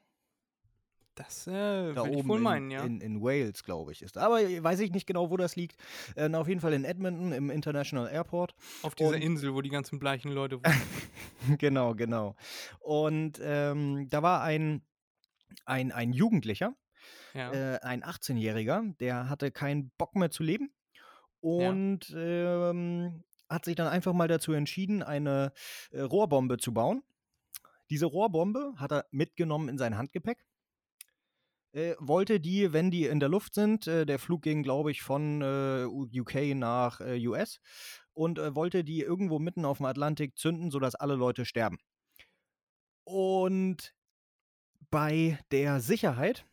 Das 1.15 1.47
äh, 1.47 1.93
Da 1.93 2.05
würde 2.05 2.19
ich 2.19 2.27
wohl 2.27 2.39
in, 2.39 2.43
meinen, 2.43 2.71
ja. 2.71 2.83
in, 2.83 3.01
in 3.01 3.23
Wales, 3.23 3.63
glaube 3.63 3.93
ich, 3.93 4.03
ist. 4.03 4.19
Aber 4.19 4.39
weiß 4.39 4.81
ich 4.81 4.91
nicht 4.91 5.07
genau, 5.07 5.31
wo 5.31 5.37
das 5.37 5.55
liegt. 5.55 5.77
Äh, 6.17 6.33
auf 6.35 6.49
jeden 6.49 6.61
Fall 6.61 6.73
in 6.73 6.85
Edmonton 6.85 7.33
im 7.33 7.51
International 7.51 8.11
Airport. 8.11 8.55
Auf 8.83 8.95
dieser 8.95 9.11
und- 9.11 9.23
Insel, 9.23 9.55
wo 9.55 9.63
die 9.63 9.71
ganzen 9.71 9.99
bleichen 9.99 10.33
Leute 10.33 10.57
wohnen. 10.57 10.83
genau, 11.59 11.95
genau. 11.95 12.35
Und 12.81 13.41
ähm, 13.43 14.09
da 14.11 14.23
war 14.23 14.43
ein, 14.43 14.83
ein, 15.65 15.93
ein 15.93 16.13
Jugendlicher, 16.13 16.75
ja. 17.33 17.53
äh, 17.53 17.81
ein 17.81 18.03
18-Jähriger, 18.03 18.97
der 18.99 19.29
hatte 19.29 19.53
keinen 19.53 19.91
Bock 19.97 20.17
mehr 20.17 20.31
zu 20.31 20.43
leben 20.43 20.73
und 21.41 22.13
ähm, 22.17 23.23
hat 23.49 23.67
sich 23.67 23.77
dann 23.77 23.87
einfach 23.87 24.15
mal 24.15 24.27
dazu 24.29 24.53
entschieden, 24.53 25.03
eine 25.03 25.53
äh, 25.91 26.01
Rohrbombe 26.01 26.59
zu 26.59 26.73
bauen. 26.75 27.03
Diese 27.91 28.07
Rohrbombe 28.07 28.75
hat 28.77 28.93
er 28.93 29.07
mitgenommen 29.11 29.69
in 29.69 29.79
sein 29.79 29.97
Handgepäck. 29.97 30.45
Äh, 31.73 31.97
wollte 31.99 32.39
die, 32.39 32.73
wenn 32.73 32.91
die 32.91 33.07
in 33.07 33.19
der 33.19 33.29
Luft 33.29 33.55
sind, 33.55 33.87
äh, 33.87 34.07
der 34.07 34.19
Flug 34.19 34.43
ging, 34.43 34.63
glaube 34.63 34.91
ich, 34.93 35.03
von 35.03 35.43
äh, 35.43 35.85
UK 35.85 36.55
nach 36.55 37.01
äh, 37.01 37.27
US 37.27 37.61
und 38.13 38.39
äh, 38.39 38.55
wollte 38.55 38.85
die 38.85 39.01
irgendwo 39.01 39.41
mitten 39.41 39.65
auf 39.65 39.79
dem 39.79 39.87
Atlantik 39.87 40.39
zünden, 40.39 40.71
sodass 40.71 40.95
alle 40.95 41.17
Leute 41.17 41.45
sterben. 41.45 41.79
Und 43.05 43.93
bei 44.91 45.39
der 45.51 45.81
Sicherheit 45.81 46.47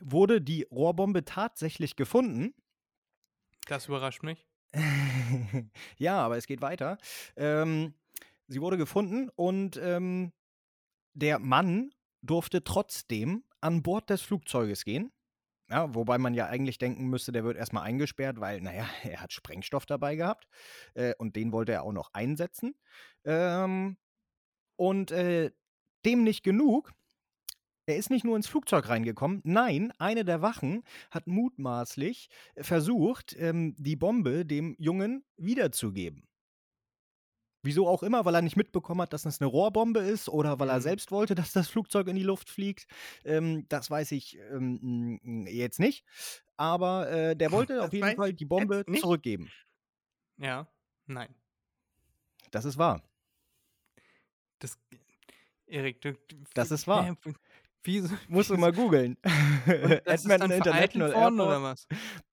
wurde 0.00 0.40
die 0.40 0.62
Rohrbombe 0.70 1.24
tatsächlich 1.24 1.96
gefunden. 1.96 2.54
Das 3.66 3.88
überrascht 3.88 4.22
mich. 4.22 4.46
ja, 5.98 6.20
aber 6.20 6.36
es 6.36 6.46
geht 6.46 6.62
weiter. 6.62 6.98
Ähm, 7.36 7.94
sie 8.46 8.60
wurde 8.60 8.78
gefunden 8.78 9.28
und 9.34 9.76
ähm, 9.82 10.32
der 11.14 11.38
Mann 11.38 11.90
durfte 12.22 12.64
trotzdem 12.64 13.44
an 13.60 13.82
Bord 13.82 14.10
des 14.10 14.22
Flugzeuges 14.22 14.84
gehen. 14.84 15.12
Ja, 15.70 15.94
wobei 15.94 16.16
man 16.16 16.32
ja 16.32 16.46
eigentlich 16.46 16.78
denken 16.78 17.08
müsste, 17.08 17.30
der 17.30 17.44
wird 17.44 17.58
erstmal 17.58 17.82
eingesperrt, 17.84 18.40
weil, 18.40 18.60
naja, 18.60 18.86
er 19.02 19.20
hat 19.20 19.32
Sprengstoff 19.32 19.86
dabei 19.86 20.16
gehabt 20.16 20.46
äh, 20.94 21.14
und 21.18 21.36
den 21.36 21.52
wollte 21.52 21.72
er 21.72 21.82
auch 21.82 21.92
noch 21.92 22.12
einsetzen. 22.14 22.74
Ähm, 23.24 23.96
und 24.76 25.10
äh, 25.10 25.50
dem 26.04 26.24
nicht 26.24 26.42
genug. 26.42 26.92
Er 27.86 27.96
ist 27.96 28.10
nicht 28.10 28.24
nur 28.24 28.36
ins 28.36 28.46
Flugzeug 28.46 28.88
reingekommen, 28.90 29.40
nein, 29.44 29.92
eine 29.98 30.24
der 30.24 30.42
Wachen 30.42 30.84
hat 31.10 31.26
mutmaßlich 31.26 32.28
versucht, 32.58 33.34
ähm, 33.38 33.74
die 33.78 33.96
Bombe 33.96 34.44
dem 34.44 34.76
Jungen 34.78 35.24
wiederzugeben. 35.38 36.27
Wieso 37.62 37.88
auch 37.88 38.02
immer, 38.04 38.24
weil 38.24 38.34
er 38.36 38.42
nicht 38.42 38.56
mitbekommen 38.56 39.02
hat, 39.02 39.12
dass 39.12 39.24
es 39.26 39.40
eine 39.40 39.48
Rohrbombe 39.50 40.00
ist 40.00 40.28
oder 40.28 40.60
weil 40.60 40.68
er 40.68 40.76
Mhm. 40.76 40.82
selbst 40.82 41.10
wollte, 41.10 41.34
dass 41.34 41.52
das 41.52 41.68
Flugzeug 41.68 42.06
in 42.06 42.14
die 42.16 42.22
Luft 42.22 42.48
fliegt. 42.50 42.86
Ähm, 43.24 43.66
das 43.68 43.90
weiß 43.90 44.12
ich 44.12 44.38
ähm, 44.52 45.46
jetzt 45.46 45.80
nicht. 45.80 46.04
Aber 46.56 47.10
äh, 47.10 47.36
der 47.36 47.50
wollte 47.50 47.74
Das 47.76 47.86
auf 47.86 47.92
jeden 47.92 48.14
Fall 48.16 48.32
die 48.32 48.44
Bombe 48.44 48.84
zurückgeben. 49.00 49.50
Ja, 50.36 50.68
nein. 51.06 51.34
Das 52.52 52.64
ist 52.64 52.78
wahr. 52.78 53.02
Das, 54.60 54.78
Erik, 55.66 56.00
du, 56.00 56.14
Das 56.54 56.70
ist 56.70 56.86
wahr. 56.86 57.16
Wieso? 57.82 58.14
Musst 58.28 58.50
du 58.50 58.56
mal 58.56 58.72
googeln. 58.72 59.16
Das 60.04 60.24
ist 60.24 60.30
dann 60.30 60.50
vereitelt 60.62 61.12
worden 61.14 61.40
oder 61.40 61.62
was? 61.62 61.86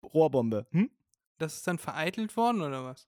Rohrbombe. 0.03 0.65
Hm? 0.72 0.89
Das 1.38 1.55
ist 1.55 1.67
dann 1.67 1.78
vereitelt 1.78 2.36
worden 2.36 2.61
oder 2.61 2.84
was? 2.84 3.07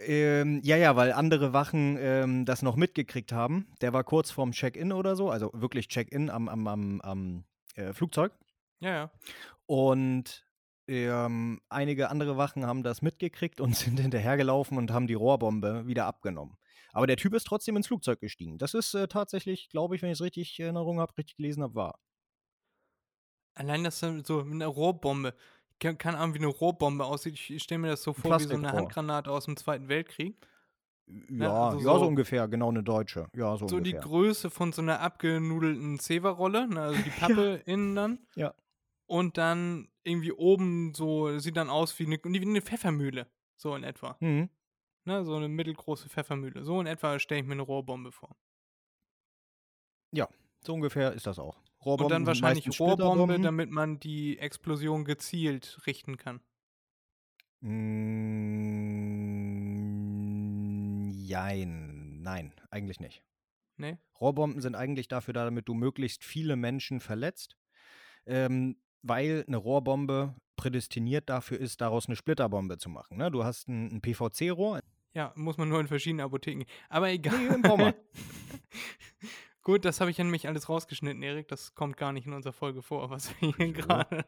Ähm, 0.00 0.60
ja, 0.62 0.76
ja, 0.76 0.94
weil 0.94 1.12
andere 1.12 1.52
Wachen 1.52 1.96
ähm, 1.98 2.44
das 2.44 2.62
noch 2.62 2.76
mitgekriegt 2.76 3.32
haben. 3.32 3.66
Der 3.80 3.92
war 3.92 4.04
kurz 4.04 4.30
vorm 4.30 4.52
Check-in 4.52 4.92
oder 4.92 5.16
so, 5.16 5.30
also 5.30 5.50
wirklich 5.54 5.88
Check-in 5.88 6.30
am, 6.30 6.48
am, 6.48 6.66
am, 6.68 7.00
am 7.00 7.44
äh, 7.74 7.92
Flugzeug. 7.92 8.32
Ja, 8.80 8.90
ja. 8.90 9.10
Und 9.66 10.46
ähm, 10.86 11.60
einige 11.68 12.10
andere 12.10 12.36
Wachen 12.36 12.64
haben 12.64 12.82
das 12.82 13.02
mitgekriegt 13.02 13.60
und 13.60 13.76
sind 13.76 13.98
hinterhergelaufen 13.98 14.78
und 14.78 14.92
haben 14.92 15.06
die 15.06 15.14
Rohrbombe 15.14 15.86
wieder 15.86 16.06
abgenommen. 16.06 16.56
Aber 16.92 17.06
der 17.06 17.16
Typ 17.16 17.34
ist 17.34 17.44
trotzdem 17.44 17.76
ins 17.76 17.88
Flugzeug 17.88 18.20
gestiegen. 18.20 18.58
Das 18.58 18.74
ist 18.74 18.94
äh, 18.94 19.08
tatsächlich, 19.08 19.68
glaube 19.68 19.96
ich, 19.96 20.02
wenn 20.02 20.10
ich 20.10 20.18
es 20.18 20.22
richtig 20.22 20.58
in 20.58 20.64
Erinnerung 20.64 21.00
habe, 21.00 21.12
richtig 21.18 21.36
gelesen 21.36 21.62
habe, 21.62 21.74
wahr. 21.74 21.98
Allein 23.54 23.82
das 23.82 23.98
so 23.98 24.12
mit 24.12 24.30
einer 24.30 24.66
Rohrbombe. 24.66 25.34
Ke- 25.80 25.96
Keine 25.96 26.18
Ahnung, 26.18 26.34
wie 26.34 26.38
eine 26.38 26.46
Rohrbombe 26.48 27.04
aussieht. 27.04 27.34
Ich, 27.34 27.62
stelle 27.62 27.78
mir 27.80 27.88
das 27.88 28.02
so 28.02 28.12
vor 28.12 28.38
wie 28.40 28.44
so 28.44 28.54
eine. 28.54 28.72
Handgranate 28.72 29.30
aus 29.30 29.44
dem 29.44 29.56
Zweiten 29.56 29.88
Weltkrieg. 29.88 30.36
Ja, 31.30 31.68
also 31.68 31.78
ja, 31.78 31.84
so, 31.94 31.98
so- 32.00 32.06
ungefähr, 32.06 32.48
genau 32.48 32.68
eine 32.68 32.82
deutsche. 32.82 33.28
Ja, 33.34 33.56
so, 33.56 33.66
So 33.66 33.80
die 33.80 33.92
ungefähr. 33.94 34.00
Größe 34.00 34.50
von 34.50 34.72
so 34.72 34.82
einer 34.82 35.00
abgenudelten 35.00 35.98
Zewa-Rolle, 35.98 36.68
ne, 36.68 36.80
also 36.82 37.00
die 37.02 37.10
Pappe 37.42 37.62
innen 37.64 37.94
dann. 37.94 38.18
Ja. 38.34 38.54
Und 39.06 39.38
dann 39.38 39.88
irgendwie 40.04 40.32
oben 40.32 40.92
so, 40.94 41.38
sieht 41.38 41.56
dann 41.56 41.70
aus 41.70 41.98
wie 41.98 42.04
eine, 42.06 42.18
wie 42.22 42.42
eine 42.42 42.60
Pfeffermühle. 42.60 43.26
So 43.56 43.74
in 43.74 43.84
etwa. 43.84 44.16
Mhm. 44.20 44.50
Ne, 45.06 45.24
so 45.24 45.34
eine 45.36 45.48
mittelgroße 45.48 46.10
Pfeffermühle. 46.10 46.62
So 46.64 46.78
in 46.80 46.86
etwa 46.86 47.18
stelle 47.18 47.40
ich 47.40 47.46
mir 47.46 47.52
eine 47.54 47.62
Rohrbombe 47.62 48.12
vor. 48.12 48.36
So 50.60 50.74
ungefähr 50.74 51.12
ist 51.12 51.26
das 51.26 51.38
auch. 51.38 51.56
Und 51.78 51.86
Rohrbomben 51.86 52.10
dann 52.10 52.34
sind 52.34 52.42
wahrscheinlich 52.42 52.80
Rohrbombe, 52.80 53.40
damit 53.40 53.70
man 53.70 54.00
die 54.00 54.38
Explosion 54.38 55.04
gezielt 55.04 55.78
richten 55.86 56.16
kann. 56.16 56.40
Mm, 57.60 59.08
Jein, 61.10 62.22
nein, 62.22 62.52
eigentlich 62.70 63.00
nicht. 63.00 63.22
Nee? 63.76 63.98
Rohrbomben 64.20 64.60
sind 64.60 64.74
eigentlich 64.74 65.08
dafür 65.08 65.34
da, 65.34 65.44
damit 65.44 65.68
du 65.68 65.74
möglichst 65.74 66.24
viele 66.24 66.56
Menschen 66.56 67.00
verletzt, 67.00 67.56
ähm, 68.26 68.76
weil 69.02 69.44
eine 69.46 69.56
Rohrbombe 69.56 70.34
prädestiniert 70.56 71.28
dafür 71.28 71.60
ist, 71.60 71.80
daraus 71.80 72.06
eine 72.06 72.16
Splitterbombe 72.16 72.78
zu 72.78 72.90
machen. 72.90 73.18
Ne? 73.18 73.30
Du 73.30 73.44
hast 73.44 73.68
ein, 73.68 73.96
ein 73.96 74.00
PVC-Rohr. 74.00 74.80
Ja, 75.14 75.32
muss 75.36 75.56
man 75.56 75.68
nur 75.68 75.80
in 75.80 75.86
verschiedenen 75.86 76.24
Apotheken. 76.24 76.64
Aber 76.88 77.08
egal. 77.10 77.38
Nee, 77.38 77.54
im 77.54 77.62
Baumarkt. 77.62 78.00
Gut, 79.68 79.84
das 79.84 80.00
habe 80.00 80.10
ich 80.10 80.16
ja 80.16 80.24
nämlich 80.24 80.48
alles 80.48 80.70
rausgeschnitten, 80.70 81.22
Erik. 81.22 81.46
Das 81.48 81.74
kommt 81.74 81.98
gar 81.98 82.14
nicht 82.14 82.26
in 82.26 82.32
unserer 82.32 82.54
Folge 82.54 82.80
vor, 82.80 83.10
was 83.10 83.38
wir 83.38 83.52
hier 83.52 83.72
gerade 83.74 84.24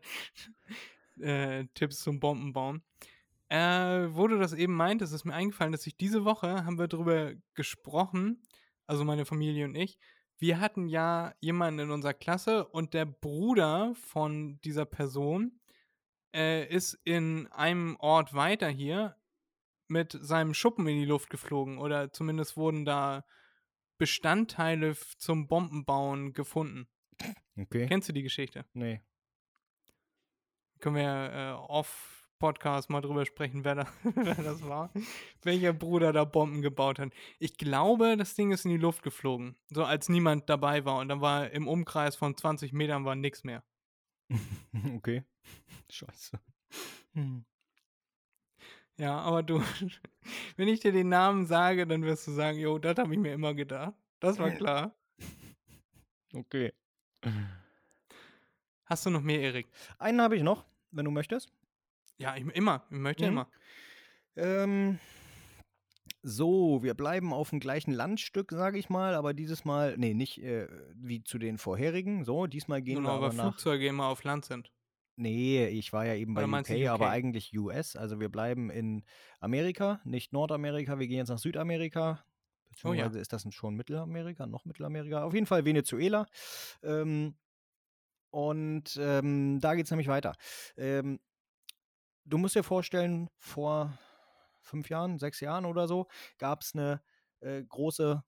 äh, 1.19 1.65
Tipps 1.73 2.03
zum 2.03 2.21
Bombenbauen. 2.21 2.83
Äh, 3.49 4.09
wo 4.11 4.29
du 4.29 4.39
das 4.39 4.53
eben 4.53 4.75
meintest, 4.75 5.15
ist 5.15 5.25
mir 5.25 5.33
eingefallen, 5.33 5.73
dass 5.73 5.87
ich 5.87 5.97
diese 5.97 6.27
Woche 6.27 6.67
haben 6.67 6.79
wir 6.79 6.89
darüber 6.89 7.33
gesprochen, 7.55 8.43
also 8.87 9.03
meine 9.07 9.25
Familie 9.25 9.65
und 9.65 9.77
ich. 9.77 9.99
Wir 10.37 10.61
hatten 10.61 10.89
ja 10.89 11.33
jemanden 11.41 11.81
in 11.81 11.91
unserer 11.91 12.13
Klasse 12.13 12.67
und 12.69 12.93
der 12.93 13.07
Bruder 13.07 13.95
von 13.95 14.61
dieser 14.61 14.85
Person 14.85 15.59
äh, 16.35 16.69
ist 16.69 17.01
in 17.05 17.47
einem 17.47 17.97
Ort 17.99 18.35
weiter 18.35 18.69
hier 18.69 19.17
mit 19.89 20.19
seinem 20.21 20.53
Schuppen 20.53 20.87
in 20.87 20.99
die 20.99 21.07
Luft 21.07 21.31
geflogen 21.31 21.79
oder 21.79 22.13
zumindest 22.13 22.59
wurden 22.59 22.85
da 22.85 23.25
Bestandteile 24.01 24.97
zum 25.19 25.47
Bombenbauen 25.47 26.33
gefunden. 26.33 26.89
Okay. 27.55 27.87
Kennst 27.87 28.09
du 28.09 28.15
die 28.15 28.23
Geschichte? 28.23 28.65
Nee. 28.73 29.03
Können 30.79 30.97
wir 30.97 31.33
äh, 31.35 31.71
off 31.71 32.27
Podcast 32.39 32.89
mal 32.89 33.03
drüber 33.03 33.27
sprechen, 33.27 33.63
wer, 33.63 33.75
da, 33.75 33.93
wer 34.15 34.37
das 34.37 34.67
war, 34.67 34.91
welcher 35.43 35.75
Bruder 35.75 36.15
da 36.15 36.25
Bomben 36.25 36.63
gebaut 36.63 36.99
hat. 36.99 37.13
Ich 37.39 37.59
glaube, 37.59 38.17
das 38.17 38.35
Ding 38.35 38.53
ist 38.53 38.65
in 38.65 38.71
die 38.71 38.79
Luft 38.79 39.03
geflogen, 39.03 39.59
so 39.69 39.85
als 39.85 40.09
niemand 40.09 40.49
dabei 40.49 40.87
war 40.87 40.97
und 40.97 41.09
dann 41.09 41.21
war 41.21 41.51
im 41.51 41.69
Umkreis 41.69 42.17
von 42.17 42.35
20 42.35 42.73
Metern 42.73 43.05
war 43.05 43.17
nichts 43.17 43.45
mehr. 43.45 43.63
okay. 44.97 45.25
Scheiße. 45.91 46.41
Hm. 47.13 47.45
Ja, 49.01 49.19
aber 49.21 49.43
du, 49.43 49.63
wenn 50.57 50.69
ich 50.69 50.81
dir 50.81 50.93
den 50.93 51.09
Namen 51.09 51.47
sage, 51.47 51.87
dann 51.87 52.03
wirst 52.03 52.27
du 52.27 52.33
sagen, 52.33 52.59
jo, 52.59 52.79
das 52.79 52.99
habe 52.99 53.15
ich 53.15 53.19
mir 53.19 53.33
immer 53.33 53.55
gedacht. 53.55 53.95
Das 54.21 54.39
war 54.39 54.51
klar. 54.51 54.95
Okay. 56.35 56.75
Hast 58.85 59.07
du 59.07 59.11
noch 59.11 59.23
mehr, 59.23 59.41
Erik? 59.41 59.69
Einen 59.99 60.21
habe 60.21 60.37
ich 60.37 60.43
noch, 60.43 60.67
wenn 60.91 61.07
du 61.07 61.11
möchtest. 61.11 61.51
Ja, 62.19 62.37
ich, 62.37 62.45
immer. 62.55 62.85
Ich 62.91 62.99
möchte 62.99 63.25
Mhm. 63.25 63.31
immer. 63.31 63.49
Ähm, 64.37 64.99
so, 66.23 66.83
wir 66.83 66.93
bleiben 66.93 67.33
auf 67.33 67.49
dem 67.51 67.61
gleichen 67.61 67.93
Landstück, 67.93 68.51
sage 68.53 68.79
ich 68.79 68.91
mal, 68.91 69.15
aber 69.15 69.33
dieses 69.33 69.65
Mal, 69.65 69.97
nee, 69.97 70.13
nicht 70.13 70.43
äh, 70.43 70.69
wie 70.95 71.25
zu 71.25 71.39
den 71.39 71.57
vorherigen. 71.57 72.27
So, 72.27 72.47
diesmal 72.47 72.83
gehen 72.83 72.97
Genau, 72.97 73.09
wir 73.09 73.13
aber 73.15 73.27
aber 73.27 73.35
nach. 73.35 73.45
Flugzeuge 73.45 73.87
immer 73.87 74.07
auf 74.07 74.25
Land 74.25 74.45
sind. 74.45 74.71
Nee, 75.21 75.67
ich 75.67 75.93
war 75.93 76.07
ja 76.07 76.15
eben 76.15 76.33
bei 76.33 76.47
UK, 76.47 76.67
du 76.67 76.91
aber 76.91 77.09
UK? 77.09 77.13
eigentlich 77.13 77.55
US. 77.59 77.95
Also 77.95 78.21
wir 78.21 78.31
bleiben 78.31 78.71
in 78.71 79.05
Amerika, 79.39 80.01
nicht 80.05 80.33
Nordamerika. 80.33 80.99
Wir 80.99 81.09
gehen 81.09 81.19
jetzt 81.19 81.29
nach 81.29 81.39
Südamerika. 81.39 82.25
Oh 82.85 82.95
ja. 82.95 83.05
Beziehungsweise 83.05 83.19
ist 83.19 83.33
das 83.35 83.45
schon 83.55 83.75
Mittelamerika? 83.75 84.47
Noch 84.47 84.65
Mittelamerika? 84.65 85.23
Auf 85.25 85.35
jeden 85.35 85.45
Fall 85.45 85.67
Venezuela. 85.67 86.27
Ähm, 86.83 87.37
und 88.31 88.97
ähm, 88.99 89.61
da 89.61 89.75
geht 89.75 89.85
es 89.85 89.91
nämlich 89.91 90.09
weiter. 90.09 90.33
Ähm, 90.79 91.21
du 92.25 92.39
musst 92.39 92.57
dir 92.57 92.63
vorstellen, 92.63 93.29
vor 93.37 93.99
fünf 94.63 94.89
Jahren, 94.89 95.19
sechs 95.19 95.41
Jahren 95.41 95.67
oder 95.67 95.87
so, 95.87 96.07
gab 96.39 96.63
es 96.63 96.75
eine 96.75 97.03
äh, 97.41 97.63
große 97.63 98.25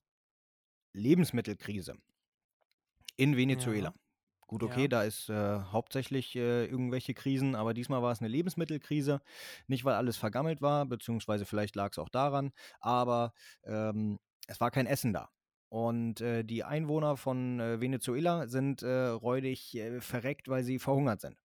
Lebensmittelkrise 0.92 1.96
in 3.16 3.34
Venezuela. 3.38 3.94
Gut, 4.46 4.62
okay, 4.62 4.82
Ja. 4.82 4.88
da 4.88 5.02
ist 5.04 5.30
äh, 5.30 5.60
hauptsächlich 5.60 6.36
äh, 6.36 6.66
irgendwelche 6.66 7.14
Krisen, 7.14 7.54
aber 7.54 7.72
diesmal 7.72 8.02
war 8.02 8.12
es 8.12 8.20
eine 8.20 8.28
Lebensmittelkrise. 8.28 9.22
Nicht, 9.66 9.84
weil 9.84 9.94
alles 9.94 10.16
vergammelt 10.18 10.60
war, 10.60 10.84
beziehungsweise 10.86 11.46
vielleicht 11.46 11.74
lag 11.74 11.92
es 11.92 11.98
auch 11.98 12.10
daran, 12.10 12.52
aber 12.80 13.32
ähm, 13.64 14.18
es 14.46 14.60
war 14.60 14.70
kein 14.70 14.86
Essen 14.86 15.12
da. 15.12 15.30
Und 15.70 16.20
äh, 16.20 16.42
die 16.44 16.64
Einwohner 16.64 17.16
von 17.16 17.58
äh, 17.58 17.80
Venezuela 17.80 18.46
sind 18.46 18.82
äh, 18.82 19.06
räudig 19.06 19.74
äh, 19.74 20.02
verreckt, 20.02 20.48
weil 20.48 20.64
sie 20.64 20.78
verhungert 20.78 21.22
sind. 21.22 21.38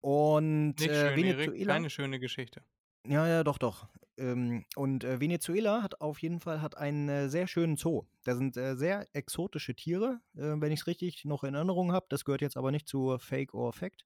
Und 0.00 0.76
schön, 0.80 0.90
Erik. 0.90 1.16
Venezuela. 1.38 1.74
Keine 1.74 1.90
schöne 1.90 2.18
Geschichte. 2.18 2.62
Ja, 3.06 3.26
ja, 3.28 3.44
doch, 3.44 3.58
doch. 3.58 3.86
Ähm, 4.18 4.64
und 4.76 5.04
äh, 5.04 5.20
Venezuela 5.20 5.82
hat 5.82 6.00
auf 6.00 6.20
jeden 6.20 6.40
Fall 6.40 6.60
hat 6.60 6.76
einen 6.76 7.08
äh, 7.08 7.28
sehr 7.28 7.46
schönen 7.46 7.76
Zoo. 7.76 8.04
Da 8.24 8.34
sind 8.34 8.56
äh, 8.56 8.76
sehr 8.76 9.06
exotische 9.14 9.74
Tiere, 9.74 10.20
äh, 10.36 10.54
wenn 10.60 10.72
ich 10.72 10.80
es 10.80 10.86
richtig 10.86 11.24
noch 11.24 11.44
in 11.44 11.54
Erinnerung 11.54 11.92
habe. 11.92 12.06
Das 12.08 12.24
gehört 12.24 12.42
jetzt 12.42 12.56
aber 12.56 12.70
nicht 12.70 12.88
zu 12.88 13.16
Fake 13.18 13.54
or 13.54 13.72
Fact. 13.72 14.04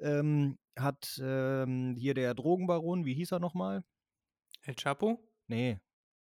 Ähm, 0.00 0.58
hat 0.76 1.20
ähm, 1.22 1.94
hier 1.96 2.14
der 2.14 2.34
Drogenbaron, 2.34 3.04
wie 3.04 3.14
hieß 3.14 3.32
er 3.32 3.40
nochmal? 3.40 3.84
El 4.62 4.74
Chapo? 4.74 5.20
Nee. 5.46 5.78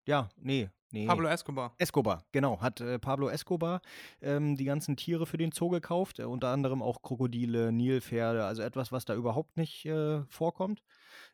Ja, 0.07 0.29
nee, 0.37 0.69
nee. 0.91 1.07
Pablo 1.07 1.29
Escobar. 1.29 1.75
Escobar, 1.79 2.25
genau, 2.33 2.61
hat 2.61 2.81
äh, 2.81 2.99
Pablo 2.99 3.29
Escobar 3.29 3.81
ähm, 4.23 4.57
die 4.57 4.65
ganzen 4.65 4.97
Tiere 4.97 5.27
für 5.27 5.37
den 5.37 5.53
Zoo 5.53 5.69
gekauft, 5.69 6.19
äh, 6.19 6.25
unter 6.25 6.49
anderem 6.49 6.83
auch 6.83 7.03
Krokodile, 7.03 7.71
Nilpferde, 7.71 8.45
also 8.45 8.63
etwas, 8.63 8.91
was 8.91 9.05
da 9.05 9.15
überhaupt 9.15 9.57
nicht 9.57 9.85
äh, 9.87 10.25
vorkommt. 10.25 10.83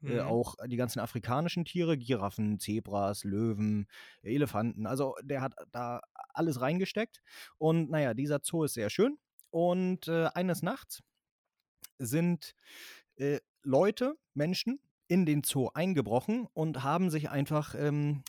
Äh, 0.02 0.14
Mhm. 0.14 0.20
auch 0.20 0.54
die 0.66 0.76
ganzen 0.76 1.00
afrikanischen 1.00 1.64
Tiere, 1.64 1.96
Giraffen, 1.96 2.58
Zebras, 2.58 3.24
Löwen, 3.24 3.86
Elefanten. 4.22 4.86
Also 4.86 5.14
der 5.22 5.40
hat 5.40 5.54
da 5.72 6.00
alles 6.34 6.60
reingesteckt. 6.60 7.22
Und 7.58 7.90
naja, 7.90 8.14
dieser 8.14 8.40
Zoo 8.42 8.64
ist 8.64 8.74
sehr 8.74 8.90
schön. 8.90 9.18
Und 9.50 10.08
äh, 10.08 10.26
eines 10.34 10.62
Nachts 10.62 11.02
sind 11.98 12.54
äh, 13.16 13.40
Leute, 13.62 14.16
Menschen 14.34 14.80
in 15.08 15.24
den 15.24 15.42
Zoo 15.44 15.70
eingebrochen 15.72 16.46
und 16.52 16.82
haben 16.82 17.10
sich 17.10 17.30
einfach, 17.30 17.74
ähm, 17.74 18.22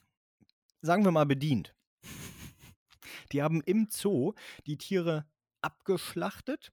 sagen 0.82 1.04
wir 1.04 1.12
mal, 1.12 1.26
bedient. 1.26 1.76
Die 3.32 3.42
haben 3.44 3.62
im 3.62 3.88
Zoo 3.90 4.34
die 4.66 4.78
Tiere 4.78 5.26
abgeschlachtet, 5.62 6.72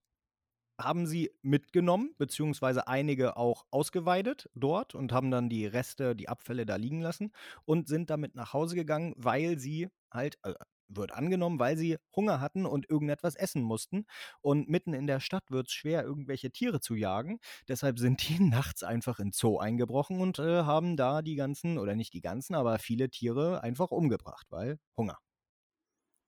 haben 0.78 1.06
sie 1.06 1.30
mitgenommen, 1.42 2.14
beziehungsweise 2.18 2.88
einige 2.88 3.36
auch 3.36 3.64
ausgeweidet 3.70 4.50
dort 4.54 4.94
und 4.94 5.12
haben 5.12 5.30
dann 5.30 5.48
die 5.48 5.66
Reste, 5.66 6.16
die 6.16 6.28
Abfälle 6.28 6.66
da 6.66 6.76
liegen 6.76 7.00
lassen 7.00 7.32
und 7.64 7.88
sind 7.88 8.10
damit 8.10 8.34
nach 8.34 8.52
Hause 8.52 8.74
gegangen, 8.74 9.14
weil 9.16 9.58
sie 9.58 9.88
halt, 10.10 10.38
äh, 10.42 10.54
wird 10.88 11.12
angenommen, 11.12 11.58
weil 11.58 11.76
sie 11.78 11.96
Hunger 12.14 12.40
hatten 12.40 12.66
und 12.66 12.88
irgendetwas 12.90 13.36
essen 13.36 13.62
mussten. 13.62 14.04
Und 14.42 14.68
mitten 14.68 14.92
in 14.92 15.06
der 15.06 15.18
Stadt 15.20 15.50
wird 15.50 15.68
es 15.68 15.72
schwer, 15.72 16.04
irgendwelche 16.04 16.50
Tiere 16.50 16.80
zu 16.80 16.94
jagen. 16.94 17.40
Deshalb 17.68 17.98
sind 17.98 18.28
die 18.28 18.38
nachts 18.40 18.82
einfach 18.82 19.18
in 19.18 19.32
Zoo 19.32 19.58
eingebrochen 19.58 20.20
und 20.20 20.38
äh, 20.38 20.62
haben 20.62 20.96
da 20.96 21.22
die 21.22 21.36
ganzen, 21.36 21.78
oder 21.78 21.96
nicht 21.96 22.12
die 22.12 22.20
ganzen, 22.20 22.54
aber 22.54 22.78
viele 22.78 23.08
Tiere 23.10 23.62
einfach 23.62 23.90
umgebracht, 23.90 24.46
weil 24.50 24.78
Hunger. 24.96 25.18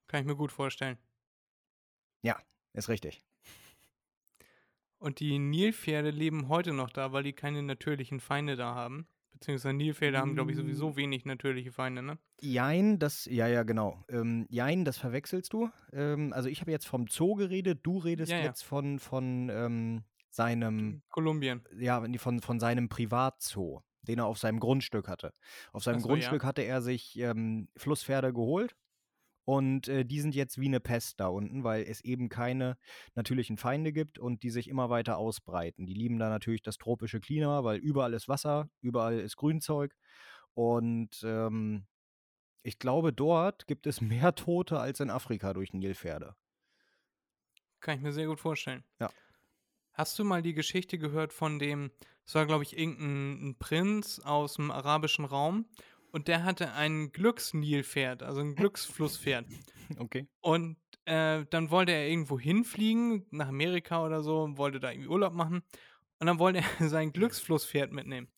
Kann 0.09 0.21
ich 0.21 0.27
mir 0.27 0.37
gut 0.37 0.53
vorstellen. 0.53 0.99
Ist 2.77 2.91
richtig. 2.91 3.25
Und 4.99 5.21
die 5.21 5.39
Nilpferde 5.39 6.11
leben 6.11 6.49
heute 6.49 6.73
noch 6.73 6.91
da, 6.91 7.13
weil 7.13 7.23
die 7.23 7.33
keine 7.33 7.63
natürlichen 7.63 8.21
Feinde 8.21 8.57
da 8.57 8.75
haben. 8.75 9.09
Beziehungsweise 9.33 9.75
Nilpferde 9.75 10.19
haben, 10.19 10.35
glaube 10.35 10.51
ich, 10.53 10.57
Mm. 10.57 10.61
sowieso 10.61 10.97
wenig 10.97 11.25
natürliche 11.25 11.73
Feinde, 11.73 12.03
ne? 12.03 12.19
Jein, 12.41 12.99
das, 12.99 13.25
ja, 13.25 13.47
ja, 13.49 13.63
genau. 13.63 14.05
Ähm, 14.09 14.47
Jein, 14.51 14.85
das 14.85 14.99
verwechselst 14.99 15.53
du. 15.53 15.71
Ähm, 15.93 16.33
also 16.35 16.49
ich 16.49 16.61
habe 16.61 16.71
jetzt 16.71 16.87
vom 16.87 17.07
Zoo 17.09 17.35
geredet, 17.35 17.81
du 17.83 17.99
redest 17.99 18.31
Ja, 18.33 18.39
ja. 18.39 18.45
jetzt 18.45 18.63
von, 18.63 18.99
von 18.99 19.49
ähm, 19.51 20.05
seinem, 20.31 21.03
Kolumbien. 21.09 21.65
ja, 21.79 22.03
von, 22.19 22.41
von 22.41 22.61
seinem 22.61 22.89
Privatzoo, 22.91 23.81
den 24.03 24.19
er 24.19 24.27
auf 24.27 24.39
seinem 24.39 24.61
Grundstück 24.61 25.09
hatte. 25.09 25.33
Auf 25.73 25.83
seinem 25.83 26.01
so, 26.01 26.09
Grundstück 26.09 26.45
hatte 26.45 26.63
er 26.63 26.83
sich 26.83 27.19
ähm, 27.19 27.69
Flusspferde 27.77 28.33
geholt 28.35 28.77
und 29.47 29.87
äh, 29.87 30.05
die 30.05 30.21
sind 30.21 30.35
jetzt 30.35 30.61
wie 30.61 30.67
eine 30.67 30.81
Pest 30.81 31.21
da 31.21 31.29
unten, 31.29 31.63
weil 31.63 31.85
es 31.85 32.03
eben 32.03 32.29
keine 32.29 32.77
natürlichen 33.15 33.57
Feinde 33.57 33.93
gibt 33.93 34.19
und 34.19 34.43
die 34.43 34.51
sich 34.51 34.69
immer 34.69 34.91
weiter 34.91 35.19
ausbreiten. 35.19 35.87
Die 35.87 35.95
lieben 35.95 36.19
da 36.19 36.29
natürlich 36.29 36.63
das 36.63 36.79
tropische 36.79 37.21
Klima, 37.21 37.63
weil 37.63 37.79
überall 37.79 38.13
ist 38.13 38.29
Wasser, 38.29 38.69
überall 38.81 39.21
ist 39.21 39.37
Grünzeug 39.37 39.95
und 40.53 41.23
ähm, 41.23 41.87
ich 42.65 42.81
glaube, 42.81 43.13
dort 43.13 43.69
gibt 43.69 43.87
es 43.87 44.01
mehr 44.03 44.35
Tote 44.35 44.81
als 44.81 44.99
in 44.99 45.11
Afrika 45.11 45.55
durch 45.55 45.73
Nilpferde. 45.73 46.35
Kann 47.79 47.99
ich 47.99 48.03
mir 48.03 48.13
sehr 48.13 48.27
gut 48.27 48.41
vorstellen. 48.41 48.83
Ja. 48.99 49.11
Hast 49.93 50.19
du 50.19 50.25
mal 50.25 50.43
die 50.43 50.55
Geschichte 50.55 50.99
gehört 50.99 51.33
von 51.33 51.61
dem, 51.61 51.93
es 52.25 52.35
war, 52.35 52.47
glaube 52.47 52.65
ich, 52.65 52.77
irgendein 52.77 53.51
ein 53.51 53.59
Prinz 53.61 54.19
aus 54.19 54.55
dem 54.55 54.73
arabischen 54.73 55.25
Raum 55.25 55.67
und 56.17 56.29
der 56.29 56.45
hatte 56.45 56.73
ein 56.73 57.13
Glücksnilpferd, 57.13 58.23
also 58.23 58.41
ein 58.41 58.55
Glücksflusspferd. 58.55 59.47
Okay. 59.99 60.27
Und 60.41 60.79
äh, 61.05 61.45
dann 61.51 61.71
wollte 61.71 61.93
er 61.93 62.09
irgendwo 62.09 62.41
hinfliegen, 62.41 63.25
nach 63.31 63.49
Amerika 63.49 64.03
oder 64.03 64.23
so, 64.23 64.57
wollte 64.57 64.81
da 64.81 64.91
irgendwie 64.91 65.11
Urlaub 65.11 65.33
machen. 65.35 65.63
Und 66.19 66.27
dann 66.27 66.39
wollte 66.39 66.61
er 66.61 66.65
sein 66.89 67.13
Glücksflusspferd 67.13 67.93
mitnehmen. 67.93 68.29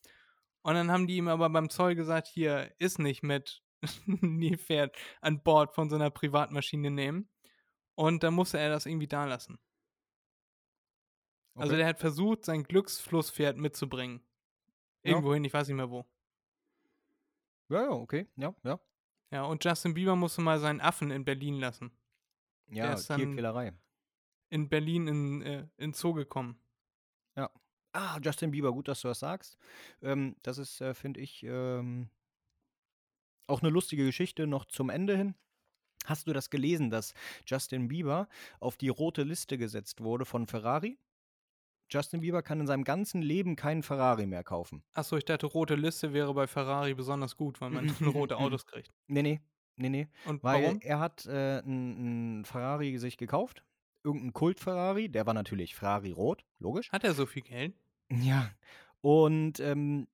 Und 0.63 0.75
dann 0.75 0.91
haben 0.91 1.07
die 1.07 1.17
ihm 1.17 1.29
aber 1.29 1.49
beim 1.49 1.71
Zoll 1.71 1.95
gesagt, 1.95 2.27
hier 2.27 2.75
ist 2.79 2.99
nicht 2.99 3.23
mit 3.23 3.63
Nilpferd 4.07 4.95
an 5.21 5.41
Bord 5.45 5.73
von 5.77 5.89
so 5.89 5.95
einer 5.95 6.11
Privatmaschine 6.11 6.91
nehmen. 6.91 7.31
Und 7.95 8.25
dann 8.25 8.35
musste 8.35 8.59
er 8.59 8.71
das 8.71 8.87
irgendwie 8.87 9.09
da 9.09 9.25
lassen. 9.25 9.57
Also 11.55 11.71
Okay. 11.71 11.77
der 11.79 11.87
hat 11.87 12.01
versucht, 12.01 12.45
sein 12.45 12.65
Glücksflusspferd 12.65 13.57
mitzubringen. 13.57 14.21
Ja. 15.05 15.13
Irgendwohin, 15.13 15.45
ich 15.45 15.55
weiß 15.55 15.69
nicht 15.69 15.77
mehr 15.77 15.91
wo. 15.91 16.05
Ja, 17.69 17.83
ja, 17.83 17.91
okay. 17.91 18.27
Ja, 18.37 18.55
ja. 18.65 18.81
Ja, 19.31 19.45
und 19.45 19.63
Justin 19.63 19.95
Bieber 19.95 20.17
musste 20.17 20.41
mal 20.41 20.59
seinen 20.59 20.81
Affen 20.81 21.11
in 21.11 21.25
Berlin 21.25 21.59
lassen. 21.59 21.91
Ja, 22.71 22.95
Tierquälerei. 22.95 23.75
In 24.51 24.69
Berlin 24.69 25.07
in, 25.07 25.43
äh, 25.43 25.67
in 25.77 25.93
Zoo 25.93 26.15
gekommen. 26.15 26.59
Ah, 27.93 28.19
Justin 28.23 28.51
Bieber, 28.51 28.73
gut, 28.73 28.87
dass 28.87 29.01
du 29.01 29.09
das 29.09 29.19
sagst. 29.19 29.59
Ähm, 30.03 30.37
das 30.43 30.59
ist, 30.59 30.81
äh, 30.81 30.95
finde 30.95 31.21
ich, 31.21 31.43
ähm, 31.43 32.11
auch 33.47 33.63
eine 33.63 33.71
lustige 33.71 34.05
Geschichte 34.05 34.47
noch 34.47 34.67
zum 34.67 34.91
Ende 34.91 35.17
hin. 35.17 35.35
Hast 36.05 36.27
du 36.27 36.33
das 36.33 36.51
gelesen, 36.51 36.91
dass 36.91 37.15
Justin 37.47 37.89
Bieber 37.89 38.29
auf 38.61 38.77
die 38.77 38.89
rote 38.89 39.23
Liste 39.23 39.59
gesetzt 39.59 40.03
wurde 40.03 40.27
von 40.27 40.47
Ferrari? 40.47 40.99
Justin 41.91 42.21
Bieber 42.21 42.43
kann 42.43 42.61
in 42.61 42.67
seinem 42.67 42.85
ganzen 42.85 43.23
Leben 43.23 43.57
keinen 43.57 43.83
Ferrari 43.83 44.27
mehr 44.27 44.45
kaufen. 44.45 44.83
Achso, 44.93 45.17
ich 45.17 45.25
dachte, 45.25 45.47
rote 45.47 45.75
Liste 45.75 46.13
wäre 46.13 46.35
bei 46.35 46.47
Ferrari 46.47 46.95
besonders 46.95 47.37
gut, 47.37 47.61
weil 47.61 47.71
man 47.71 47.91
rote 48.15 48.37
Autos 48.37 48.67
kriegt. 48.67 48.93
Nee, 49.07 49.23
nee, 49.23 49.41
nee, 49.77 49.89
nee. 49.89 50.09
Und 50.27 50.43
Weil 50.43 50.65
warum? 50.65 50.81
er 50.81 51.01
hat 51.01 51.27
äh, 51.27 51.59
einen 51.59 52.45
Ferrari 52.45 52.99
sich 52.99 53.17
gekauft. 53.17 53.65
Irgendein 54.05 54.33
Kult-Ferrari. 54.33 55.09
Der 55.09 55.27
war 55.27 55.35
natürlich 55.35 55.75
Ferrari 55.75 56.13
rot, 56.13 56.45
logisch. 56.59 56.91
Hat 56.93 57.05
er 57.05 57.15
so 57.15 57.27
viel 57.27 57.43
Geld? 57.43 57.75
Ja. 58.11 58.51
Und 59.01 59.61
ähm, 59.61 60.09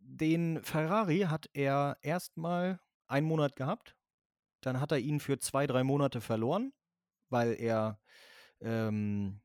den 0.00 0.62
Ferrari 0.62 1.20
hat 1.28 1.48
er 1.52 1.98
erstmal 2.02 2.80
einen 3.06 3.26
Monat 3.26 3.56
gehabt. 3.56 3.96
Dann 4.60 4.80
hat 4.80 4.92
er 4.92 4.98
ihn 4.98 5.20
für 5.20 5.38
zwei, 5.38 5.66
drei 5.66 5.84
Monate 5.84 6.20
verloren, 6.20 6.72
weil 7.28 7.52
er, 7.52 8.00
ähm, 8.60 9.40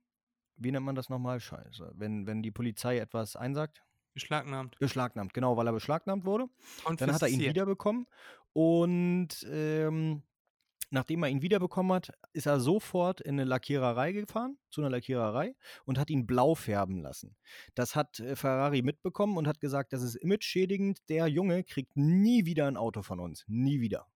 wie 0.58 0.72
nennt 0.72 0.86
man 0.86 0.96
das 0.96 1.10
nochmal? 1.10 1.40
Scheiße. 1.40 1.94
Wenn, 1.96 2.28
wenn 2.28 2.42
die 2.42 2.52
Polizei 2.52 2.98
etwas 2.98 3.36
einsagt. 3.36 3.84
Beschlagnahmt. 4.14 4.78
Beschlagnahmt, 4.80 5.34
genau, 5.34 5.58
weil 5.58 5.68
er 5.68 5.74
beschlagnahmt 5.74 6.26
wurde. 6.26 6.48
Und 6.86 7.02
Dann 7.02 7.12
hat 7.12 7.22
er 7.22 7.30
ihn 7.30 7.40
wiederbekommen 7.40 8.06
und 8.54 9.30
ähm, 9.50 10.22
nachdem 10.92 11.24
er 11.24 11.30
ihn 11.30 11.42
wiederbekommen 11.42 11.94
hat, 11.94 12.12
ist 12.32 12.46
er 12.46 12.60
sofort 12.60 13.20
in 13.20 13.32
eine 13.32 13.46
Lackiererei 13.46 14.12
gefahren, 14.12 14.58
zu 14.70 14.82
einer 14.82 14.92
Lackiererei 14.92 15.56
und 15.86 15.98
hat 15.98 16.12
ihn 16.12 16.28
blau 16.28 16.54
färben 16.54 17.02
lassen. 17.02 17.36
Das 17.74 17.96
hat 17.96 18.20
äh, 18.20 18.36
Ferrari 18.36 18.84
mitbekommen 18.84 19.38
und 19.38 19.48
hat 19.48 19.60
gesagt, 19.60 19.92
das 19.92 20.04
ist 20.04 20.16
imageschädigend. 20.16 21.00
Der 21.10 21.28
Junge 21.28 21.64
kriegt 21.64 21.98
nie 21.98 22.46
wieder 22.46 22.68
ein 22.68 22.78
Auto 22.78 23.02
von 23.02 23.20
uns. 23.20 23.44
Nie 23.48 23.82
wieder. 23.82 24.08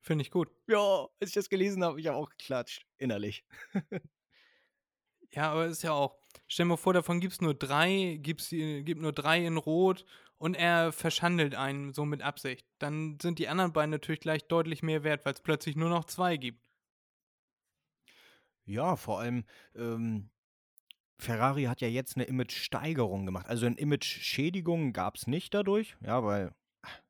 Finde 0.00 0.22
ich 0.22 0.30
gut. 0.30 0.50
Ja, 0.68 1.06
als 1.20 1.30
ich 1.30 1.34
das 1.34 1.48
gelesen 1.48 1.84
habe, 1.84 2.00
ich 2.00 2.06
habe 2.06 2.16
auch 2.16 2.30
geklatscht, 2.30 2.86
innerlich. 2.98 3.44
Ja, 5.34 5.50
aber 5.52 5.66
ist 5.66 5.82
ja 5.82 5.92
auch. 5.92 6.16
Stell 6.48 6.64
dir 6.64 6.70
mal 6.70 6.76
vor, 6.76 6.92
davon 6.92 7.20
gibt 7.20 7.32
es 7.34 7.40
nur 7.40 7.54
drei, 7.54 8.18
gibt's, 8.20 8.50
gibt 8.50 9.00
nur 9.00 9.12
drei 9.12 9.44
in 9.44 9.56
Rot 9.56 10.04
und 10.38 10.54
er 10.54 10.92
verschandelt 10.92 11.54
einen 11.54 11.94
so 11.94 12.04
mit 12.04 12.20
Absicht. 12.20 12.66
Dann 12.78 13.18
sind 13.20 13.38
die 13.38 13.48
anderen 13.48 13.72
beiden 13.72 13.90
natürlich 13.90 14.20
gleich 14.20 14.46
deutlich 14.48 14.82
mehr 14.82 15.04
wert, 15.04 15.24
weil 15.24 15.32
es 15.34 15.40
plötzlich 15.40 15.76
nur 15.76 15.88
noch 15.88 16.04
zwei 16.04 16.36
gibt. 16.36 16.60
Ja, 18.64 18.96
vor 18.96 19.20
allem, 19.20 19.44
ähm, 19.74 20.30
Ferrari 21.18 21.64
hat 21.64 21.80
ja 21.80 21.88
jetzt 21.88 22.16
eine 22.16 22.24
Image-Steigerung 22.24 23.24
gemacht. 23.24 23.46
Also 23.46 23.66
eine 23.66 23.76
Image-Schädigung 23.76 24.92
gab 24.92 25.16
es 25.16 25.26
nicht 25.26 25.54
dadurch, 25.54 25.96
ja, 26.00 26.22
weil, 26.24 26.54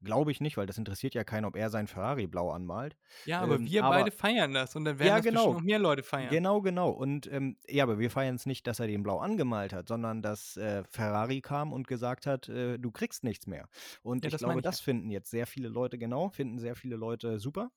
glaube 0.03 0.31
ich 0.31 0.41
nicht, 0.41 0.57
weil 0.57 0.67
das 0.67 0.79
interessiert 0.79 1.15
ja 1.15 1.25
keinen, 1.25 1.45
ob 1.45 1.57
er 1.57 1.71
sein 1.71 1.87
Ferrari 1.87 2.27
blau 2.27 2.51
anmalt. 2.51 2.97
Ja, 3.25 3.41
aber 3.41 3.55
Ähm, 3.57 3.67
wir 3.67 3.85
aber- 3.85 3.97
beide 3.97 4.11
feiern 4.11 4.53
das 4.53 4.77
und 4.77 4.85
dann 4.85 4.99
werden 4.99 5.09
Ja, 5.09 5.17
das 5.17 5.25
genau. 5.25 5.53
noch 5.55 5.61
mehr 5.63 5.79
Leute 5.79 6.03
feiern. 6.03 6.31
Genau, 6.31 6.61
genau. 6.61 6.91
Und 6.91 7.27
ähm, 7.33 7.57
ja, 7.69 7.85
aber 7.85 7.99
wir 7.99 8.11
feiern 8.11 8.35
es 8.35 8.47
nicht, 8.47 8.67
dass 8.67 8.81
er 8.81 8.87
den 8.87 9.03
blau 9.03 9.19
angemalt 9.19 9.73
hat, 9.73 9.89
sondern 9.89 10.23
dass 10.23 10.57
äh, 10.57 10.85
Ferrari 10.91 11.41
kam 11.41 11.73
und 11.73 11.87
gesagt 11.89 12.27
hat, 12.27 12.49
äh, 12.49 12.79
du 12.79 12.91
kriegst 12.91 13.25
nichts 13.25 13.47
mehr. 13.47 13.69
Und 14.03 14.25
Ja, 14.25 14.29
ich 14.29 14.33
das 14.33 14.41
glaube, 14.41 14.59
ich 14.59 14.63
das 14.63 14.81
finden 14.81 15.11
jetzt 15.11 15.31
sehr 15.31 15.47
viele 15.47 15.69
Leute 15.69 15.99
genau, 15.99 16.29
finden 16.31 16.59
sehr 16.59 16.75
viele 16.77 16.97
Leute 16.97 17.39
super. 17.39 17.71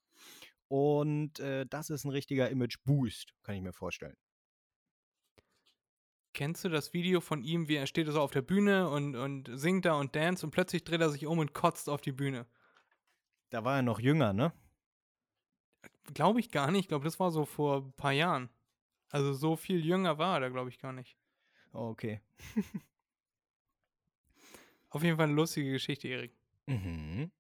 Und 0.68 1.40
äh, 1.40 1.66
das 1.70 1.90
ist 1.90 2.06
ein 2.06 2.12
richtiger 2.12 2.50
Image-Boost, 2.50 3.34
kann 3.44 3.56
ich 3.56 3.62
mir 3.62 3.74
vorstellen. 3.74 4.16
Kennst 6.36 6.66
du 6.66 6.70
das 6.70 6.92
Video 6.92 7.22
von 7.22 7.42
ihm, 7.44 7.70
wie 7.70 7.78
er 7.78 7.88
steht 7.88 8.08
so 8.08 8.20
auf 8.20 8.32
der 8.32 8.42
Bühne 8.42 8.90
und, 8.90 9.16
und 9.16 9.50
singt 9.54 9.86
da 9.86 9.94
und 9.94 10.18
dance 10.18 10.46
und 10.46 10.52
plötzlich 10.52 10.84
dreht 10.84 11.00
er 11.00 11.10
sich 11.10 11.26
um 11.28 11.40
und 11.40 11.54
kotzt 11.54 11.88
auf 11.90 12.02
die 12.02 12.12
Bühne? 12.12 12.46
Da 13.52 13.64
war 13.64 13.78
er 13.78 13.84
noch 13.84 14.02
jünger, 14.02 14.34
ne? 14.34 14.52
Glaube 16.14 16.42
ich 16.42 16.52
gar 16.52 16.72
nicht. 16.72 16.82
Ich 16.82 16.88
glaube, 16.90 17.06
das 17.06 17.22
war 17.22 17.32
so 17.32 17.46
vor 17.46 17.78
ein 17.78 17.94
paar 17.94 18.12
Jahren. 18.12 18.50
Also 19.12 19.32
so 19.32 19.56
viel 19.56 19.86
jünger 19.86 20.18
war 20.18 20.36
er 20.36 20.42
da, 20.42 20.50
glaube 20.50 20.70
ich, 20.70 20.78
gar 20.78 20.92
nicht. 20.92 21.16
Oh, 21.72 21.88
okay. 21.88 22.20
Auf 24.90 25.04
jeden 25.04 25.16
Fall 25.16 25.28
eine 25.28 25.36
lustige 25.36 25.72
Geschichte, 25.72 26.10
Erik. 26.10 26.36
Mhm. 26.66 27.32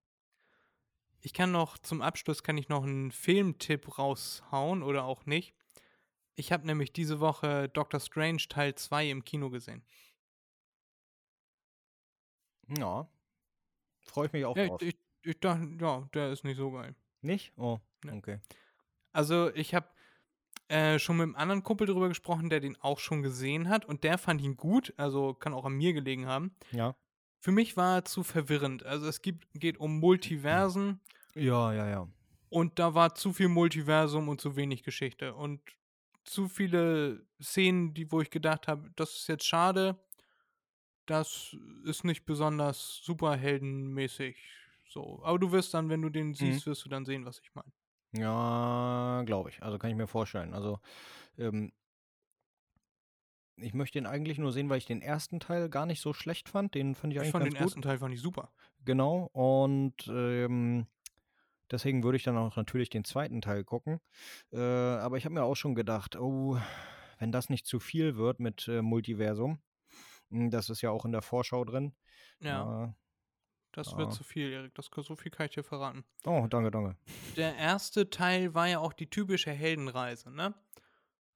Ich 1.20 1.34
kann 1.34 1.52
noch 1.52 1.78
zum 1.80 2.02
Abschluss 2.02 2.44
kann 2.44 2.58
ich 2.58 2.70
noch 2.70 2.84
einen 2.84 3.12
Filmtipp 3.12 3.98
raushauen 4.00 4.84
oder 4.84 5.04
auch 5.04 5.26
nicht. 5.26 5.54
Ich 6.36 6.52
habe 6.52 6.66
nämlich 6.66 6.92
diese 6.94 7.20
Woche 7.20 7.70
Doctor 7.70 8.00
Strange 8.00 8.44
Teil 8.50 8.76
2 8.76 9.10
im 9.10 9.24
Kino 9.24 9.50
gesehen. 9.50 9.84
Ja. 12.78 13.08
Freue 14.02 14.28
ich 14.28 14.34
mich 14.34 14.46
auch 14.46 14.56
Ja, 14.58 14.68
drauf. 14.68 14.82
ich, 14.82 14.96
ich, 15.24 15.40
dachte, 15.40 15.68
ja, 15.80 16.08
der 16.14 16.32
ist 16.32 16.44
nicht 16.44 16.58
so 16.58 16.72
geil. 16.72 16.96
Nicht? 17.22 17.54
Oh, 17.58 17.80
Ne. 18.04 18.14
okay. 18.14 18.40
Also 19.14 19.52
ich 19.56 19.74
habe 19.74 19.88
äh, 20.68 21.00
schon 21.00 21.18
mit 21.18 21.24
einem 21.24 21.36
anderen 21.36 21.64
Kumpel 21.64 21.88
darüber 21.88 22.08
gesprochen, 22.10 22.50
der 22.50 22.60
den 22.60 22.76
auch 22.82 23.00
schon 23.00 23.22
gesehen 23.24 23.70
hat 23.70 23.86
und 23.86 24.04
der 24.04 24.18
fand 24.18 24.42
ihn 24.42 24.58
gut, 24.58 24.94
also 24.98 25.34
kann 25.34 25.54
auch 25.54 25.66
an 25.66 25.74
mir 25.74 25.94
gelegen 25.94 26.26
haben. 26.28 26.56
Ja. 26.72 26.96
Für 27.40 27.52
mich 27.52 27.78
war 27.78 27.98
er 27.98 28.06
zu 28.06 28.24
verwirrend. 28.24 28.84
Also 28.84 29.08
es 29.08 29.22
gibt, 29.22 29.48
geht 29.54 29.78
um 29.78 30.00
Multiversen 30.00 31.00
Ja, 31.36 31.72
ja, 31.74 31.88
ja. 31.90 32.08
und 32.50 32.78
da 32.80 32.94
war 32.94 33.16
zu 33.16 33.32
viel 33.34 33.48
Multiversum 33.48 34.28
und 34.28 34.42
zu 34.42 34.56
wenig 34.56 34.84
Geschichte 34.84 35.34
und 35.36 35.62
zu 36.26 36.48
viele 36.48 37.26
Szenen, 37.42 37.94
die, 37.94 38.12
wo 38.12 38.22
ich 38.22 38.30
gedacht 38.30 38.68
habe, 38.68 38.90
das 38.96 39.16
ist 39.16 39.28
jetzt 39.28 39.46
schade, 39.46 39.98
das 41.06 41.56
ist 41.84 42.04
nicht 42.04 42.26
besonders 42.26 43.00
superheldenmäßig 43.04 44.38
so. 44.88 45.22
Aber 45.24 45.40
du 45.40 45.52
wirst 45.52 45.74
dann, 45.74 45.90
wenn 45.90 46.02
du 46.02 46.10
den 46.10 46.34
siehst, 46.34 46.66
wirst 46.66 46.84
du 46.86 46.90
dann 46.90 47.06
sehen, 47.06 47.26
was 47.26 47.40
ich 47.40 47.54
meine. 47.54 47.72
Ja, 48.14 49.24
glaube 49.26 49.50
ich. 49.50 49.62
Also 49.62 49.78
kann 49.78 49.90
ich 49.90 49.96
mir 49.96 50.08
vorstellen. 50.08 50.54
Also, 50.54 50.80
ähm, 51.38 51.72
ich 53.58 53.74
möchte 53.74 53.98
ihn 54.00 54.06
eigentlich 54.06 54.38
nur 54.38 54.52
sehen, 54.52 54.70
weil 54.70 54.78
ich 54.80 54.86
den 54.86 55.02
ersten 55.02 55.40
Teil 55.40 55.70
gar 55.70 55.86
nicht 55.86 56.02
so 56.02 56.14
schlecht 56.14 56.50
fand. 56.50 56.76
Den 56.76 56.96
fand 56.96 57.14
ich 57.14 57.18
Ich 57.18 57.22
eigentlich 57.22 57.32
fand 57.32 57.44
ganz 57.46 57.54
den 57.54 57.58
gut. 57.60 57.66
ersten 57.68 57.82
Teil 57.82 57.98
fand 58.00 58.14
ich 58.14 58.22
super. 58.22 58.52
Genau. 58.84 59.30
Und 59.34 60.08
ähm, 60.08 60.88
deswegen 61.72 62.04
würde 62.04 62.18
ich 62.18 62.24
dann 62.24 62.38
auch 62.38 62.56
natürlich 62.56 62.90
den 62.90 63.04
zweiten 63.04 63.42
Teil 63.42 63.64
gucken. 63.64 64.00
Äh, 64.52 64.60
aber 64.60 65.18
ich 65.18 65.26
habe 65.26 65.36
mir 65.36 65.44
auch 65.44 65.56
schon 65.56 65.76
gedacht, 65.76 66.16
oh, 66.16 66.58
wenn 67.20 67.32
das 67.32 67.50
nicht 67.50 67.66
zu 67.66 67.80
viel 67.80 68.18
wird 68.18 68.40
mit 68.40 68.68
äh, 68.68 68.82
Multiversum, 68.82 69.60
hm, 70.30 70.50
das 70.50 70.70
ist 70.70 70.82
ja 70.82 70.92
auch 70.92 71.06
in 71.06 71.12
der 71.12 71.22
Vorschau 71.22 71.64
drin. 71.66 71.96
Ja, 72.40 72.86
Äh, 72.86 72.94
das 73.72 73.98
wird 73.98 74.14
zu 74.14 74.24
viel, 74.24 74.52
Erik. 74.52 74.74
Das 74.76 74.90
so 74.90 75.16
viel 75.18 75.32
kann 75.32 75.48
ich 75.48 75.52
dir 75.52 75.64
verraten. 75.64 76.06
oh, 76.26 76.48
danke, 76.50 76.72
danke. 76.72 76.96
Der 77.36 77.58
erste 77.58 78.10
Teil 78.10 78.54
war 78.54 78.68
ja 78.70 78.80
auch 78.80 78.94
die 78.94 79.10
typische 79.10 79.52
Heldenreise, 79.52 80.32
ne? 80.32 80.54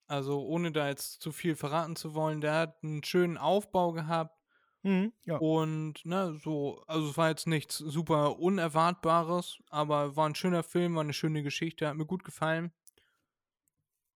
Also 0.08 0.42
ohne 0.46 0.72
da 0.72 0.88
jetzt 0.88 1.22
zu 1.22 1.34
viel 1.34 1.56
verraten 1.56 1.98
zu 1.98 2.16
wollen, 2.16 2.40
der 2.40 2.54
hat 2.56 2.84
einen 2.84 3.04
schönen 3.04 3.38
Aufbau 3.38 3.92
gehabt 3.92 4.39
Mhm, 4.82 5.12
ja. 5.26 5.38
und 5.38 6.06
ne, 6.06 6.40
so, 6.42 6.82
also 6.88 7.10
es 7.10 7.18
war 7.18 7.28
jetzt 7.30 7.48
nichts 7.48 7.78
super 7.78 8.40
Unerwartbares, 8.40 9.60
aber 9.70 10.16
war 10.16 10.28
ein 10.30 10.36
schöner 10.36 10.64
Film, 10.64 10.96
war 10.96 11.04
eine 11.04 11.12
schöne 11.14 11.44
Geschichte, 11.44 11.88
hat 11.88 11.98
mir 11.98 12.06
gut 12.06 12.24
gefallen. 12.24 12.72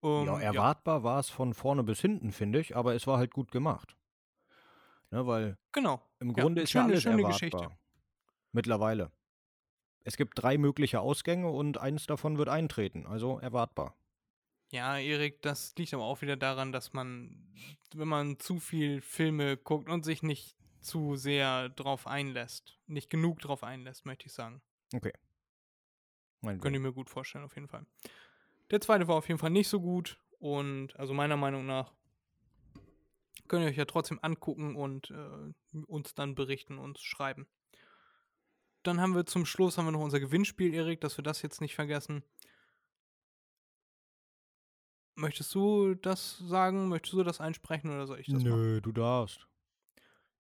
Ähm, 0.01 0.25
ja, 0.25 0.39
erwartbar 0.39 1.03
war 1.03 1.19
es 1.19 1.29
von 1.29 1.53
vorne 1.53 1.83
bis 1.83 1.99
hinten, 1.99 2.31
finde 2.31 2.59
ich, 2.59 2.75
aber 2.75 2.95
es 2.95 3.07
war 3.07 3.17
halt 3.17 3.33
gut 3.33 3.51
gemacht. 3.51 3.95
Ne, 5.11 5.25
weil 5.27 5.57
genau. 5.71 6.01
im 6.19 6.29
Ja, 6.29 6.43
Grunde 6.43 6.61
ist 6.61 6.73
ja 6.73 6.81
schöne- 6.81 6.91
alles 6.93 7.03
schöne 7.03 7.21
erwartbar. 7.21 7.49
Geschichte. 7.49 7.77
Mittlerweile. 8.51 9.11
Es 10.05 10.17
gibt 10.17 10.41
drei 10.41 10.57
mögliche 10.57 10.99
Ausgänge 10.99 11.49
und 11.49 11.77
eins 11.77 12.05
davon 12.05 12.37
wird 12.37 12.49
eintreten, 12.49 13.05
also 13.05 13.39
erwartbar. 13.39 13.95
Ja, 14.73 14.97
Erik, 14.97 15.43
das 15.43 15.75
liegt 15.77 15.93
aber 15.93 16.03
auch 16.03 16.23
wieder 16.23 16.35
daran, 16.35 16.71
dass 16.71 16.93
man, 16.93 17.45
wenn 17.93 18.07
man 18.07 18.39
zu 18.39 18.59
viel 18.59 19.01
Filme 19.01 19.55
guckt 19.55 19.87
und 19.87 20.03
sich 20.03 20.23
nicht 20.23 20.57
zu 20.81 21.15
sehr 21.15 21.69
drauf 21.69 22.07
einlässt, 22.07 22.79
nicht 22.87 23.11
genug 23.11 23.37
drauf 23.37 23.63
einlässt, 23.63 24.07
möchte 24.07 24.25
ich 24.25 24.33
sagen. 24.33 24.63
Okay. 24.91 25.13
Mein 26.41 26.59
Könnte 26.59 26.77
ich 26.77 26.81
mir 26.81 26.91
gut 26.91 27.11
vorstellen, 27.11 27.45
auf 27.45 27.53
jeden 27.53 27.67
Fall. 27.67 27.85
Der 28.71 28.81
zweite 28.81 29.07
war 29.07 29.15
auf 29.15 29.27
jeden 29.27 29.39
Fall 29.39 29.51
nicht 29.51 29.67
so 29.67 29.79
gut 29.79 30.19
und 30.39 30.95
also 30.95 31.13
meiner 31.13 31.37
Meinung 31.37 31.67
nach 31.67 31.93
könnt 33.47 33.65
ihr 33.65 33.69
euch 33.69 33.77
ja 33.77 33.85
trotzdem 33.85 34.17
angucken 34.23 34.75
und 34.75 35.11
äh, 35.11 35.83
uns 35.85 36.15
dann 36.15 36.33
berichten, 36.33 36.79
uns 36.79 36.99
schreiben. 36.99 37.45
dann 38.81 38.99
haben 38.99 39.13
wir 39.13 39.27
zum 39.27 39.45
Schluss 39.45 39.77
haben 39.77 39.85
wir 39.85 39.91
noch 39.91 39.99
unser 39.99 40.19
Gewinnspiel, 40.19 40.73
Erik, 40.73 40.99
dass 40.99 41.15
wir 41.15 41.23
das 41.23 41.43
jetzt 41.43 41.61
nicht 41.61 41.75
vergessen. 41.75 42.23
Möchtest 45.15 45.53
du 45.53 45.95
das 45.95 46.39
sagen? 46.39 46.89
Möchtest 46.89 47.13
du 47.13 47.23
das 47.23 47.39
einsprechen 47.39 47.91
oder 47.91 48.07
soll 48.07 48.19
ich 48.19 48.27
das 48.27 48.43
machen? 48.43 48.61
Nö, 48.61 48.81
du 48.81 48.91
darfst. 48.91 49.47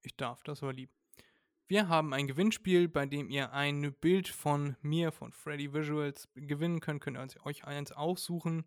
Ich 0.01 0.15
darf, 0.15 0.43
das 0.43 0.61
war 0.61 0.73
lieb. 0.73 0.89
Wir 1.67 1.87
haben 1.87 2.13
ein 2.13 2.27
Gewinnspiel, 2.27 2.87
bei 2.89 3.05
dem 3.05 3.29
ihr 3.29 3.53
ein 3.53 3.93
Bild 4.01 4.27
von 4.27 4.75
mir, 4.81 5.11
von 5.11 5.31
Freddy 5.31 5.73
Visuals, 5.73 6.27
gewinnen 6.35 6.81
könnt. 6.81 7.01
Könnt 7.01 7.17
ihr 7.17 7.45
euch 7.45 7.63
eins 7.63 7.91
aussuchen. 7.91 8.65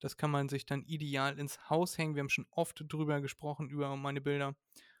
Das 0.00 0.16
kann 0.16 0.30
man 0.30 0.48
sich 0.48 0.64
dann 0.64 0.84
ideal 0.84 1.38
ins 1.38 1.68
Haus 1.68 1.98
hängen. 1.98 2.14
Wir 2.14 2.20
haben 2.20 2.28
schon 2.28 2.46
oft 2.50 2.84
drüber 2.88 3.20
gesprochen, 3.20 3.68
über 3.68 3.94
meine 3.96 4.20
Bilder. 4.20 4.54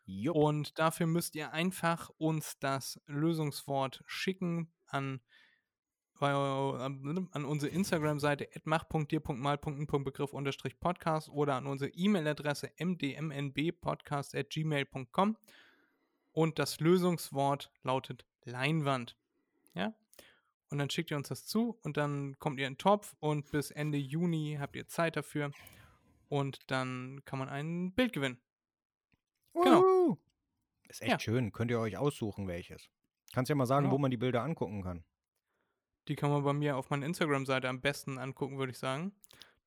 Jupp. 0.04 0.36
Und 0.36 0.78
dafür 0.78 1.06
müsst 1.06 1.36
ihr 1.36 1.52
einfach 1.52 2.10
uns 2.18 2.58
das 2.58 3.00
Lösungswort 3.06 4.02
schicken 4.06 4.72
an, 4.86 5.20
an 6.26 7.44
unsere 7.44 7.70
Instagram-Seite 7.72 8.48
mach.dir.mal.begriff-podcast 8.64 11.28
oder 11.30 11.54
an 11.56 11.66
unsere 11.66 11.90
E-Mail-Adresse 11.92 12.70
mdmnbpodcast.gmail.com 12.78 15.36
und 16.32 16.58
das 16.58 16.80
Lösungswort 16.80 17.70
lautet 17.82 18.24
Leinwand. 18.44 19.16
Ja? 19.74 19.94
Und 20.70 20.78
dann 20.78 20.90
schickt 20.90 21.10
ihr 21.10 21.16
uns 21.16 21.28
das 21.28 21.46
zu 21.46 21.78
und 21.82 21.96
dann 21.96 22.38
kommt 22.38 22.60
ihr 22.60 22.66
in 22.66 22.74
den 22.74 22.78
Topf 22.78 23.14
und 23.20 23.50
bis 23.50 23.70
Ende 23.70 23.96
Juni 23.98 24.56
habt 24.60 24.76
ihr 24.76 24.86
Zeit 24.88 25.16
dafür 25.16 25.50
und 26.28 26.70
dann 26.70 27.22
kann 27.24 27.38
man 27.38 27.48
ein 27.48 27.92
Bild 27.92 28.12
gewinnen. 28.12 28.38
Genau. 29.54 30.18
Ist 30.88 31.00
echt 31.02 31.10
Ja. 31.12 31.18
schön. 31.18 31.52
Könnt 31.52 31.70
ihr 31.70 31.80
euch 31.80 31.96
aussuchen, 31.96 32.46
welches. 32.48 32.88
Kannst 33.32 33.48
ja 33.50 33.54
mal 33.54 33.66
sagen, 33.66 33.84
Genau. 33.84 33.94
wo 33.94 33.98
man 33.98 34.10
die 34.10 34.16
Bilder 34.16 34.42
angucken 34.42 34.82
kann. 34.82 35.04
Die 36.08 36.16
kann 36.16 36.30
man 36.30 36.42
bei 36.42 36.54
mir 36.54 36.76
auf 36.76 36.90
meiner 36.90 37.06
Instagram-Seite 37.06 37.68
am 37.68 37.80
besten 37.80 38.18
angucken, 38.18 38.58
würde 38.58 38.72
ich 38.72 38.78
sagen. 38.78 39.12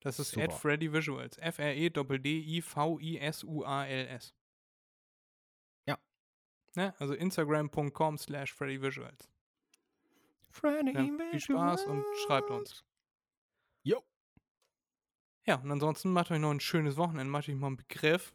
Das 0.00 0.18
ist 0.18 0.32
Super. 0.32 0.44
at 0.44 0.52
freddyvisuals. 0.52 1.38
E 1.38 1.42
F-R-E-D-D-I-V-I-S-U-A-L-S. 1.42 4.34
Ja. 5.86 5.98
Ne? 6.74 6.94
Also 6.98 7.14
instagram.com 7.14 8.18
slash 8.18 8.52
freddyvisuals. 8.52 9.30
Freddy 10.50 10.92
Ja, 10.92 11.08
viel 11.30 11.40
Spaß 11.40 11.86
und 11.86 12.04
schreibt 12.26 12.50
uns. 12.50 12.84
Jo. 13.84 14.02
Ja, 15.46 15.54
und 15.56 15.70
ansonsten 15.70 16.12
macht 16.12 16.32
euch 16.32 16.40
noch 16.40 16.50
ein 16.50 16.60
schönes 16.60 16.96
Wochenende, 16.96 17.30
macht 17.30 17.48
euch 17.48 17.54
mal 17.54 17.68
einen 17.68 17.76
Begriff 17.76 18.34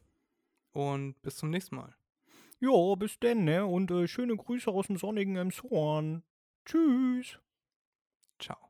und 0.72 1.22
bis 1.22 1.36
zum 1.36 1.50
nächsten 1.50 1.76
Mal. 1.76 1.94
Ja, 2.60 2.96
bis 2.96 3.20
denn, 3.20 3.44
ne? 3.44 3.66
Und 3.66 3.92
äh, 3.92 4.08
schöne 4.08 4.36
Grüße 4.36 4.72
aus 4.72 4.88
dem 4.88 4.98
sonnigen 4.98 5.36
Emshorn. 5.36 6.24
Tschüss. 6.66 7.40
Ciao. 8.40 8.67